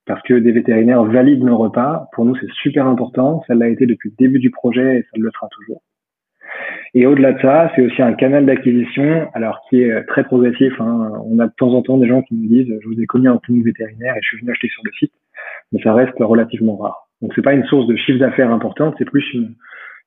parce 0.06 0.22
que 0.24 0.34
des 0.34 0.54
vétérinaires 0.54 1.04
valident 1.04 1.44
nos 1.44 1.58
repas. 1.58 2.08
Pour 2.14 2.24
nous, 2.24 2.36
c'est 2.38 2.50
super 2.64 2.88
important. 2.88 3.44
Ça 3.48 3.54
l'a 3.54 3.68
été 3.68 3.86
depuis 3.86 4.10
le 4.10 4.16
début 4.18 4.40
du 4.40 4.50
projet 4.50 5.00
et 5.00 5.02
ça 5.02 5.18
le 5.18 5.30
sera 5.32 5.48
toujours. 5.52 5.82
Et 6.94 7.06
au-delà 7.06 7.34
de 7.34 7.42
ça, 7.42 7.70
c'est 7.76 7.82
aussi 7.82 8.02
un 8.02 8.14
canal 8.14 8.46
d'acquisition, 8.46 9.28
alors 9.34 9.60
qui 9.70 9.82
est 9.84 10.04
très 10.06 10.24
progressif. 10.24 10.74
Hein. 10.80 11.12
On 11.26 11.38
a 11.40 11.48
de 11.48 11.54
temps 11.58 11.74
en 11.74 11.82
temps 11.82 11.98
des 11.98 12.08
gens 12.08 12.22
qui 12.22 12.34
nous 12.36 12.48
disent 12.48 12.74
"Je 12.82 12.88
vous 12.88 13.00
ai 13.00 13.06
connu 13.06 13.28
en 13.28 13.40
clinique 13.40 13.66
vétérinaire 13.66 14.16
et 14.16 14.20
je 14.24 14.30
suis 14.30 14.40
venu 14.40 14.52
acheter 14.52 14.70
sur 14.70 14.84
le 14.86 14.92
site", 14.94 15.14
mais 15.74 15.82
ça 15.84 15.94
reste 15.94 16.18
relativement 16.18 16.78
rare. 16.78 17.09
Donc 17.22 17.34
c'est 17.36 17.42
pas 17.42 17.54
une 17.54 17.66
source 17.66 17.88
de 17.88 17.96
chiffre 17.96 18.20
d'affaires 18.20 18.52
importante, 18.52 18.96
c'est 18.98 19.06
plus 19.06 19.26
une, 19.34 19.56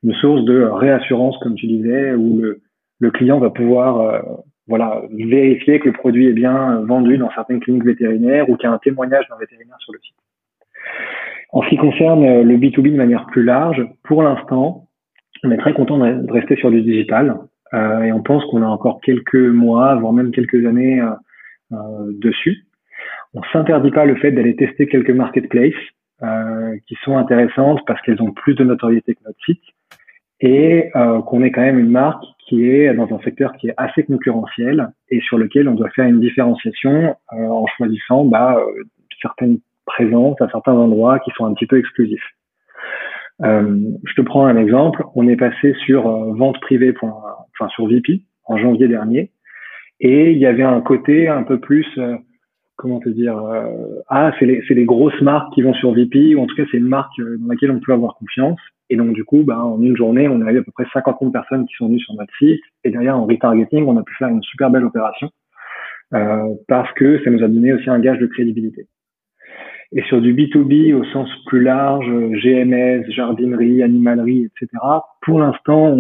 une, 0.03 0.14
source 0.14 0.44
de 0.44 0.62
réassurance, 0.62 1.37
comme 1.42 1.55
tu 1.55 1.66
disais, 1.66 2.14
où 2.14 2.40
le, 2.40 2.61
le 3.01 3.11
client 3.11 3.38
va 3.38 3.51
pouvoir 3.51 4.01
euh, 4.01 4.20
voilà 4.66 5.03
vérifier 5.11 5.81
que 5.81 5.88
le 5.88 5.92
produit 5.92 6.29
est 6.29 6.33
bien 6.33 6.81
vendu 6.87 7.18
dans 7.18 7.31
certaines 7.31 7.61
cliniques 7.61 7.85
vétérinaires 7.85 8.48
ou 8.48 8.57
qu'il 8.57 8.68
y 8.68 8.72
a 8.72 8.75
un 8.75 8.79
témoignage 8.79 9.29
d'un 9.29 9.37
vétérinaire 9.37 9.77
sur 9.81 9.92
le 9.92 9.98
site. 9.98 10.16
En 11.53 11.62
ce 11.62 11.68
qui 11.68 11.77
concerne 11.77 12.25
euh, 12.25 12.42
le 12.42 12.57
B2B 12.57 12.92
de 12.92 12.96
manière 12.96 13.27
plus 13.27 13.44
large, 13.44 13.87
pour 14.05 14.22
l'instant, 14.22 14.88
on 15.44 15.51
est 15.51 15.59
très 15.59 15.75
content 15.75 15.98
de 15.98 16.33
rester 16.33 16.57
sur 16.57 16.70
du 16.70 16.83
digital 16.83 17.37
euh, 17.75 18.03
et 18.03 18.12
on 18.12 18.22
pense 18.22 18.44
qu'on 18.46 18.62
a 18.62 18.66
encore 18.66 19.01
quelques 19.01 19.35
mois, 19.35 19.94
voire 19.96 20.12
même 20.12 20.31
quelques 20.31 20.64
années 20.66 21.01
euh, 21.72 21.77
dessus. 22.20 22.64
On 23.35 23.42
s'interdit 23.53 23.90
pas 23.90 24.05
le 24.05 24.14
fait 24.16 24.31
d'aller 24.31 24.57
tester 24.57 24.87
quelques 24.87 25.11
marketplaces 25.11 25.75
euh, 26.23 26.77
qui 26.87 26.97
sont 27.05 27.17
intéressantes 27.17 27.81
parce 27.87 28.01
qu'elles 28.03 28.23
ont 28.23 28.33
plus 28.33 28.55
de 28.55 28.65
notoriété 28.65 29.15
que 29.15 29.21
notre 29.27 29.45
site 29.45 29.63
et 30.41 30.91
euh, 30.97 31.21
qu'on 31.23 31.43
est 31.43 31.51
quand 31.53 31.63
même 31.63 31.79
une 31.79 31.91
marque 31.91 32.25
qui 32.47 32.69
est 32.69 32.93
dans 32.95 33.13
un 33.15 33.19
secteur 33.21 33.53
qui 33.57 33.69
est 33.69 33.75
assez 33.77 34.03
concurrentiel 34.05 34.89
et 35.09 35.21
sur 35.21 35.39
lequel 35.39 35.69
on 35.69 35.75
doit 35.75 35.91
faire 35.91 36.07
une 36.07 36.21
différenciation 36.21 37.17
euh, 37.33 37.47
en 37.47 37.67
choisissant 37.79 38.25
bah, 38.25 38.59
euh, 38.59 38.83
certaines 39.23 39.59
présences 39.87 40.41
à 40.41 40.49
certains 40.51 40.75
endroits 40.75 41.19
qui 41.21 41.31
sont 41.37 41.47
un 41.47 41.55
petit 41.55 41.67
peu 41.67 41.79
exclusifs. 41.79 42.25
Euh, 43.43 43.81
je 44.05 44.15
te 44.15 44.21
prends 44.21 44.47
un 44.47 44.57
exemple. 44.57 45.05
On 45.15 45.29
est 45.29 45.37
passé 45.37 45.75
sur 45.85 46.09
vente 46.35 46.61
privée, 46.61 46.95
enfin 47.03 47.69
sur 47.71 47.87
VP 47.87 48.23
en 48.45 48.59
janvier 48.59 48.89
dernier, 48.89 49.31
et 50.01 50.33
il 50.33 50.39
y 50.39 50.47
avait 50.47 50.63
un 50.63 50.81
côté 50.81 51.29
un 51.29 51.45
peu 51.45 51.59
plus 51.59 51.87
comment 52.77 53.01
te 53.01 53.09
dire 53.09 53.41
ah 54.09 54.33
c'est 54.39 54.47
les, 54.47 54.63
les 54.69 54.85
grosses 54.85 55.21
marques 55.21 55.53
qui 55.55 55.63
vont 55.63 55.75
sur 55.75 55.93
VP 55.93 56.35
ou 56.35 56.41
en 56.41 56.47
tout 56.47 56.57
cas 56.57 56.65
c'est 56.71 56.79
une 56.79 56.89
marque 56.89 57.17
dans 57.19 57.49
laquelle 57.49 57.71
on 57.71 57.81
peut 57.81 57.93
avoir 57.93 58.17
confiance 58.17 58.59
et 58.93 58.97
donc, 58.97 59.15
du 59.15 59.25
coup, 59.25 59.43
bah, 59.43 59.59
en 59.59 59.81
une 59.81 59.97
journée, 59.97 60.29
on 60.29 60.43
a 60.43 60.53
eu 60.53 60.59
à 60.59 60.63
peu 60.63 60.71
près 60.71 60.85
50 60.93 61.17
000 61.19 61.33
personnes 61.33 61.65
qui 61.65 61.75
sont 61.77 61.87
venues 61.87 61.99
sur 62.01 62.13
notre 62.13 62.35
site. 62.37 62.61
Et 62.85 62.91
derrière, 62.91 63.17
en 63.17 63.25
retargeting, 63.25 63.87
on 63.87 63.97
a 63.97 64.03
pu 64.03 64.15
faire 64.17 64.29
une 64.29 64.43
super 64.43 64.69
belle 64.69 64.85
opération 64.85 65.31
euh, 66.13 66.55
parce 66.69 66.93
que 66.93 67.25
ça 67.25 67.31
nous 67.31 67.43
a 67.43 67.49
donné 67.49 67.73
aussi 67.73 67.89
un 67.89 68.01
gage 68.01 68.19
de 68.19 68.27
crédibilité. 68.27 68.87
Et 69.93 70.03
sur 70.03 70.21
du 70.21 70.35
B2B 70.35 70.93
au 70.93 71.05
sens 71.05 71.31
plus 71.47 71.63
large, 71.63 72.07
GMS, 72.07 73.11
jardinerie, 73.11 73.83
animalerie, 73.83 74.45
etc., 74.45 74.69
pour 75.23 75.41
l'instant, 75.41 75.97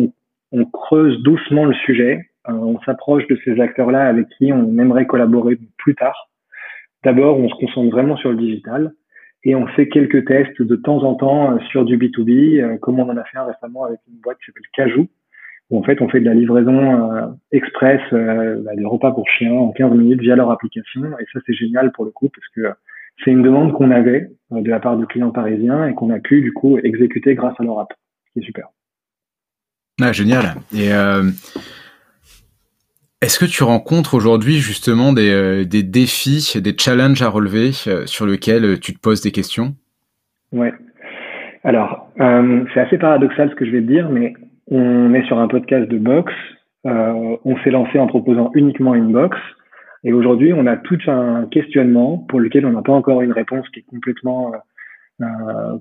on, 0.52 0.64
creuse 0.66 1.22
doucement 1.22 1.64
le 1.64 1.72
sujet. 1.72 2.26
Euh, 2.50 2.52
on 2.52 2.78
s'approche 2.80 3.26
de 3.28 3.38
ces 3.42 3.58
acteurs-là 3.58 4.06
avec 4.06 4.28
qui 4.36 4.52
on 4.52 4.78
aimerait 4.78 5.06
collaborer 5.06 5.58
plus 5.78 5.94
tard. 5.94 6.28
D'abord, 7.04 7.38
on 7.38 7.48
se 7.48 7.54
concentre 7.54 7.90
vraiment 7.90 8.16
sur 8.16 8.30
le 8.30 8.36
digital. 8.36 8.92
Et 9.44 9.54
on 9.56 9.66
fait 9.66 9.88
quelques 9.88 10.24
tests 10.26 10.62
de 10.62 10.76
temps 10.76 11.02
en 11.02 11.14
temps 11.14 11.52
euh, 11.52 11.58
sur 11.70 11.84
du 11.84 11.98
B2B, 11.98 12.60
euh, 12.60 12.78
comme 12.78 13.00
on 13.00 13.08
en 13.08 13.16
a 13.16 13.24
fait 13.24 13.40
récemment 13.40 13.84
avec 13.84 13.98
une 14.08 14.20
boîte 14.20 14.38
qui 14.38 14.46
s'appelle 14.46 14.62
Cajou, 14.72 15.08
où 15.70 15.78
en 15.78 15.82
fait 15.82 16.00
on 16.00 16.08
fait 16.08 16.20
de 16.20 16.26
la 16.26 16.34
livraison 16.34 17.12
euh, 17.12 17.26
express 17.50 18.00
bah, 18.12 18.76
des 18.76 18.84
repas 18.84 19.10
pour 19.10 19.28
chiens 19.28 19.52
en 19.52 19.72
15 19.72 19.94
minutes 19.94 20.20
via 20.20 20.36
leur 20.36 20.50
application. 20.50 21.02
Et 21.18 21.24
ça 21.32 21.40
c'est 21.44 21.54
génial 21.54 21.90
pour 21.90 22.04
le 22.04 22.12
coup 22.12 22.28
parce 22.28 22.46
que 22.54 22.72
c'est 23.24 23.32
une 23.32 23.42
demande 23.42 23.72
qu'on 23.72 23.90
avait 23.90 24.30
de 24.52 24.70
la 24.70 24.78
part 24.78 24.96
de 24.96 25.04
clients 25.06 25.32
parisiens 25.32 25.88
et 25.88 25.94
qu'on 25.94 26.10
a 26.10 26.20
pu 26.20 26.40
du 26.40 26.52
coup 26.52 26.78
exécuter 26.78 27.34
grâce 27.34 27.58
à 27.58 27.64
leur 27.64 27.80
app, 27.80 27.92
ce 28.26 28.32
qui 28.32 28.38
est 28.38 28.46
super. 28.46 28.68
Ah, 30.00 30.12
génial. 30.12 30.54
Est-ce 33.22 33.38
que 33.38 33.44
tu 33.44 33.62
rencontres 33.62 34.14
aujourd'hui 34.14 34.54
justement 34.54 35.12
des, 35.12 35.30
euh, 35.30 35.64
des, 35.64 35.84
défis, 35.84 36.60
des 36.60 36.74
challenges 36.76 37.22
à 37.22 37.28
relever 37.28 37.70
euh, 37.86 38.04
sur 38.04 38.26
lesquels 38.26 38.64
euh, 38.64 38.76
tu 38.76 38.92
te 38.92 39.00
poses 39.00 39.22
des 39.22 39.30
questions? 39.30 39.76
Ouais. 40.50 40.72
Alors, 41.62 42.08
c'est 42.18 42.80
assez 42.80 42.98
paradoxal 42.98 43.48
ce 43.50 43.54
que 43.54 43.64
je 43.64 43.70
vais 43.70 43.80
te 43.80 43.86
dire, 43.86 44.10
mais 44.10 44.34
on 44.68 45.14
est 45.14 45.24
sur 45.26 45.38
un 45.38 45.46
podcast 45.46 45.88
de 45.88 45.96
box. 45.96 46.32
on 46.84 47.56
s'est 47.62 47.70
lancé 47.70 48.00
en 48.00 48.08
proposant 48.08 48.50
uniquement 48.56 48.96
une 48.96 49.12
box. 49.12 49.38
Et 50.02 50.12
aujourd'hui, 50.12 50.52
on 50.52 50.66
a 50.66 50.76
tout 50.76 50.98
un 51.06 51.46
questionnement 51.46 52.18
pour 52.28 52.40
lequel 52.40 52.66
on 52.66 52.72
n'a 52.72 52.82
pas 52.82 52.92
encore 52.92 53.22
une 53.22 53.30
réponse 53.30 53.68
qui 53.68 53.78
est 53.78 53.84
complètement 53.86 54.52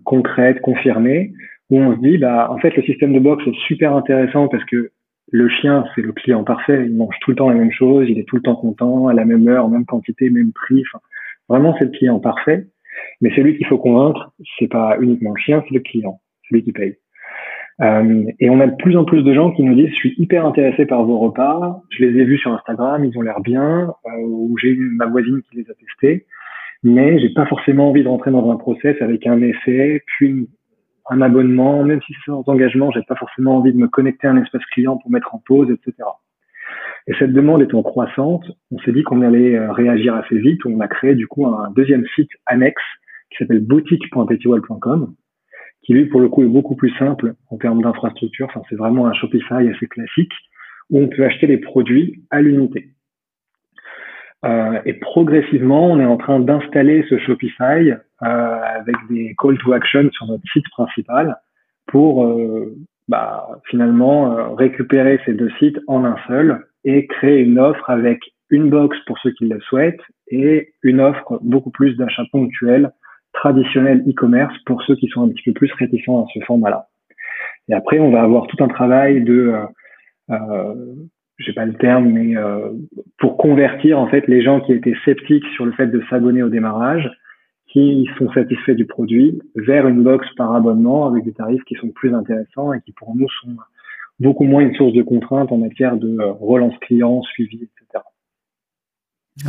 concrète, 0.03 0.61
confirmée, 0.61 1.33
où 1.71 1.79
on 1.79 1.95
se 1.95 2.01
dit, 2.01 2.19
bah, 2.19 2.51
en 2.51 2.59
fait, 2.59 2.75
le 2.77 2.83
système 2.83 3.13
de 3.13 3.19
box 3.19 3.43
est 3.47 3.57
super 3.67 3.95
intéressant 3.95 4.47
parce 4.49 4.63
que 4.65 4.91
le 5.31 5.47
chien, 5.47 5.85
c'est 5.95 6.01
le 6.01 6.11
client 6.11 6.43
parfait. 6.43 6.85
Il 6.85 6.95
mange 6.95 7.15
tout 7.21 7.31
le 7.31 7.37
temps 7.37 7.49
la 7.49 7.55
même 7.55 7.71
chose, 7.71 8.07
il 8.09 8.19
est 8.19 8.27
tout 8.27 8.35
le 8.35 8.41
temps 8.41 8.55
content, 8.55 9.07
à 9.07 9.13
la 9.13 9.25
même 9.25 9.47
heure, 9.47 9.69
même 9.69 9.85
quantité, 9.85 10.29
même 10.29 10.51
prix. 10.51 10.83
Vraiment, 11.49 11.75
c'est 11.79 11.85
le 11.85 11.91
client 11.91 12.19
parfait. 12.19 12.67
Mais 13.21 13.33
celui 13.35 13.57
qu'il 13.57 13.65
faut 13.67 13.77
convaincre, 13.77 14.33
c'est 14.59 14.67
pas 14.67 14.97
uniquement 14.99 15.31
le 15.33 15.41
chien, 15.41 15.63
c'est 15.67 15.73
le 15.73 15.79
client, 15.79 16.19
celui 16.49 16.63
qui 16.63 16.73
paye. 16.73 16.97
Euh, 17.81 18.25
et 18.39 18.49
on 18.49 18.59
a 18.59 18.67
de 18.67 18.75
plus 18.75 18.95
en 18.97 19.05
plus 19.05 19.23
de 19.23 19.33
gens 19.33 19.51
qui 19.51 19.63
nous 19.63 19.73
disent 19.73 19.89
je 19.89 19.95
suis 19.95 20.15
hyper 20.17 20.45
intéressé 20.45 20.85
par 20.85 21.03
vos 21.03 21.17
repas, 21.17 21.81
je 21.89 22.05
les 22.05 22.19
ai 22.19 22.25
vus 22.25 22.37
sur 22.37 22.53
Instagram, 22.53 23.03
ils 23.03 23.17
ont 23.17 23.21
l'air 23.21 23.39
bien, 23.39 23.93
euh, 24.05 24.21
ou 24.23 24.55
j'ai 24.61 24.69
eu 24.69 24.91
ma 24.97 25.07
voisine 25.07 25.41
qui 25.49 25.57
les 25.57 25.71
a 25.71 25.73
testés, 25.73 26.25
mais 26.83 27.19
j'ai 27.19 27.29
pas 27.29 27.45
forcément 27.45 27.89
envie 27.89 28.03
de 28.03 28.07
rentrer 28.07 28.29
dans 28.29 28.51
un 28.51 28.57
process 28.57 29.01
avec 29.01 29.25
un 29.25 29.41
essai, 29.41 30.03
puis 30.05 30.47
un 31.11 31.21
abonnement, 31.21 31.83
même 31.83 32.01
si 32.07 32.13
c'est 32.13 32.31
sans 32.31 32.47
engagement, 32.47 32.89
j'ai 32.91 33.01
pas 33.03 33.15
forcément 33.15 33.57
envie 33.57 33.73
de 33.73 33.77
me 33.77 33.89
connecter 33.89 34.27
à 34.27 34.31
un 34.31 34.41
espace 34.41 34.65
client 34.67 34.97
pour 34.97 35.11
mettre 35.11 35.35
en 35.35 35.39
pause, 35.45 35.69
etc. 35.69 36.07
Et 37.07 37.13
cette 37.19 37.33
demande 37.33 37.61
étant 37.61 37.83
croissante, 37.83 38.45
on 38.71 38.79
s'est 38.79 38.93
dit 38.93 39.03
qu'on 39.03 39.21
allait 39.21 39.57
euh, 39.57 39.73
réagir 39.73 40.15
assez 40.15 40.37
vite. 40.37 40.65
On 40.65 40.79
a 40.79 40.87
créé 40.87 41.15
du 41.15 41.27
coup 41.27 41.45
un 41.47 41.69
deuxième 41.71 42.05
site 42.15 42.29
annexe 42.45 42.81
qui 43.29 43.37
s'appelle 43.37 43.59
boutique.petitwall.com, 43.59 45.13
qui 45.81 45.93
lui 45.93 46.05
pour 46.05 46.21
le 46.21 46.29
coup 46.29 46.43
est 46.43 46.47
beaucoup 46.47 46.75
plus 46.75 46.95
simple 46.97 47.33
en 47.49 47.57
termes 47.57 47.81
d'infrastructure. 47.81 48.47
Enfin, 48.49 48.61
c'est 48.69 48.77
vraiment 48.77 49.07
un 49.07 49.13
Shopify 49.13 49.67
assez 49.67 49.87
classique 49.87 50.33
où 50.89 50.99
on 50.99 51.09
peut 51.09 51.25
acheter 51.25 51.47
les 51.47 51.57
produits 51.57 52.23
à 52.29 52.41
l'unité. 52.41 52.91
Euh, 54.43 54.79
et 54.85 54.93
progressivement, 54.93 55.91
on 55.91 55.99
est 55.99 56.05
en 56.05 56.17
train 56.17 56.39
d'installer 56.39 57.05
ce 57.09 57.17
Shopify 57.19 57.91
euh, 57.91 57.95
avec 58.21 58.95
des 59.09 59.35
call 59.39 59.57
to 59.59 59.73
action 59.73 60.09
sur 60.11 60.27
notre 60.27 60.43
site 60.51 60.67
principal 60.71 61.37
pour 61.87 62.25
euh, 62.25 62.75
bah, 63.07 63.47
finalement 63.69 64.55
récupérer 64.55 65.19
ces 65.25 65.33
deux 65.33 65.51
sites 65.59 65.79
en 65.87 66.05
un 66.05 66.15
seul 66.27 66.65
et 66.83 67.05
créer 67.07 67.39
une 67.39 67.59
offre 67.59 67.89
avec 67.89 68.19
une 68.49 68.69
box 68.69 68.97
pour 69.05 69.17
ceux 69.19 69.31
qui 69.31 69.47
le 69.47 69.59
souhaitent 69.61 70.01
et 70.27 70.73
une 70.83 71.01
offre 71.01 71.39
beaucoup 71.41 71.71
plus 71.71 71.95
d'achats 71.95 72.25
ponctuels 72.31 72.91
traditionnels 73.33 74.03
e-commerce 74.07 74.55
pour 74.65 74.81
ceux 74.83 74.95
qui 74.95 75.07
sont 75.07 75.23
un 75.23 75.29
petit 75.29 75.43
peu 75.43 75.53
plus 75.53 75.71
réticents 75.73 76.23
à 76.23 76.27
ce 76.33 76.39
format-là. 76.45 76.87
Et 77.69 77.73
après, 77.73 77.99
on 77.99 78.11
va 78.11 78.21
avoir 78.21 78.47
tout 78.47 78.61
un 78.63 78.67
travail 78.67 79.23
de 79.23 79.53
euh, 80.29 80.95
j'ai 81.41 81.53
pas 81.53 81.65
le 81.65 81.73
terme, 81.73 82.09
mais 82.09 82.37
euh, 82.37 82.69
pour 83.17 83.37
convertir 83.37 83.99
en 83.99 84.07
fait 84.07 84.27
les 84.27 84.41
gens 84.41 84.61
qui 84.61 84.73
étaient 84.73 84.95
sceptiques 85.05 85.45
sur 85.55 85.65
le 85.65 85.71
fait 85.73 85.87
de 85.87 86.01
s'abonner 86.09 86.43
au 86.43 86.49
démarrage, 86.49 87.09
qui 87.67 88.09
sont 88.17 88.31
satisfaits 88.33 88.73
du 88.73 88.85
produit, 88.85 89.41
vers 89.55 89.87
une 89.87 90.03
box 90.03 90.27
par 90.35 90.53
abonnement 90.53 91.07
avec 91.07 91.23
des 91.23 91.33
tarifs 91.33 91.63
qui 91.63 91.75
sont 91.75 91.89
plus 91.89 92.13
intéressants 92.13 92.73
et 92.73 92.81
qui 92.81 92.91
pour 92.91 93.15
nous 93.15 93.29
sont 93.41 93.55
beaucoup 94.19 94.43
moins 94.43 94.61
une 94.61 94.75
source 94.75 94.93
de 94.93 95.01
contraintes 95.01 95.51
en 95.51 95.57
matière 95.57 95.97
de 95.97 96.19
euh, 96.19 96.31
relance 96.33 96.77
client, 96.81 97.21
suivi, 97.23 97.63
etc. 97.63 98.03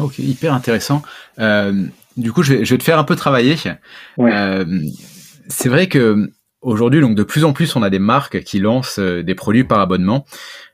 Ok, 0.00 0.18
hyper 0.18 0.55
intéressant. 0.55 1.02
Euh, 1.38 1.72
du 2.16 2.33
coup, 2.33 2.42
je 2.42 2.55
vais, 2.55 2.64
je 2.64 2.74
vais, 2.74 2.78
te 2.78 2.85
faire 2.85 2.98
un 2.98 3.05
peu 3.05 3.16
travailler. 3.16 3.57
Euh, 4.18 4.64
c'est 5.48 5.68
vrai 5.68 5.88
que 5.88 6.31
aujourd'hui, 6.62 7.01
donc 7.01 7.14
de 7.14 7.22
plus 7.22 7.44
en 7.44 7.53
plus, 7.53 7.77
on 7.77 7.83
a 7.83 7.90
des 7.90 7.98
marques 7.98 8.42
qui 8.42 8.59
lancent 8.59 8.98
euh, 8.98 9.22
des 9.22 9.35
produits 9.35 9.64
par 9.64 9.81
abonnement. 9.81 10.25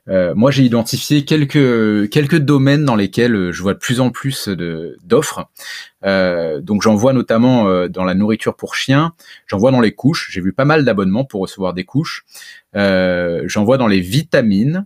Euh, 0.07 0.33
moi, 0.35 0.49
j'ai 0.49 0.63
identifié 0.63 1.25
quelques 1.25 2.09
quelques 2.09 2.37
domaines 2.37 2.85
dans 2.85 2.95
lesquels 2.95 3.35
euh, 3.35 3.51
je 3.51 3.61
vois 3.61 3.73
de 3.73 3.79
plus 3.79 3.99
en 3.99 4.09
plus 4.09 4.47
de 4.47 4.97
d'offres. 5.03 5.49
Euh, 6.05 6.61
donc, 6.61 6.81
j'en 6.81 6.95
vois 6.95 7.13
notamment 7.13 7.67
euh, 7.67 7.87
dans 7.87 8.03
la 8.03 8.15
nourriture 8.15 8.55
pour 8.55 8.75
chiens. 8.75 9.13
J'en 9.47 9.57
vois 9.57 9.71
dans 9.71 9.81
les 9.81 9.91
couches. 9.91 10.29
J'ai 10.31 10.41
vu 10.41 10.53
pas 10.53 10.65
mal 10.65 10.85
d'abonnements 10.85 11.25
pour 11.25 11.41
recevoir 11.41 11.73
des 11.73 11.83
couches. 11.83 12.25
j'en 12.73 13.63
vois 13.63 13.77
dans 13.77 13.87
les 13.87 13.99
vitamines. 13.99 14.85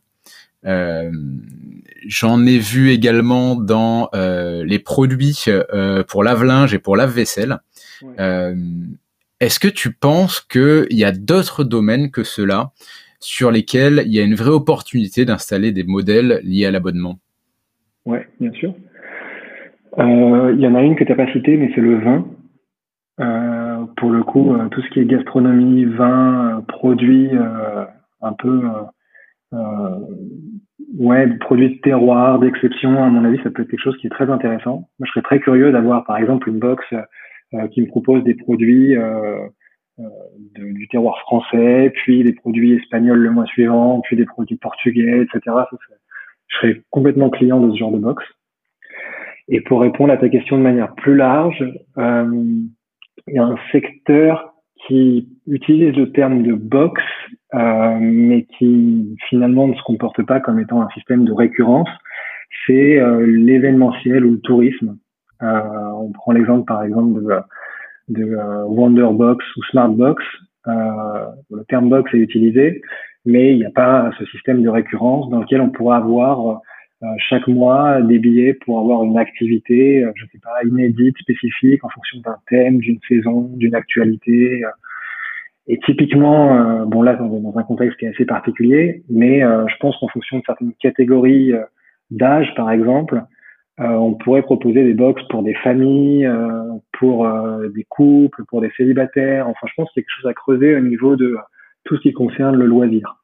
J'en 2.06 2.46
ai 2.46 2.58
vu 2.58 2.92
également 2.92 3.56
dans 3.56 4.10
les 4.13 4.80
produits 4.80 5.46
pour 6.08 6.24
lave-linge 6.24 6.74
et 6.74 6.80
pour 6.80 6.96
lave-vaisselle. 6.96 7.60
Est-ce 9.43 9.60
que 9.60 9.67
tu 9.67 9.91
penses 9.91 10.39
qu'il 10.39 10.88
y 10.91 11.03
a 11.03 11.12
d'autres 11.12 11.65
domaines 11.65 12.12
que 12.12 12.23
ceux-là 12.23 12.71
sur 13.19 13.51
lesquels 13.51 14.03
il 14.06 14.15
y 14.15 14.21
a 14.21 14.23
une 14.23 14.36
vraie 14.36 14.51
opportunité 14.51 15.25
d'installer 15.25 15.73
des 15.73 15.84
modèles 15.84 16.39
liés 16.45 16.65
à 16.65 16.71
l'abonnement? 16.71 17.15
Oui, 18.06 18.19
bien 18.39 18.53
sûr. 18.53 18.74
Euh, 19.99 20.53
il 20.55 20.61
y 20.61 20.65
en 20.65 20.76
a 20.76 20.82
une 20.82 20.95
que 20.95 21.03
tu 21.03 21.11
n'as 21.11 21.18
pas 21.18 21.30
citée, 21.34 21.57
mais 21.57 21.70
c'est 21.76 21.82
le 21.82 21.99
vin. 21.99 22.26
Euh, 23.20 23.84
pour 23.97 24.11
le 24.11 24.24
coup, 24.24 24.53
euh, 24.53 24.70
tout 24.70 24.82
ce 24.82 24.89
qui 24.91 25.01
est 25.01 25.05
gastronomie, 25.05 25.84
vin, 25.84 26.63
produits 26.70 27.32
un 28.22 28.34
peu 28.39 28.61
ouais, 30.97 31.28
produits 31.41 31.76
de 31.76 31.82
terroir, 31.82 32.39
d'exception, 32.39 33.03
à 33.03 33.09
mon 33.09 33.26
avis, 33.26 33.43
ça 33.43 33.49
peut 33.49 33.63
être 33.63 33.70
quelque 33.70 33.84
chose 33.84 33.97
qui 33.97 34.07
est 34.07 34.09
très 34.09 34.30
intéressant. 34.30 34.88
Moi, 34.99 35.05
je 35.05 35.11
serais 35.11 35.22
très 35.22 35.41
curieux 35.41 35.74
d'avoir, 35.74 36.05
par 36.05 36.15
exemple, 36.15 36.47
une 36.47 36.59
box 36.59 36.82
qui 37.72 37.82
me 37.82 37.88
propose 37.88 38.24
des 38.24 38.36
produits 38.36 38.95
euh, 38.95 39.47
du 40.56 40.88
terroir 40.88 41.20
français, 41.20 41.91
puis 41.93 42.24
des 42.24 42.34
produits 42.34 42.74
espagnols 42.74 43.20
le 43.20 43.32
mois 43.32 43.45
suivant, 43.45 44.01
puis 44.01 44.16
des 44.16 44.26
produits 44.26 44.58
portugais, 44.58 45.22
etc. 45.22 45.56
je 46.47 46.58
serais 46.58 46.82
complètement 46.89 47.30
client 47.30 47.60
de 47.60 47.72
ce 47.72 47.78
genre 47.78 47.91
de 47.91 47.99
box. 47.99 48.24
Et 49.49 49.62
pour 49.62 49.82
répondre 49.82 50.12
à 50.12 50.18
ta 50.18 50.30
question 50.30 50.58
de 50.58 50.64
manière 50.64 50.95
plus 50.95 51.16
large, 51.16 51.64
euh, 51.97 52.43
il 53.28 53.34
y 53.34 53.38
a 53.38 53.45
un 53.45 53.58
secteur 53.72 54.54
qui 54.88 55.30
utilise 55.47 55.95
le 55.95 56.12
terme 56.12 56.43
de 56.43 56.54
box, 56.54 57.01
euh, 57.54 57.97
mais 57.99 58.45
qui 58.58 59.16
finalement 59.30 59.68
ne 59.68 59.76
se 59.76 59.84
comporte 59.84 60.24
pas 60.26 60.39
comme 60.39 60.60
étant 60.60 60.82
un 60.82 60.89
système 60.89 61.26
de 61.26 61.32
récurrence. 61.32 61.89
C'est 62.66 62.97
euh, 62.99 63.26
l'événementiel 63.26 64.26
ou 64.26 64.32
le 64.32 64.39
tourisme. 64.39 64.97
On 65.44 66.12
prend 66.12 66.32
l'exemple 66.32 66.66
par 66.66 66.84
exemple 66.84 67.22
de, 67.22 68.24
de 68.24 68.38
Wonderbox 68.68 69.44
ou 69.58 69.64
Smartbox. 69.66 70.24
le 70.66 71.64
terme 71.68 71.89
box 71.89 72.14
est 72.14 72.18
utilisé, 72.18 72.82
mais 73.26 73.52
il 73.52 73.58
n'y 73.58 73.66
a 73.66 73.72
pas 73.72 74.12
ce 74.18 74.26
système 74.26 74.62
de 74.62 74.70
récurrence 74.70 75.30
dans 75.30 75.41
lequel 75.41 75.62
on 75.62 75.70
pourra 75.70 75.98
avoir 75.98 76.62
euh, 77.04 77.08
chaque 77.18 77.48
mois 77.48 78.02
des 78.02 78.18
billets 78.18 78.54
pour 78.54 78.80
avoir 78.80 79.04
une 79.04 79.18
activité, 79.18 80.04
euh, 80.04 80.12
je 80.16 80.26
sais 80.32 80.39
pas, 80.41 80.64
inédite, 80.66 81.18
spécifique, 81.18 81.84
en 81.84 81.89
fonction 81.89 82.20
d'un 82.20 82.38
thème, 82.48 82.78
d'une 82.78 83.00
saison, 83.10 83.50
d'une 83.56 83.76
actualité. 83.76 84.64
Euh. 84.64 84.70
Et 85.68 85.80
typiquement, 85.86 86.86
bon 86.86 87.02
là, 87.02 87.16
dans 87.16 87.58
un 87.58 87.64
contexte 87.64 87.98
qui 87.98 88.04
est 88.04 88.10
assez 88.10 88.26
particulier, 88.26 89.02
mais 89.10 89.39
je 89.39 89.78
pense 89.80 89.96
qu'en 89.98 90.10
fonction 90.10 90.39
de 90.39 90.44
certaines 90.46 90.74
catégories 90.74 91.54
d'âge, 92.12 92.54
par 92.58 92.70
exemple, 92.70 93.24
on 93.80 94.13
pourrait 94.13 94.43
proposer 94.43 94.84
des 94.84 94.93
box 94.93 95.21
pour 95.30 95.43
des 95.43 95.55
familles, 95.55 96.30
pour 96.99 97.28
des 97.74 97.84
couples, 97.86 98.43
pour 98.45 98.61
des 98.61 98.71
célibataires. 98.78 99.47
Enfin, 99.47 99.67
je 99.67 99.74
pense 99.76 99.91
qu'il 99.91 100.01
y 100.01 100.05
quelque 100.05 100.21
chose 100.21 100.30
à 100.30 100.34
creuser 100.34 100.76
au 100.76 100.80
niveau 100.82 101.15
de 101.15 101.36
tout 101.84 101.97
ce 101.97 102.01
qui 102.01 102.13
concerne 102.13 102.55
le 102.55 102.65
loisir. 102.65 103.24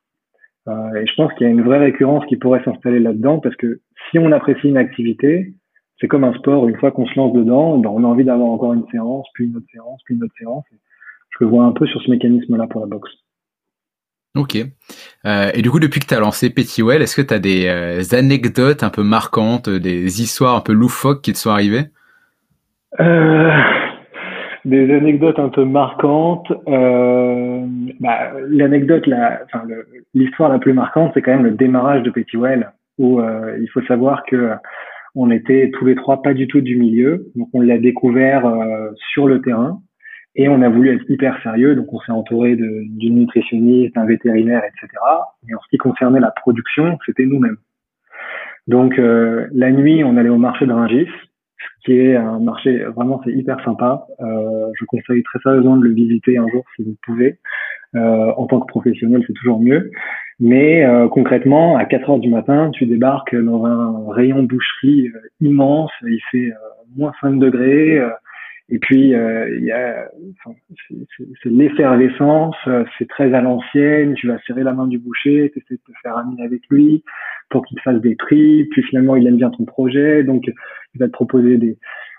Euh, 0.67 0.95
et 0.95 1.07
je 1.07 1.13
pense 1.15 1.33
qu'il 1.33 1.47
y 1.47 1.49
a 1.49 1.53
une 1.53 1.63
vraie 1.63 1.79
récurrence 1.79 2.25
qui 2.25 2.35
pourrait 2.35 2.63
s'installer 2.63 2.99
là-dedans 2.99 3.39
parce 3.39 3.55
que 3.55 3.81
si 4.11 4.19
on 4.19 4.31
apprécie 4.31 4.67
une 4.67 4.77
activité, 4.77 5.53
c'est 5.99 6.07
comme 6.07 6.23
un 6.23 6.33
sport, 6.33 6.67
une 6.67 6.77
fois 6.77 6.91
qu'on 6.91 7.05
se 7.05 7.15
lance 7.15 7.33
dedans, 7.33 7.77
ben 7.77 7.89
on 7.89 8.03
a 8.03 8.07
envie 8.07 8.23
d'avoir 8.23 8.49
encore 8.49 8.73
une 8.73 8.87
séance, 8.91 9.27
puis 9.33 9.45
une 9.45 9.57
autre 9.57 9.65
séance, 9.71 10.01
puis 10.05 10.15
une 10.15 10.23
autre 10.23 10.33
séance. 10.37 10.63
Je 11.31 11.43
le 11.43 11.49
vois 11.49 11.65
un 11.65 11.71
peu 11.71 11.85
sur 11.87 12.01
ce 12.01 12.09
mécanisme-là 12.11 12.67
pour 12.67 12.81
la 12.81 12.87
boxe. 12.87 13.11
Ok. 14.35 14.57
Euh, 15.25 15.51
et 15.53 15.61
du 15.61 15.69
coup, 15.69 15.79
depuis 15.79 15.99
que 15.99 16.05
tu 16.05 16.13
as 16.13 16.19
lancé 16.19 16.49
Pettywell, 16.49 17.01
est-ce 17.01 17.15
que 17.15 17.21
tu 17.21 17.33
as 17.33 17.39
des 17.39 17.67
euh, 17.67 18.01
anecdotes 18.17 18.83
un 18.83 18.89
peu 18.89 19.03
marquantes, 19.03 19.69
des 19.69 20.21
histoires 20.21 20.55
un 20.55 20.61
peu 20.61 20.73
loufoques 20.73 21.21
qui 21.21 21.33
te 21.33 21.37
sont 21.37 21.49
arrivées? 21.49 21.85
Euh, 22.99 23.51
des 24.65 24.93
anecdotes 24.93 25.39
un 25.39 25.49
peu 25.49 25.65
marquantes. 25.65 26.51
Euh, 26.67 27.65
bah, 27.99 28.31
L'anecdote, 28.47 29.09
l'histoire 30.13 30.49
la 30.49 30.59
plus 30.59 30.73
marquante, 30.73 31.11
c'est 31.13 31.21
quand 31.21 31.31
même 31.31 31.45
le 31.45 31.51
démarrage 31.51 32.03
de 32.03 32.11
Pettywell, 32.11 32.71
où 32.97 33.19
euh, 33.19 33.57
il 33.59 33.69
faut 33.69 33.81
savoir 33.83 34.23
que 34.25 34.51
on 35.15 35.31
était 35.31 35.71
tous 35.73 35.85
les 35.85 35.95
trois 35.95 36.21
pas 36.21 36.33
du 36.33 36.47
tout 36.47 36.61
du 36.61 36.77
milieu, 36.77 37.31
donc 37.35 37.49
on 37.53 37.61
l'a 37.61 37.77
découvert 37.77 38.45
euh, 38.45 38.91
sur 39.11 39.27
le 39.27 39.41
terrain 39.41 39.81
et 40.35 40.47
on 40.47 40.61
a 40.61 40.69
voulu 40.69 40.95
être 40.95 41.09
hyper 41.09 41.41
sérieux, 41.41 41.75
donc 41.75 41.91
on 41.93 41.99
s'est 41.99 42.11
entouré 42.11 42.55
d'une 42.55 43.15
nutritionniste, 43.15 43.95
d'un 43.95 44.05
vétérinaire, 44.05 44.61
etc. 44.63 44.87
Et 45.49 45.55
en 45.55 45.59
ce 45.59 45.67
qui 45.69 45.77
concernait 45.77 46.19
la 46.19 46.31
production, 46.31 46.97
c'était 47.05 47.25
nous-mêmes. 47.25 47.57
Donc 48.67 48.99
euh, 48.99 49.47
la 49.51 49.71
nuit, 49.71 50.03
on 50.03 50.17
allait 50.17 50.29
au 50.29 50.37
marché 50.37 50.65
de 50.65 50.71
Ringis, 50.71 51.09
qui 51.83 51.93
est 51.93 52.15
un 52.15 52.39
marché 52.39 52.83
vraiment 52.95 53.21
c'est 53.25 53.31
hyper 53.31 53.63
sympa. 53.63 54.05
Euh, 54.19 54.67
je 54.79 54.85
conseille 54.85 55.23
très 55.23 55.39
sérieusement 55.39 55.77
de 55.77 55.83
le 55.83 55.93
visiter 55.93 56.37
un 56.37 56.47
jour 56.47 56.63
si 56.75 56.83
vous 56.83 56.95
pouvez. 57.03 57.39
Euh, 57.95 58.31
en 58.37 58.45
tant 58.45 58.59
que 58.59 58.67
professionnel, 58.67 59.23
c'est 59.25 59.33
toujours 59.33 59.59
mieux. 59.59 59.89
Mais 60.39 60.85
euh, 60.85 61.07
concrètement, 61.09 61.75
à 61.75 61.85
4 61.85 62.09
heures 62.09 62.19
du 62.19 62.29
matin, 62.29 62.69
tu 62.71 62.85
débarques 62.85 63.35
dans 63.35 63.65
un 63.65 64.13
rayon 64.13 64.43
boucherie 64.43 65.07
euh, 65.07 65.19
immense. 65.41 65.91
Il 66.03 66.21
fait 66.31 66.51
euh, 66.51 66.55
moins 66.95 67.11
5 67.21 67.39
degrés. 67.39 67.99
Et 68.71 68.79
puis, 68.79 69.09
il 69.09 69.63
y 69.63 69.71
a, 69.71 70.09
c'est 71.43 71.49
l'effervescence. 71.49 72.55
C'est 72.97 73.07
très 73.07 73.33
à 73.33 73.41
l'ancienne. 73.41 74.13
Tu 74.13 74.27
vas 74.27 74.37
serrer 74.45 74.63
la 74.63 74.73
main 74.73 74.87
du 74.87 74.99
boucher, 74.99 75.51
tu 75.53 75.59
essaies 75.59 75.75
de 75.75 75.93
te 75.93 75.97
faire 76.03 76.17
ami 76.17 76.41
avec 76.41 76.61
lui 76.69 77.03
pour 77.49 77.65
qu'il 77.65 77.79
fasse 77.81 77.99
des 78.01 78.15
prix. 78.15 78.65
Puis 78.65 78.83
finalement, 78.83 79.15
il 79.15 79.25
aime 79.27 79.37
bien 79.37 79.49
ton 79.49 79.65
projet, 79.65 80.23
donc 80.23 80.45
il 80.47 80.99
va 80.99 81.07
te 81.07 81.11
proposer 81.11 81.57
des, 81.57 81.77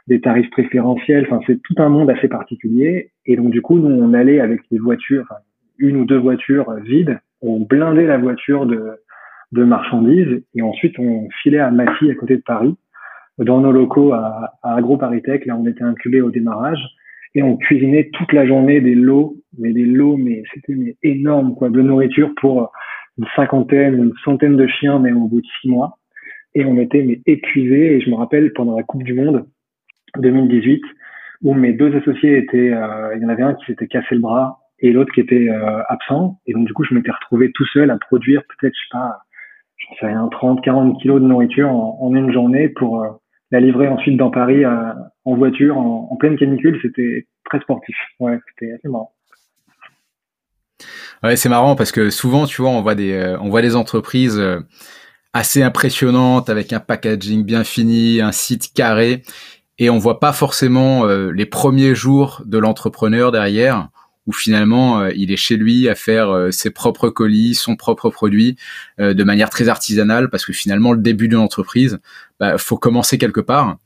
des 0.08 0.20
tarifs 0.20 0.50
préférentiels. 0.50 1.26
Enfin, 1.26 1.40
c'est 1.46 1.62
tout 1.62 1.74
un 1.78 1.88
monde 1.88 2.10
assez 2.10 2.28
particulier. 2.28 3.10
Et 3.26 3.36
donc, 3.36 3.50
du 3.50 3.62
coup, 3.62 3.78
nous, 3.78 3.94
on 3.94 4.12
allait 4.12 4.40
avec 4.40 4.62
des 4.70 4.78
voitures, 4.78 5.22
enfin, 5.30 5.40
une 5.78 5.96
ou 5.96 6.04
deux 6.04 6.18
voitures 6.18 6.72
vides. 6.82 7.20
On 7.42 7.60
blindait 7.60 8.06
la 8.06 8.18
voiture 8.18 8.66
de, 8.66 8.98
de 9.52 9.64
marchandises 9.64 10.42
et 10.54 10.62
ensuite 10.62 10.98
on 10.98 11.28
filait 11.42 11.58
à 11.58 11.70
Massy, 11.70 12.10
à 12.10 12.14
côté 12.14 12.36
de 12.36 12.42
Paris, 12.42 12.76
dans 13.40 13.60
nos 13.60 13.72
locaux 13.72 14.12
à, 14.12 14.54
à 14.62 14.76
AgroParisTech. 14.76 15.46
Là, 15.46 15.56
on 15.56 15.66
était 15.66 15.84
incubé 15.84 16.20
au 16.20 16.30
démarrage 16.30 16.80
et 17.34 17.42
on 17.42 17.56
cuisinait 17.56 18.10
toute 18.12 18.32
la 18.32 18.46
journée 18.46 18.80
des 18.80 18.94
lots, 18.94 19.36
mais 19.58 19.72
des 19.72 19.84
lots, 19.84 20.16
mais 20.16 20.42
c'était 20.52 20.74
mais 20.74 20.96
énorme, 21.02 21.54
quoi, 21.54 21.70
de 21.70 21.80
nourriture 21.80 22.32
pour 22.40 22.72
une 23.18 23.26
cinquantaine, 23.36 23.94
une 23.94 24.12
centaine 24.24 24.56
de 24.56 24.66
chiens, 24.66 24.98
même 24.98 25.22
au 25.22 25.28
bout 25.28 25.40
de 25.40 25.46
six 25.60 25.68
mois. 25.68 25.98
Et 26.54 26.64
on 26.64 26.76
était 26.78 27.02
mais 27.02 27.20
épuisés. 27.26 27.96
Et 27.96 28.00
je 28.00 28.10
me 28.10 28.16
rappelle 28.16 28.52
pendant 28.52 28.76
la 28.76 28.82
Coupe 28.82 29.04
du 29.04 29.14
Monde 29.14 29.46
2018, 30.18 30.82
où 31.42 31.54
mes 31.54 31.72
deux 31.72 31.94
associés 31.96 32.38
étaient, 32.38 32.72
euh, 32.72 33.14
il 33.16 33.22
y 33.22 33.26
en 33.26 33.28
avait 33.28 33.42
un 33.42 33.54
qui 33.54 33.66
s'était 33.66 33.86
cassé 33.86 34.14
le 34.14 34.20
bras 34.20 34.58
et 34.80 34.92
l'autre 34.92 35.12
qui 35.12 35.20
était 35.20 35.48
euh, 35.48 35.82
absent. 35.88 36.40
Et 36.46 36.52
donc, 36.52 36.66
du 36.66 36.72
coup, 36.72 36.84
je 36.84 36.94
m'étais 36.94 37.12
retrouvé 37.12 37.52
tout 37.52 37.66
seul 37.66 37.90
à 37.90 37.98
produire 37.98 38.42
peut-être, 38.42 38.74
je 38.74 38.80
sais 38.80 38.90
pas, 38.90 39.18
j'en 39.76 39.94
sais 39.96 40.06
rien, 40.06 40.28
30, 40.30 40.62
40 40.62 41.00
kilos 41.00 41.20
de 41.20 41.26
nourriture 41.26 41.70
en, 41.70 42.14
une 42.14 42.32
journée 42.32 42.68
pour 42.68 43.02
euh, 43.02 43.08
la 43.50 43.60
livrer 43.60 43.88
ensuite 43.88 44.16
dans 44.16 44.30
Paris 44.30 44.64
euh, 44.64 44.92
en 45.24 45.36
voiture, 45.36 45.76
en, 45.76 46.16
pleine 46.16 46.36
canicule. 46.36 46.78
C'était 46.82 47.26
très 47.44 47.60
sportif. 47.60 47.96
Ouais, 48.18 48.38
c'était 48.48 48.72
assez 48.72 48.88
marrant. 48.88 49.12
Ouais, 51.22 51.36
c'est 51.36 51.48
marrant 51.48 51.76
parce 51.76 51.92
que 51.92 52.10
souvent, 52.10 52.46
tu 52.46 52.62
vois, 52.62 52.70
on 52.70 52.80
voit 52.80 52.94
des, 52.94 53.36
on 53.40 53.50
voit 53.50 53.62
des 53.62 53.76
entreprises 53.76 54.42
assez 55.34 55.62
impressionnantes 55.62 56.48
avec 56.48 56.72
un 56.72 56.80
packaging 56.80 57.44
bien 57.44 57.64
fini, 57.64 58.22
un 58.22 58.32
site 58.32 58.72
carré, 58.72 59.22
et 59.78 59.90
on 59.90 59.98
voit 59.98 60.20
pas 60.20 60.32
forcément 60.32 61.04
les 61.04 61.44
premiers 61.44 61.94
jours 61.94 62.42
de 62.46 62.56
l'entrepreneur 62.56 63.32
derrière 63.32 63.90
où 64.26 64.32
finalement 64.32 65.00
euh, 65.00 65.10
il 65.14 65.32
est 65.32 65.36
chez 65.36 65.56
lui 65.56 65.88
à 65.88 65.94
faire 65.94 66.30
euh, 66.30 66.50
ses 66.50 66.70
propres 66.70 67.08
colis, 67.10 67.54
son 67.54 67.76
propre 67.76 68.10
produit 68.10 68.56
euh, 69.00 69.14
de 69.14 69.24
manière 69.24 69.50
très 69.50 69.68
artisanale 69.68 70.30
parce 70.30 70.44
que 70.44 70.52
finalement 70.52 70.92
le 70.92 71.00
début 71.00 71.28
d'une 71.28 71.38
entreprise, 71.38 71.98
bah, 72.38 72.58
faut 72.58 72.76
commencer 72.76 73.18
quelque 73.18 73.40
part. 73.40 73.76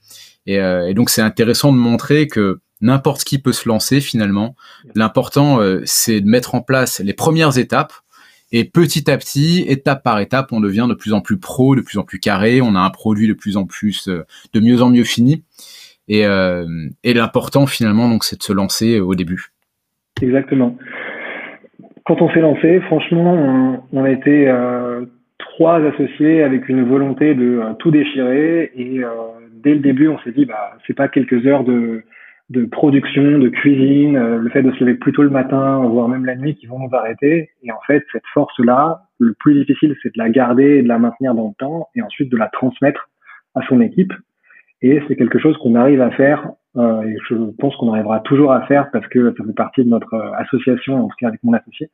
Et, 0.47 0.61
donc 0.93 1.09
c'est 1.09 1.23
intéressant 1.23 1.73
de 1.73 1.79
montrer 1.79 2.29
que 2.29 2.61
n'importe 2.83 3.25
qui 3.25 3.39
peut 3.39 3.55
se 3.55 3.67
lancer 3.67 4.03
finalement. 4.03 4.57
L'important 4.95 5.59
c'est 5.87 6.21
de 6.21 6.29
mettre 6.29 6.55
en 6.55 6.61
place 6.61 7.01
les 7.01 7.15
premières 7.15 7.57
étapes 7.57 7.95
et 8.53 8.65
petit 8.67 9.11
à 9.11 9.17
petit, 9.17 9.65
étape 9.67 10.03
par 10.03 10.21
étape, 10.21 10.53
on 10.53 10.61
devient 10.61 10.85
de 10.87 10.93
plus 10.93 11.15
en 11.15 11.23
plus 11.23 11.39
pro, 11.39 11.75
de 11.75 11.81
plus 11.81 11.97
en 11.97 12.03
plus 12.03 12.21
carré. 12.21 12.61
On 12.61 12.75
a 12.75 12.81
un 12.81 12.91
produit 12.91 13.27
de 13.27 13.33
plus 13.33 13.57
en 13.57 13.65
plus, 13.65 14.07
de 14.07 14.61
mieux 14.61 14.83
en 14.83 14.91
mieux 14.91 15.05
fini. 15.05 15.45
Et, 16.09 16.25
et 17.05 17.15
l'important 17.15 17.67
finalement, 17.67 18.11
donc, 18.11 18.23
c'est 18.23 18.37
de 18.37 18.43
se 18.43 18.53
lancer 18.53 19.01
au 19.01 19.15
début. 19.15 19.54
Exactement. 20.23 20.77
Quand 22.07 22.21
on 22.21 22.31
s'est 22.31 22.41
lancé, 22.41 22.81
franchement, 22.81 23.83
on, 23.93 24.05
a 24.05 24.11
été 24.11 24.49
euh, 24.49 25.07
trois 25.39 25.83
associés 25.85 26.43
avec 26.43 26.69
une 26.69 26.85
volonté 26.85 27.35
de 27.35 27.61
euh, 27.61 27.73
tout 27.79 27.91
déchirer. 27.91 28.71
Et 28.77 29.03
euh, 29.03 29.09
dès 29.63 29.75
le 29.75 29.81
début, 29.81 30.09
on 30.09 30.19
s'est 30.19 30.33
dit, 30.33 30.45
bah, 30.45 30.77
c'est 30.87 30.95
pas 30.95 31.09
quelques 31.09 31.47
heures 31.47 31.65
de, 31.65 32.05
de 32.51 32.67
production, 32.67 33.39
de 33.39 33.49
cuisine, 33.49 34.19
le 34.19 34.51
fait 34.51 34.63
de 34.63 34.71
se 34.73 34.81
lever 34.81 34.95
plus 34.95 35.13
tôt 35.13 35.23
le 35.23 35.31
matin, 35.31 35.79
voire 35.87 36.09
même 36.09 36.27
la 36.27 36.37
nuit, 36.37 36.55
qui 36.55 36.67
vont 36.67 36.79
nous 36.79 36.95
arrêter. 36.95 37.51
Et 37.63 37.73
en 37.73 37.81
fait, 37.87 38.05
cette 38.13 38.27
force-là, 38.35 39.01
le 39.19 39.35
plus 39.41 39.55
difficile, 39.55 39.97
c'est 40.03 40.15
de 40.15 40.23
la 40.23 40.29
garder 40.29 40.77
et 40.77 40.83
de 40.83 40.89
la 40.89 40.99
maintenir 40.99 41.35
dans 41.35 41.49
le 41.49 41.55
temps, 41.59 41.89
et 41.95 42.03
ensuite 42.03 42.31
de 42.31 42.37
la 42.37 42.49
transmettre 42.49 43.09
à 43.55 43.63
son 43.63 43.81
équipe. 43.81 44.13
Et 44.83 45.03
c'est 45.09 45.17
quelque 45.17 45.39
chose 45.39 45.57
qu'on 45.59 45.75
arrive 45.75 46.03
à 46.03 46.11
faire 46.11 46.51
euh, 46.77 47.03
et 47.03 47.17
je 47.29 47.37
pense 47.59 47.77
qu'on 47.77 47.93
arrivera 47.93 48.21
toujours 48.21 48.53
à 48.53 48.63
faire 48.67 48.91
parce 48.91 49.07
que 49.09 49.35
ça 49.37 49.45
fait 49.45 49.53
partie 49.53 49.85
de 49.85 49.89
notre 49.89 50.15
euh, 50.15 50.33
association, 50.39 51.05
en 51.05 51.09
tout 51.09 51.17
cas 51.21 51.29
avec 51.29 51.43
mon 51.45 51.53
associé. 51.53 51.91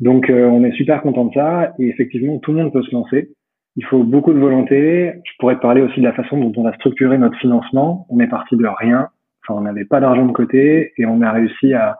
Donc 0.00 0.28
euh, 0.28 0.46
on 0.46 0.64
est 0.64 0.72
super 0.72 1.02
content 1.02 1.26
de 1.26 1.34
ça 1.34 1.72
et 1.78 1.88
effectivement 1.88 2.38
tout 2.38 2.52
le 2.52 2.58
monde 2.58 2.72
peut 2.72 2.82
se 2.82 2.92
lancer. 2.92 3.30
Il 3.76 3.84
faut 3.84 4.02
beaucoup 4.02 4.32
de 4.32 4.38
volonté. 4.38 5.14
Je 5.24 5.32
pourrais 5.38 5.54
te 5.54 5.60
parler 5.60 5.82
aussi 5.82 6.00
de 6.00 6.04
la 6.04 6.12
façon 6.12 6.38
dont 6.38 6.52
on 6.56 6.66
a 6.66 6.72
structuré 6.74 7.16
notre 7.16 7.38
financement. 7.38 8.06
On 8.08 8.18
est 8.18 8.26
parti 8.26 8.56
de 8.56 8.66
rien. 8.66 9.08
Enfin, 9.44 9.60
on 9.60 9.62
n'avait 9.62 9.84
pas 9.84 10.00
d'argent 10.00 10.26
de 10.26 10.32
côté 10.32 10.92
et 10.96 11.06
on 11.06 11.22
a 11.22 11.30
réussi 11.30 11.74
à, 11.74 11.96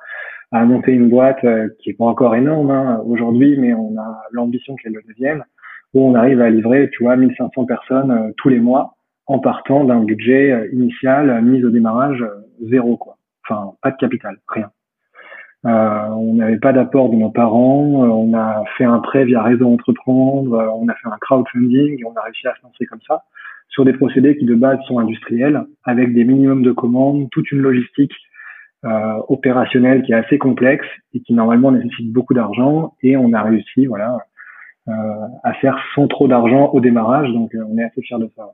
à 0.51 0.64
monter 0.64 0.93
une 0.93 1.09
boîte 1.09 1.47
qui 1.79 1.91
est 1.91 1.97
pas 1.97 2.07
encore 2.07 2.35
énorme 2.35 2.71
hein, 2.73 3.01
aujourd'hui, 3.07 3.57
mais 3.59 3.75
on 3.75 3.97
a 3.97 4.23
l'ambition 4.33 4.75
qu'elle 4.75 4.93
le 4.93 5.03
devienne, 5.09 5.45
où 5.95 6.03
on 6.03 6.14
arrive 6.16 6.41
à 6.41 6.51
livrer, 6.51 6.91
tu 6.91 7.05
vois, 7.05 7.16
1500 7.16 7.64
personnes 7.64 8.33
tous 8.37 8.49
les 8.49 8.59
mois 8.59 8.97
en 9.29 9.39
partant 9.39 9.85
d'un 9.85 10.03
budget 10.03 10.53
euh, 10.53 10.68
initial 10.72 11.31
euh, 11.31 11.41
mis 11.41 11.64
au 11.64 11.70
démarrage 11.70 12.20
euh, 12.22 12.68
zéro 12.68 12.97
quoi. 12.97 13.16
Enfin, 13.49 13.72
pas 13.83 13.91
de 13.91 13.97
capital, 13.97 14.37
rien. 14.49 14.70
Euh, 15.66 16.09
on 16.11 16.35
n'avait 16.35 16.59
pas 16.59 16.72
d'apport 16.72 17.09
de 17.09 17.16
nos 17.16 17.31
parents, 17.31 18.05
on 18.05 18.35
a 18.35 18.64
fait 18.76 18.85
un 18.85 18.99
prêt 18.99 19.24
via 19.24 19.43
Réseau 19.43 19.72
Entreprendre, 19.72 20.72
on 20.81 20.89
a 20.89 20.95
fait 20.95 21.09
un 21.09 21.16
crowdfunding 21.20 22.01
et 22.01 22.05
on 22.05 22.14
a 22.14 22.22
réussi 22.22 22.47
à 22.47 22.55
se 22.55 22.62
lancer 22.62 22.87
comme 22.87 23.01
ça 23.07 23.24
sur 23.68 23.85
des 23.85 23.93
procédés 23.93 24.37
qui 24.37 24.45
de 24.45 24.55
base 24.55 24.79
sont 24.87 24.99
industriels, 24.99 25.64
avec 25.85 26.14
des 26.14 26.24
minimums 26.24 26.62
de 26.62 26.72
commandes, 26.72 27.29
toute 27.31 27.51
une 27.53 27.61
logistique 27.61 28.14
euh, 28.85 29.20
opérationnelle 29.29 30.03
qui 30.03 30.12
est 30.12 30.16
assez 30.16 30.39
complexe 30.39 30.87
et 31.14 31.20
qui 31.20 31.35
normalement 31.35 31.70
nécessite 31.70 32.12
beaucoup 32.12 32.35
d'argent. 32.35 32.95
Et 33.03 33.16
on 33.16 33.33
a 33.33 33.43
réussi, 33.43 33.87
voilà, 33.87 34.18
euh, 34.89 34.93
à 35.45 35.53
faire 35.55 35.79
sans 35.95 36.09
trop 36.09 36.29
d'argent 36.29 36.70
au 36.72 36.81
démarrage, 36.81 37.31
donc 37.33 37.53
on 37.55 37.79
est 37.79 37.85
assez 37.85 38.03
fiers 38.03 38.18
de 38.18 38.31
ça. 38.37 38.51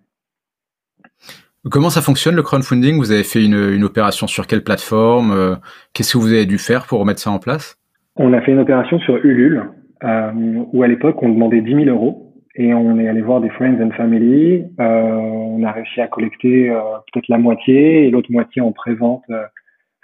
Comment 1.71 1.91
ça 1.91 2.03
fonctionne 2.03 2.37
le 2.37 2.43
crowdfunding? 2.43 2.99
Vous 2.99 3.11
avez 3.11 3.25
fait 3.25 3.45
une, 3.45 3.85
opération 3.85 4.27
sur 4.27 4.47
quelle 4.47 4.62
plateforme? 4.62 5.59
Qu'est-ce 5.93 6.12
que 6.12 6.19
vous 6.19 6.33
avez 6.33 6.47
dû 6.47 6.59
faire 6.59 6.87
pour 6.87 7.01
remettre 7.01 7.21
ça 7.21 7.31
en 7.31 7.39
place? 7.39 7.79
On 8.17 8.33
a 8.33 8.41
fait 8.43 8.53
une 8.53 8.61
opération 8.61 8.99
sur 9.01 9.17
Ulule, 9.17 9.65
euh, 10.05 10.31
où 10.73 10.83
à 10.83 10.89
l'époque 10.89 11.23
on 11.23 11.29
demandait 11.29 11.61
10 11.61 11.85
000 11.85 11.85
euros 11.87 12.25
et 12.57 12.73
on 12.73 12.99
est 12.99 13.09
allé 13.09 13.21
voir 13.23 13.41
des 13.41 13.51
friends 13.51 13.81
and 13.81 13.91
family. 13.97 14.65
Euh, 14.81 15.19
on 15.59 15.62
a 15.65 15.73
réussi 15.73 16.01
à 16.01 16.07
collecter 16.07 16.71
euh, 16.71 16.81
peut-être 17.12 17.29
la 17.29 17.39
moitié 17.39 18.07
et 18.07 18.11
l'autre 18.11 18.31
moitié 18.31 18.62
en 18.62 18.73
présente, 18.73 19.25
euh, 19.31 19.45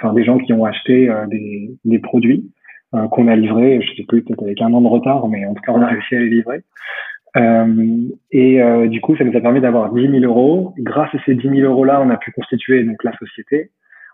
enfin 0.01 0.13
des 0.13 0.25
gens 0.25 0.39
qui 0.39 0.53
ont 0.53 0.65
acheté 0.65 1.09
euh, 1.09 1.27
des, 1.27 1.71
des, 1.85 1.99
produits 1.99 2.51
qu'on 3.13 3.29
a 3.29 3.37
livrés. 3.37 3.81
Je 3.81 3.95
sais 3.95 4.05
plus, 4.09 4.25
peut-être 4.25 4.43
avec 4.43 4.61
un 4.61 4.73
an 4.73 4.81
de 4.81 4.89
retard, 4.89 5.29
mais 5.29 5.47
en 5.47 5.55
tout 5.55 5.63
cas 5.63 5.73
on 5.73 5.81
a 5.81 5.87
réussi 5.87 6.17
à 6.17 6.19
les 6.19 6.29
livrer. 6.29 6.63
Et 7.37 8.89
du 8.89 9.01
coup, 9.01 9.17
ça 9.17 9.25
nous 9.25 9.37
a 9.37 9.41
permis 9.41 9.61
d'avoir 9.61 9.93
10 9.93 10.21
000 10.21 10.25
euros. 10.25 10.75
Grâce 10.79 11.15
à 11.15 11.19
ces 11.25 11.35
10 11.35 11.49
000 11.49 11.61
euros-là, 11.61 12.01
on 12.03 12.11
a 12.11 12.17
pu 12.17 12.33
constituer 12.33 12.83
donc 12.85 13.03
la 13.05 13.17
société. 13.19 13.71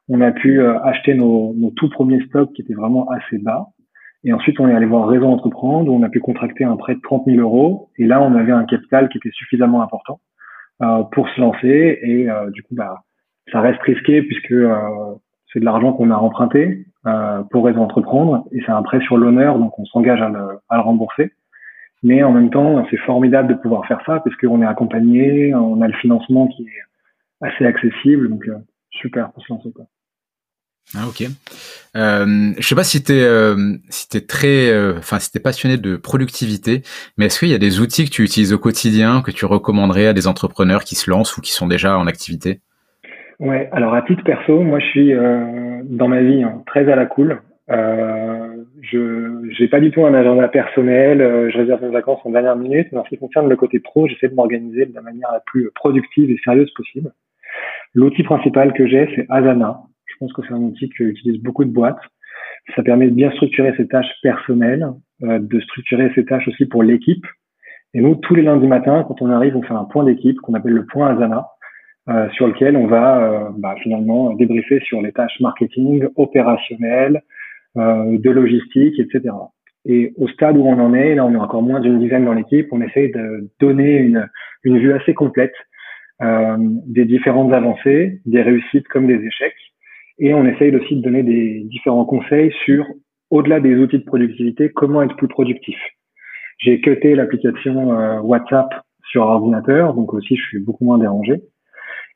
On 0.09 0.21
a 0.21 0.33
pu 0.33 0.63
acheter 0.63 1.15
nos, 1.15 1.55
nos 1.55 1.71
tout 1.71 1.89
premiers 1.89 2.21
stocks 2.27 2.53
qui 2.53 2.63
étaient 2.63 2.75
vraiment 2.75 3.09
assez 3.11 3.39
bas. 3.39 3.69
Et 4.27 4.33
ensuite, 4.33 4.59
on 4.59 4.69
est 4.69 4.75
allé 4.75 4.87
voir 4.87 5.09
Réseau 5.09 5.27
Entreprendre, 5.27 5.91
où 5.91 5.97
on 5.97 6.03
a 6.03 6.09
pu 6.09 6.19
contracter 6.19 6.65
un 6.65 6.77
prêt 6.77 6.97
de 6.97 7.01
30 7.01 7.27
000 7.27 7.39
euros. 7.39 7.91
Et 7.97 8.07
là, 8.07 8.21
on 8.21 8.35
avait 8.35 8.53
un 8.53 8.65
capital 8.65 9.09
qui 9.09 9.19
était 9.19 9.31
suffisamment 9.33 9.83
important 9.83 10.19
euh, 10.83 11.05
pour 11.13 11.29
se 11.29 11.41
lancer. 11.41 12.01
Et 12.03 12.29
euh, 12.29 12.51
du 12.51 12.63
coup, 12.65 12.75
bah, 12.75 13.03
ça 13.53 13.61
reste 13.61 13.81
risqué 13.83 14.23
puisque 14.23 14.51
euh, 14.51 14.75
c'est 15.53 15.61
de 15.61 15.65
l'argent 15.65 15.93
qu'on 15.93 16.11
a 16.11 16.17
emprunté 16.17 16.87
euh, 17.07 17.43
pour 17.53 17.67
Réseau 17.67 17.81
Entreprendre. 17.81 18.45
Et 18.51 18.61
c'est 18.67 18.73
un 18.73 18.83
prêt 18.83 19.01
sur 19.01 19.17
l'honneur, 19.17 19.61
donc 19.61 19.79
on 19.79 19.85
s'engage 19.85 20.21
à 20.21 20.27
à 20.69 20.77
le 20.77 20.83
rembourser. 20.83 21.31
Mais 22.03 22.23
en 22.23 22.33
même 22.33 22.51
temps, 22.51 22.87
c'est 22.91 22.99
formidable 22.99 23.49
de 23.49 23.55
pouvoir 23.55 23.87
faire 23.87 24.01
ça 24.07 24.21
puisqu'on 24.21 24.63
est 24.63 24.67
accompagné, 24.67 25.55
on 25.55 25.81
a 25.81 25.89
le 25.89 25.95
financement 25.95 26.47
qui 26.49 26.63
est 26.63 27.47
assez 27.47 27.65
accessible. 27.65 28.29
Donc, 28.29 28.47
euh, 28.49 28.59
super 28.91 29.33
pour 29.33 29.43
se 29.43 29.53
lancer. 29.53 29.71
Quoi. 29.73 29.87
Ah 30.95 31.09
ok. 31.09 31.25
Euh, 31.97 32.53
je 32.59 32.67
sais 32.67 32.75
pas 32.75 32.85
si 32.85 33.03
t'es 33.03 33.21
euh, 33.21 33.77
si 33.89 34.09
t'es 34.09 34.21
très, 34.21 34.71
euh, 34.71 34.95
enfin 34.99 35.19
si 35.19 35.33
t'es 35.33 35.41
passionné 35.41 35.79
de 35.79 35.97
productivité, 35.97 36.83
mais 37.17 37.27
est-ce 37.27 37.41
qu'il 37.41 37.49
y 37.49 37.55
a 37.55 37.59
des 37.59 37.81
outils 37.81 38.05
que 38.05 38.11
tu 38.11 38.23
utilises 38.23 38.53
au 38.53 38.59
quotidien 38.59 39.23
que 39.23 39.33
tu 39.33 39.47
recommanderais 39.47 40.07
à 40.07 40.13
des 40.13 40.29
entrepreneurs 40.29 40.85
qui 40.85 40.95
se 40.95 41.11
lancent 41.11 41.37
ou 41.37 41.41
qui 41.41 41.53
sont 41.53 41.67
déjà 41.67 41.99
en 41.99 42.07
activité? 42.07 42.61
Ouais. 43.41 43.69
Alors 43.73 43.95
à 43.95 44.03
titre 44.03 44.23
perso, 44.23 44.61
moi 44.61 44.79
je 44.79 44.87
suis 44.87 45.13
euh, 45.13 45.81
dans 45.85 46.09
ma 46.09 46.23
vie 46.23 46.45
hein, 46.45 46.63
très 46.67 46.91
à 46.91 46.95
la 46.95 47.07
cool. 47.07 47.43
Euh, 47.71 48.65
je 48.81 49.51
j'ai 49.51 49.69
pas 49.69 49.81
du 49.81 49.91
tout 49.91 50.05
un 50.05 50.15
agenda 50.15 50.49
personnel. 50.49 51.21
Euh, 51.21 51.51
je 51.51 51.59
réserve 51.59 51.83
mes 51.83 51.91
vacances 51.91 52.21
en 52.25 52.31
dernière 52.31 52.57
minute. 52.57 52.89
Mais 52.93 52.99
en 52.99 53.05
ce 53.05 53.11
qui 53.11 53.19
concerne 53.19 53.49
le 53.49 53.57
côté 53.57 53.81
pro, 53.81 54.07
j'essaie 54.07 54.29
de 54.29 54.35
m'organiser 54.35 54.87
de 54.87 54.95
la 54.95 55.03
manière 55.03 55.31
la 55.33 55.41
plus 55.41 55.71
productive 55.75 56.31
et 56.31 56.39
sérieuse 56.45 56.71
possible. 56.75 57.13
L'outil 57.95 58.23
principal 58.23 58.73
que 58.73 58.87
j'ai, 58.87 59.09
c'est 59.15 59.27
Asana. 59.31 59.81
Je 60.07 60.15
pense 60.19 60.33
que 60.33 60.43
c'est 60.47 60.55
un 60.55 60.63
outil 60.63 60.89
qu'utilisent 60.89 61.43
beaucoup 61.43 61.65
de 61.65 61.71
boîtes. 61.71 62.01
Ça 62.75 62.83
permet 62.83 63.07
de 63.07 63.15
bien 63.15 63.31
structurer 63.33 63.75
ses 63.77 63.87
tâches 63.89 64.13
personnelles, 64.23 64.87
euh, 65.23 65.39
de 65.39 65.61
structurer 65.61 66.11
ses 66.15 66.25
tâches 66.25 66.49
aussi 66.49 66.67
pour 66.67 66.83
l'équipe. 66.83 67.25
Et 67.95 68.01
nous, 68.01 68.15
tous 68.17 68.35
les 68.35 68.43
lundis 68.43 68.67
matins, 68.67 69.05
quand 69.07 69.23
on 69.23 69.31
arrive, 69.31 69.57
on 69.57 69.63
fait 69.63 69.73
un 69.73 69.85
point 69.85 70.05
d'équipe 70.05 70.39
qu'on 70.41 70.55
appelle 70.55 70.73
le 70.73 70.85
point 70.85 71.15
Asana, 71.15 71.49
euh, 72.09 72.29
sur 72.31 72.47
lequel 72.47 72.77
on 72.77 72.87
va 72.87 73.19
euh, 73.19 73.49
bah, 73.57 73.75
finalement 73.83 74.33
débriefer 74.35 74.81
sur 74.81 75.01
les 75.01 75.13
tâches 75.13 75.41
marketing, 75.41 76.07
opérationnelles, 76.17 77.23
de 77.77 78.31
logistique, 78.31 78.99
etc. 78.99 79.35
Et 79.85 80.13
au 80.17 80.27
stade 80.29 80.57
où 80.57 80.67
on 80.67 80.81
en 80.81 80.95
est, 80.95 81.15
là 81.15 81.25
on 81.25 81.33
est 81.33 81.37
encore 81.37 81.63
moins 81.63 81.81
d'une 81.81 82.01
dizaine 82.01 82.25
dans 82.25 82.33
l'équipe, 82.33 82.69
on 82.73 82.81
essaie 82.81 83.09
de 83.09 83.49
donner 83.61 83.99
une, 83.99 84.29
une 84.65 84.79
vue 84.79 84.93
assez 84.93 85.15
complète 85.15 85.55
euh, 86.23 86.57
des 86.59 87.05
différentes 87.05 87.53
avancées, 87.53 88.21
des 88.25 88.41
réussites 88.41 88.89
comme 88.89 89.07
des 89.07 89.23
échecs, 89.23 89.55
et 90.19 90.33
on 90.33 90.47
essaye 90.47 90.75
aussi 90.75 90.97
de 90.97 91.03
donner 91.03 91.23
des 91.23 91.63
différents 91.65 92.07
conseils 92.07 92.53
sur, 92.65 92.87
au-delà 93.31 93.61
des 93.61 93.77
outils 93.77 93.99
de 93.99 94.05
productivité, 94.05 94.71
comment 94.71 95.03
être 95.03 95.17
plus 95.17 95.29
productif. 95.29 95.77
J'ai 96.59 96.81
cuté 96.81 97.15
l'application 97.15 97.93
euh, 97.93 98.21
WhatsApp 98.21 98.75
sur 99.11 99.23
ordinateur, 99.23 99.93
donc 99.93 100.15
aussi 100.15 100.37
je 100.37 100.43
suis 100.43 100.59
beaucoup 100.59 100.87
moins 100.87 100.99
dérangé. 100.99 101.43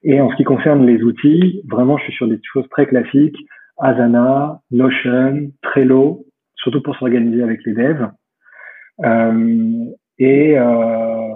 Et 0.03 0.19
en 0.21 0.31
ce 0.31 0.37
qui 0.37 0.45
concerne 0.45 0.87
les 0.87 1.03
outils, 1.03 1.63
vraiment 1.69 1.99
je 1.99 2.05
suis 2.05 2.15
sur 2.15 2.27
des 2.27 2.41
choses 2.43 2.69
très 2.71 2.87
classiques, 2.87 3.37
Asana, 3.81 4.61
Notion, 4.71 5.51
Trello, 5.63 6.27
surtout 6.57 6.83
pour 6.83 6.97
s'organiser 6.97 7.43
avec 7.43 7.65
les 7.65 7.73
devs. 7.73 8.11
Euh, 9.05 9.85
et, 10.19 10.59
euh, 10.59 11.35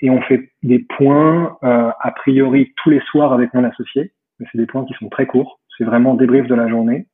et 0.00 0.10
on 0.10 0.20
fait 0.22 0.50
des 0.62 0.78
points 0.96 1.56
euh, 1.62 1.90
a 2.00 2.10
priori 2.12 2.72
tous 2.82 2.90
les 2.90 3.00
soirs 3.00 3.32
avec 3.32 3.52
mon 3.54 3.64
associé, 3.64 4.12
mais 4.38 4.46
c'est 4.50 4.58
des 4.58 4.66
points 4.66 4.84
qui 4.84 4.94
sont 4.94 5.08
très 5.08 5.26
courts 5.26 5.60
c'est 5.76 5.84
vraiment 5.84 6.14
débrief 6.14 6.46
de 6.46 6.54
la 6.54 6.68
journée, 6.68 7.08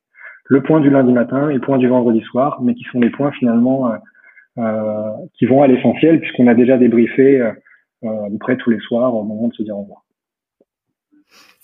le 0.45 0.63
point 0.63 0.81
du 0.81 0.91
lundi 0.91 1.13
matin 1.13 1.49
et 1.49 1.55
le 1.55 1.61
point 1.61 1.79
du 1.79 1.89
vendredi 1.89 2.21
soir, 2.21 2.61
mais 2.61 2.75
qui 2.75 2.85
sont 2.93 3.01
des 3.01 3.09
points 3.09 3.33
finalement 3.33 3.91
euh, 3.91 3.97
euh 4.59 5.11
qui 5.35 5.47
vont 5.47 5.63
à 5.63 5.67
l'essentiel 5.67 6.21
puisqu'on 6.21 6.47
a 6.47 6.55
déjà 6.55 6.77
débriefé 6.77 7.51
peu 8.03 8.39
près 8.39 8.57
tous 8.59 8.69
les 8.69 8.81
soirs 8.81 9.15
au 9.15 9.23
moment 9.23 9.49
de 9.49 9.55
se 9.55 9.63
dire 9.63 9.77
au 9.77 9.83
revoir. 9.83 10.05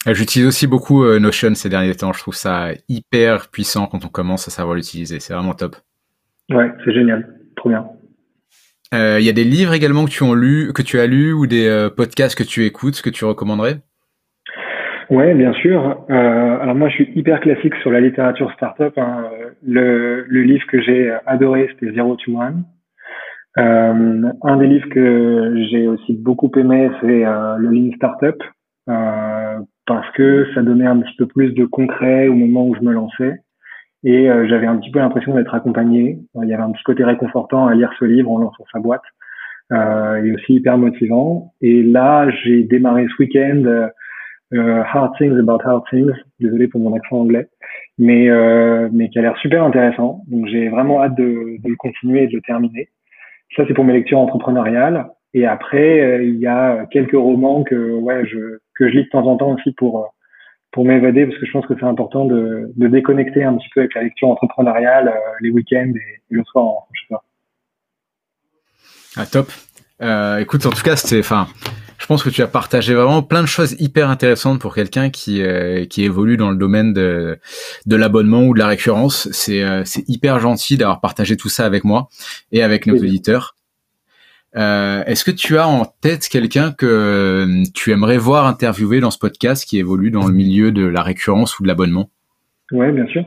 J'utilise 0.06 0.46
aussi 0.46 0.66
beaucoup 0.66 1.04
Notion 1.18 1.54
ces 1.54 1.68
derniers 1.68 1.94
temps. 1.94 2.12
Je 2.12 2.20
trouve 2.20 2.34
ça 2.34 2.68
hyper 2.88 3.48
puissant 3.48 3.86
quand 3.86 4.04
on 4.04 4.08
commence 4.08 4.46
à 4.46 4.50
savoir 4.50 4.76
l'utiliser. 4.76 5.18
C'est 5.18 5.34
vraiment 5.34 5.54
top. 5.54 5.76
Ouais, 6.50 6.70
c'est 6.84 6.92
génial. 6.92 7.26
Trop 7.56 7.70
bien. 7.70 7.86
Il 8.92 9.24
y 9.24 9.28
a 9.28 9.32
des 9.32 9.44
livres 9.44 9.72
également 9.72 10.04
que 10.04 10.10
tu, 10.10 10.24
as 10.24 10.34
lu, 10.34 10.72
que 10.72 10.82
tu 10.82 11.00
as 11.00 11.06
lus 11.06 11.32
ou 11.32 11.46
des 11.46 11.88
podcasts 11.96 12.38
que 12.38 12.44
tu 12.44 12.64
écoutes 12.64 13.02
que 13.02 13.10
tu 13.10 13.24
recommanderais? 13.24 13.78
Ouais, 15.10 15.34
bien 15.34 15.52
sûr. 15.54 16.04
Euh, 16.10 16.60
alors 16.60 16.74
moi, 16.74 16.88
je 16.88 16.94
suis 16.94 17.12
hyper 17.14 17.40
classique 17.40 17.74
sur 17.82 17.90
la 17.90 18.00
littérature 18.00 18.52
startup. 18.52 18.96
Hein. 18.96 19.24
Le, 19.64 20.24
le 20.28 20.42
livre 20.42 20.66
que 20.68 20.80
j'ai 20.80 21.16
adoré, 21.26 21.68
c'était 21.72 21.92
Zero 21.92 22.16
to 22.16 22.38
One. 22.38 22.64
Euh, 23.58 24.22
un 24.42 24.56
des 24.58 24.66
livres 24.66 24.88
que 24.90 25.66
j'ai 25.70 25.86
aussi 25.88 26.12
beaucoup 26.12 26.50
aimé, 26.56 26.90
c'est 27.00 27.24
euh, 27.24 27.56
le 27.56 27.70
Lean 27.70 27.90
Startup, 27.96 28.36
euh, 28.88 29.25
parce 29.86 30.10
que 30.12 30.46
ça 30.54 30.62
donnait 30.62 30.86
un 30.86 31.00
petit 31.00 31.16
peu 31.16 31.26
plus 31.26 31.52
de 31.52 31.64
concret 31.64 32.28
au 32.28 32.34
moment 32.34 32.66
où 32.66 32.74
je 32.74 32.80
me 32.80 32.92
lançais. 32.92 33.40
Et 34.04 34.30
euh, 34.30 34.46
j'avais 34.48 34.66
un 34.66 34.76
petit 34.76 34.90
peu 34.90 34.98
l'impression 34.98 35.34
d'être 35.34 35.54
accompagné. 35.54 36.18
Il 36.42 36.48
y 36.48 36.54
avait 36.54 36.62
un 36.62 36.72
petit 36.72 36.84
côté 36.84 37.04
réconfortant 37.04 37.66
à 37.66 37.74
lire 37.74 37.90
ce 37.98 38.04
livre 38.04 38.30
en 38.30 38.38
lançant 38.38 38.64
sa 38.72 38.78
boîte. 38.78 39.02
Euh, 39.72 40.22
et 40.22 40.32
aussi 40.32 40.54
hyper 40.54 40.78
motivant. 40.78 41.52
Et 41.60 41.82
là, 41.82 42.30
j'ai 42.30 42.62
démarré 42.62 43.06
ce 43.08 43.22
week-end 43.22 43.88
euh, 44.54 44.82
Hard 44.92 45.16
Things 45.16 45.36
About 45.38 45.58
Hard 45.64 45.82
Things, 45.90 46.12
désolé 46.38 46.68
pour 46.68 46.80
mon 46.80 46.94
accent 46.94 47.16
anglais, 47.16 47.48
mais 47.98 48.28
euh, 48.30 48.88
mais 48.92 49.08
qui 49.08 49.18
a 49.18 49.22
l'air 49.22 49.36
super 49.38 49.64
intéressant. 49.64 50.22
Donc 50.28 50.46
j'ai 50.46 50.68
vraiment 50.68 51.02
hâte 51.02 51.16
de, 51.16 51.60
de, 51.60 51.68
le 51.68 51.76
continuer 51.76 52.22
et 52.22 52.26
de 52.28 52.36
le 52.36 52.42
terminer. 52.42 52.88
Ça 53.56 53.64
c'est 53.66 53.74
pour 53.74 53.84
mes 53.84 53.92
lectures 53.92 54.20
entrepreneuriales. 54.20 55.06
Et 55.34 55.46
après 55.46 56.00
euh, 56.00 56.24
il 56.24 56.38
y 56.38 56.46
a 56.46 56.86
quelques 56.90 57.12
romans 57.12 57.64
que 57.64 57.74
ouais 57.74 58.26
je 58.26 58.58
que 58.74 58.88
je 58.88 58.96
lis 58.96 59.04
de 59.04 59.08
temps 59.08 59.26
en 59.26 59.36
temps 59.36 59.52
aussi 59.52 59.72
pour 59.72 60.12
pour 60.72 60.84
m'évader 60.84 61.26
parce 61.26 61.38
que 61.38 61.46
je 61.46 61.52
pense 61.52 61.66
que 61.66 61.74
c'est 61.78 61.86
important 61.86 62.26
de, 62.26 62.70
de 62.76 62.86
déconnecter 62.88 63.42
un 63.44 63.56
petit 63.56 63.68
peu 63.74 63.80
avec 63.80 63.94
la 63.94 64.02
lecture 64.02 64.28
entrepreneuriale 64.28 65.12
les 65.40 65.50
week-ends 65.50 65.92
et, 65.94 66.20
le 66.28 66.42
soir 66.44 66.64
en 66.64 66.86
je 66.92 67.00
sais 67.02 67.06
pas. 67.10 67.24
Ah 69.16 69.26
top. 69.26 69.50
Euh, 70.02 70.38
écoute, 70.38 70.66
en 70.66 70.70
tout 70.70 70.82
cas, 70.82 70.94
c'était, 70.96 71.20
enfin, 71.20 71.48
je 71.98 72.06
pense 72.06 72.22
que 72.22 72.28
tu 72.28 72.42
as 72.42 72.46
partagé 72.46 72.94
vraiment 72.94 73.22
plein 73.22 73.40
de 73.40 73.46
choses 73.46 73.74
hyper 73.78 74.10
intéressantes 74.10 74.60
pour 74.60 74.74
quelqu'un 74.74 75.10
qui 75.10 75.42
euh, 75.42 75.86
qui 75.86 76.04
évolue 76.04 76.36
dans 76.36 76.50
le 76.50 76.56
domaine 76.56 76.92
de 76.92 77.38
de 77.86 77.96
l'abonnement 77.96 78.42
ou 78.42 78.54
de 78.54 78.58
la 78.58 78.66
récurrence. 78.66 79.28
C'est 79.32 79.62
euh, 79.62 79.82
c'est 79.84 80.06
hyper 80.08 80.38
gentil 80.38 80.76
d'avoir 80.76 81.00
partagé 81.00 81.36
tout 81.36 81.48
ça 81.48 81.64
avec 81.64 81.84
moi 81.84 82.08
et 82.52 82.62
avec 82.62 82.86
nos 82.86 82.96
auditeurs. 82.96 83.55
Euh, 84.56 85.04
Est-ce 85.04 85.24
que 85.24 85.30
tu 85.30 85.58
as 85.58 85.68
en 85.68 85.84
tête 86.00 86.28
quelqu'un 86.30 86.72
que 86.72 86.86
euh, 86.86 87.62
tu 87.74 87.92
aimerais 87.92 88.18
voir 88.18 88.46
interviewer 88.46 89.00
dans 89.00 89.10
ce 89.10 89.18
podcast 89.18 89.64
qui 89.68 89.78
évolue 89.78 90.10
dans 90.10 90.26
le 90.26 90.32
milieu 90.32 90.72
de 90.72 90.86
la 90.86 91.02
récurrence 91.02 91.58
ou 91.58 91.62
de 91.62 91.68
l'abonnement? 91.68 92.08
Ouais, 92.72 92.90
bien 92.92 93.06
sûr. 93.06 93.24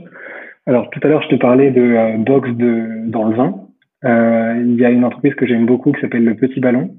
Alors 0.66 0.90
tout 0.90 1.00
à 1.04 1.08
l'heure, 1.08 1.22
je 1.24 1.30
te 1.30 1.40
parlais 1.40 1.72
de 1.72 1.82
euh, 1.82 2.18
box 2.18 2.50
de 2.52 3.10
dans 3.10 3.26
le 3.26 3.36
vin. 3.36 3.56
il 4.04 4.76
y 4.80 4.86
a 4.86 4.90
une 4.90 5.06
entreprise 5.06 5.36
que 5.36 5.46
j'aime 5.46 5.66
beaucoup 5.66 5.92
qui 5.92 6.02
s'appelle 6.02 6.26
Le 6.26 6.36
Petit 6.36 6.60
Ballon, 6.60 6.96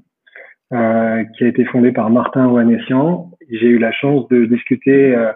euh, 0.73 1.25
qui 1.35 1.43
a 1.43 1.47
été 1.47 1.65
fondé 1.65 1.91
par 1.91 2.09
Martin 2.09 2.47
Ouanessian. 2.47 3.29
J'ai 3.49 3.67
eu 3.67 3.77
la 3.77 3.91
chance 3.91 4.25
de 4.29 4.45
discuter 4.45 5.13
euh, 5.13 5.33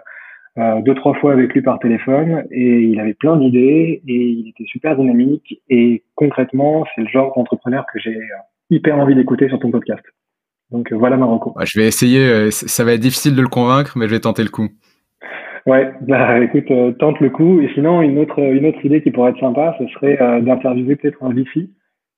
euh, 0.56 0.80
deux 0.80 0.94
trois 0.94 1.12
fois 1.14 1.34
avec 1.34 1.52
lui 1.52 1.60
par 1.60 1.78
téléphone 1.78 2.46
et 2.50 2.80
il 2.80 2.98
avait 2.98 3.12
plein 3.12 3.36
d'idées 3.36 4.00
et 4.08 4.14
il 4.14 4.48
était 4.48 4.64
super 4.64 4.96
dynamique 4.96 5.60
et 5.68 6.04
concrètement 6.14 6.86
c'est 6.94 7.02
le 7.02 7.08
genre 7.08 7.34
d'entrepreneur 7.36 7.84
que 7.92 7.98
j'ai 7.98 8.18
hyper 8.70 8.96
envie 8.98 9.14
d'écouter 9.14 9.48
sur 9.48 9.58
ton 9.58 9.70
podcast. 9.70 10.02
Donc 10.70 10.92
voilà 10.92 11.16
Marocco. 11.16 11.54
je 11.64 11.78
vais 11.78 11.86
essayer, 11.86 12.50
ça 12.50 12.84
va 12.84 12.94
être 12.94 13.00
difficile 13.00 13.36
de 13.36 13.42
le 13.42 13.48
convaincre 13.48 13.96
mais 13.96 14.06
je 14.06 14.10
vais 14.10 14.20
tenter 14.20 14.42
le 14.42 14.48
coup. 14.48 14.68
Ouais, 15.66 15.92
bah 16.02 16.38
écoute, 16.40 16.72
tente 16.98 17.18
le 17.18 17.30
coup. 17.30 17.60
Et 17.60 17.68
sinon, 17.74 18.00
une 18.00 18.18
autre 18.18 18.38
une 18.38 18.66
autre 18.66 18.84
idée 18.84 19.02
qui 19.02 19.10
pourrait 19.10 19.30
être 19.30 19.40
sympa, 19.40 19.74
ce 19.78 19.86
serait 19.88 20.16
d'interviewer 20.42 20.96
peut-être 20.96 21.22
un 21.22 21.32
VC 21.32 21.70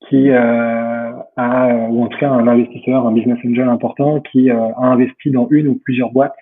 qui 0.09 0.31
euh, 0.31 1.13
a, 1.37 1.75
ou 1.91 2.03
en 2.03 2.09
tout 2.09 2.19
cas 2.19 2.31
un 2.31 2.47
investisseur, 2.47 3.07
un 3.07 3.13
business 3.13 3.39
angel 3.45 3.69
important 3.69 4.21
qui 4.21 4.51
euh, 4.51 4.69
a 4.77 4.87
investi 4.87 5.31
dans 5.31 5.49
une 5.51 5.69
ou 5.69 5.81
plusieurs 5.83 6.13
boîtes 6.13 6.37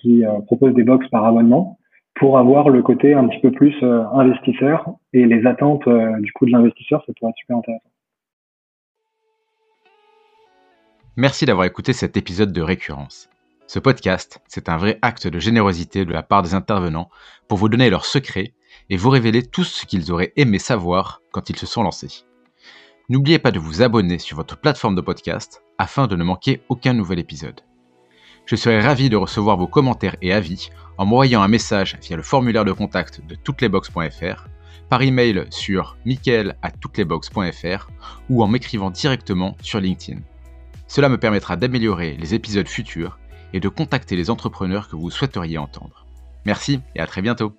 qui 0.00 0.24
proposent 0.46 0.72
des 0.72 0.84
box 0.84 1.06
par 1.08 1.22
abonnement 1.26 1.76
pour 2.14 2.38
avoir 2.38 2.70
le 2.70 2.80
côté 2.80 3.12
un 3.12 3.28
petit 3.28 3.40
peu 3.40 3.50
plus 3.50 3.74
investisseur 4.14 4.88
et 5.12 5.26
les 5.26 5.46
attentes 5.46 5.86
du 6.20 6.32
coût 6.32 6.46
de 6.46 6.52
l'investisseur, 6.52 7.04
ça 7.06 7.12
pourrait 7.18 7.32
être 7.32 7.36
super 7.36 7.58
intéressant. 7.58 7.90
Merci 11.20 11.44
d'avoir 11.44 11.66
écouté 11.66 11.92
cet 11.92 12.16
épisode 12.16 12.50
de 12.50 12.62
Récurrence. 12.62 13.28
Ce 13.66 13.78
podcast, 13.78 14.40
c'est 14.48 14.70
un 14.70 14.78
vrai 14.78 14.98
acte 15.02 15.26
de 15.26 15.38
générosité 15.38 16.06
de 16.06 16.14
la 16.14 16.22
part 16.22 16.40
des 16.40 16.54
intervenants 16.54 17.10
pour 17.46 17.58
vous 17.58 17.68
donner 17.68 17.90
leurs 17.90 18.06
secrets 18.06 18.54
et 18.88 18.96
vous 18.96 19.10
révéler 19.10 19.42
tout 19.42 19.62
ce 19.62 19.84
qu'ils 19.84 20.12
auraient 20.12 20.32
aimé 20.36 20.58
savoir 20.58 21.20
quand 21.30 21.50
ils 21.50 21.58
se 21.58 21.66
sont 21.66 21.82
lancés. 21.82 22.24
N'oubliez 23.10 23.38
pas 23.38 23.50
de 23.50 23.58
vous 23.58 23.82
abonner 23.82 24.18
sur 24.18 24.38
votre 24.38 24.58
plateforme 24.58 24.94
de 24.94 25.02
podcast 25.02 25.62
afin 25.76 26.06
de 26.06 26.16
ne 26.16 26.24
manquer 26.24 26.62
aucun 26.70 26.94
nouvel 26.94 27.18
épisode. 27.18 27.60
Je 28.46 28.56
serai 28.56 28.80
ravi 28.80 29.10
de 29.10 29.16
recevoir 29.18 29.58
vos 29.58 29.66
commentaires 29.66 30.16
et 30.22 30.32
avis 30.32 30.70
en 30.96 31.04
m'envoyant 31.04 31.42
un 31.42 31.48
message 31.48 31.98
via 32.00 32.16
le 32.16 32.22
formulaire 32.22 32.64
de 32.64 32.72
contact 32.72 33.20
de 33.26 33.34
touteslesbox.fr, 33.34 34.46
par 34.88 35.02
email 35.02 35.44
sur 35.50 35.98
michael 36.06 36.56
ou 38.30 38.42
en 38.42 38.48
m'écrivant 38.48 38.88
directement 38.88 39.54
sur 39.60 39.80
LinkedIn. 39.80 40.22
Cela 40.90 41.08
me 41.08 41.18
permettra 41.18 41.56
d'améliorer 41.56 42.16
les 42.16 42.34
épisodes 42.34 42.66
futurs 42.66 43.20
et 43.52 43.60
de 43.60 43.68
contacter 43.68 44.16
les 44.16 44.28
entrepreneurs 44.28 44.88
que 44.88 44.96
vous 44.96 45.08
souhaiteriez 45.08 45.56
entendre. 45.56 46.04
Merci 46.44 46.80
et 46.96 47.00
à 47.00 47.06
très 47.06 47.22
bientôt 47.22 47.54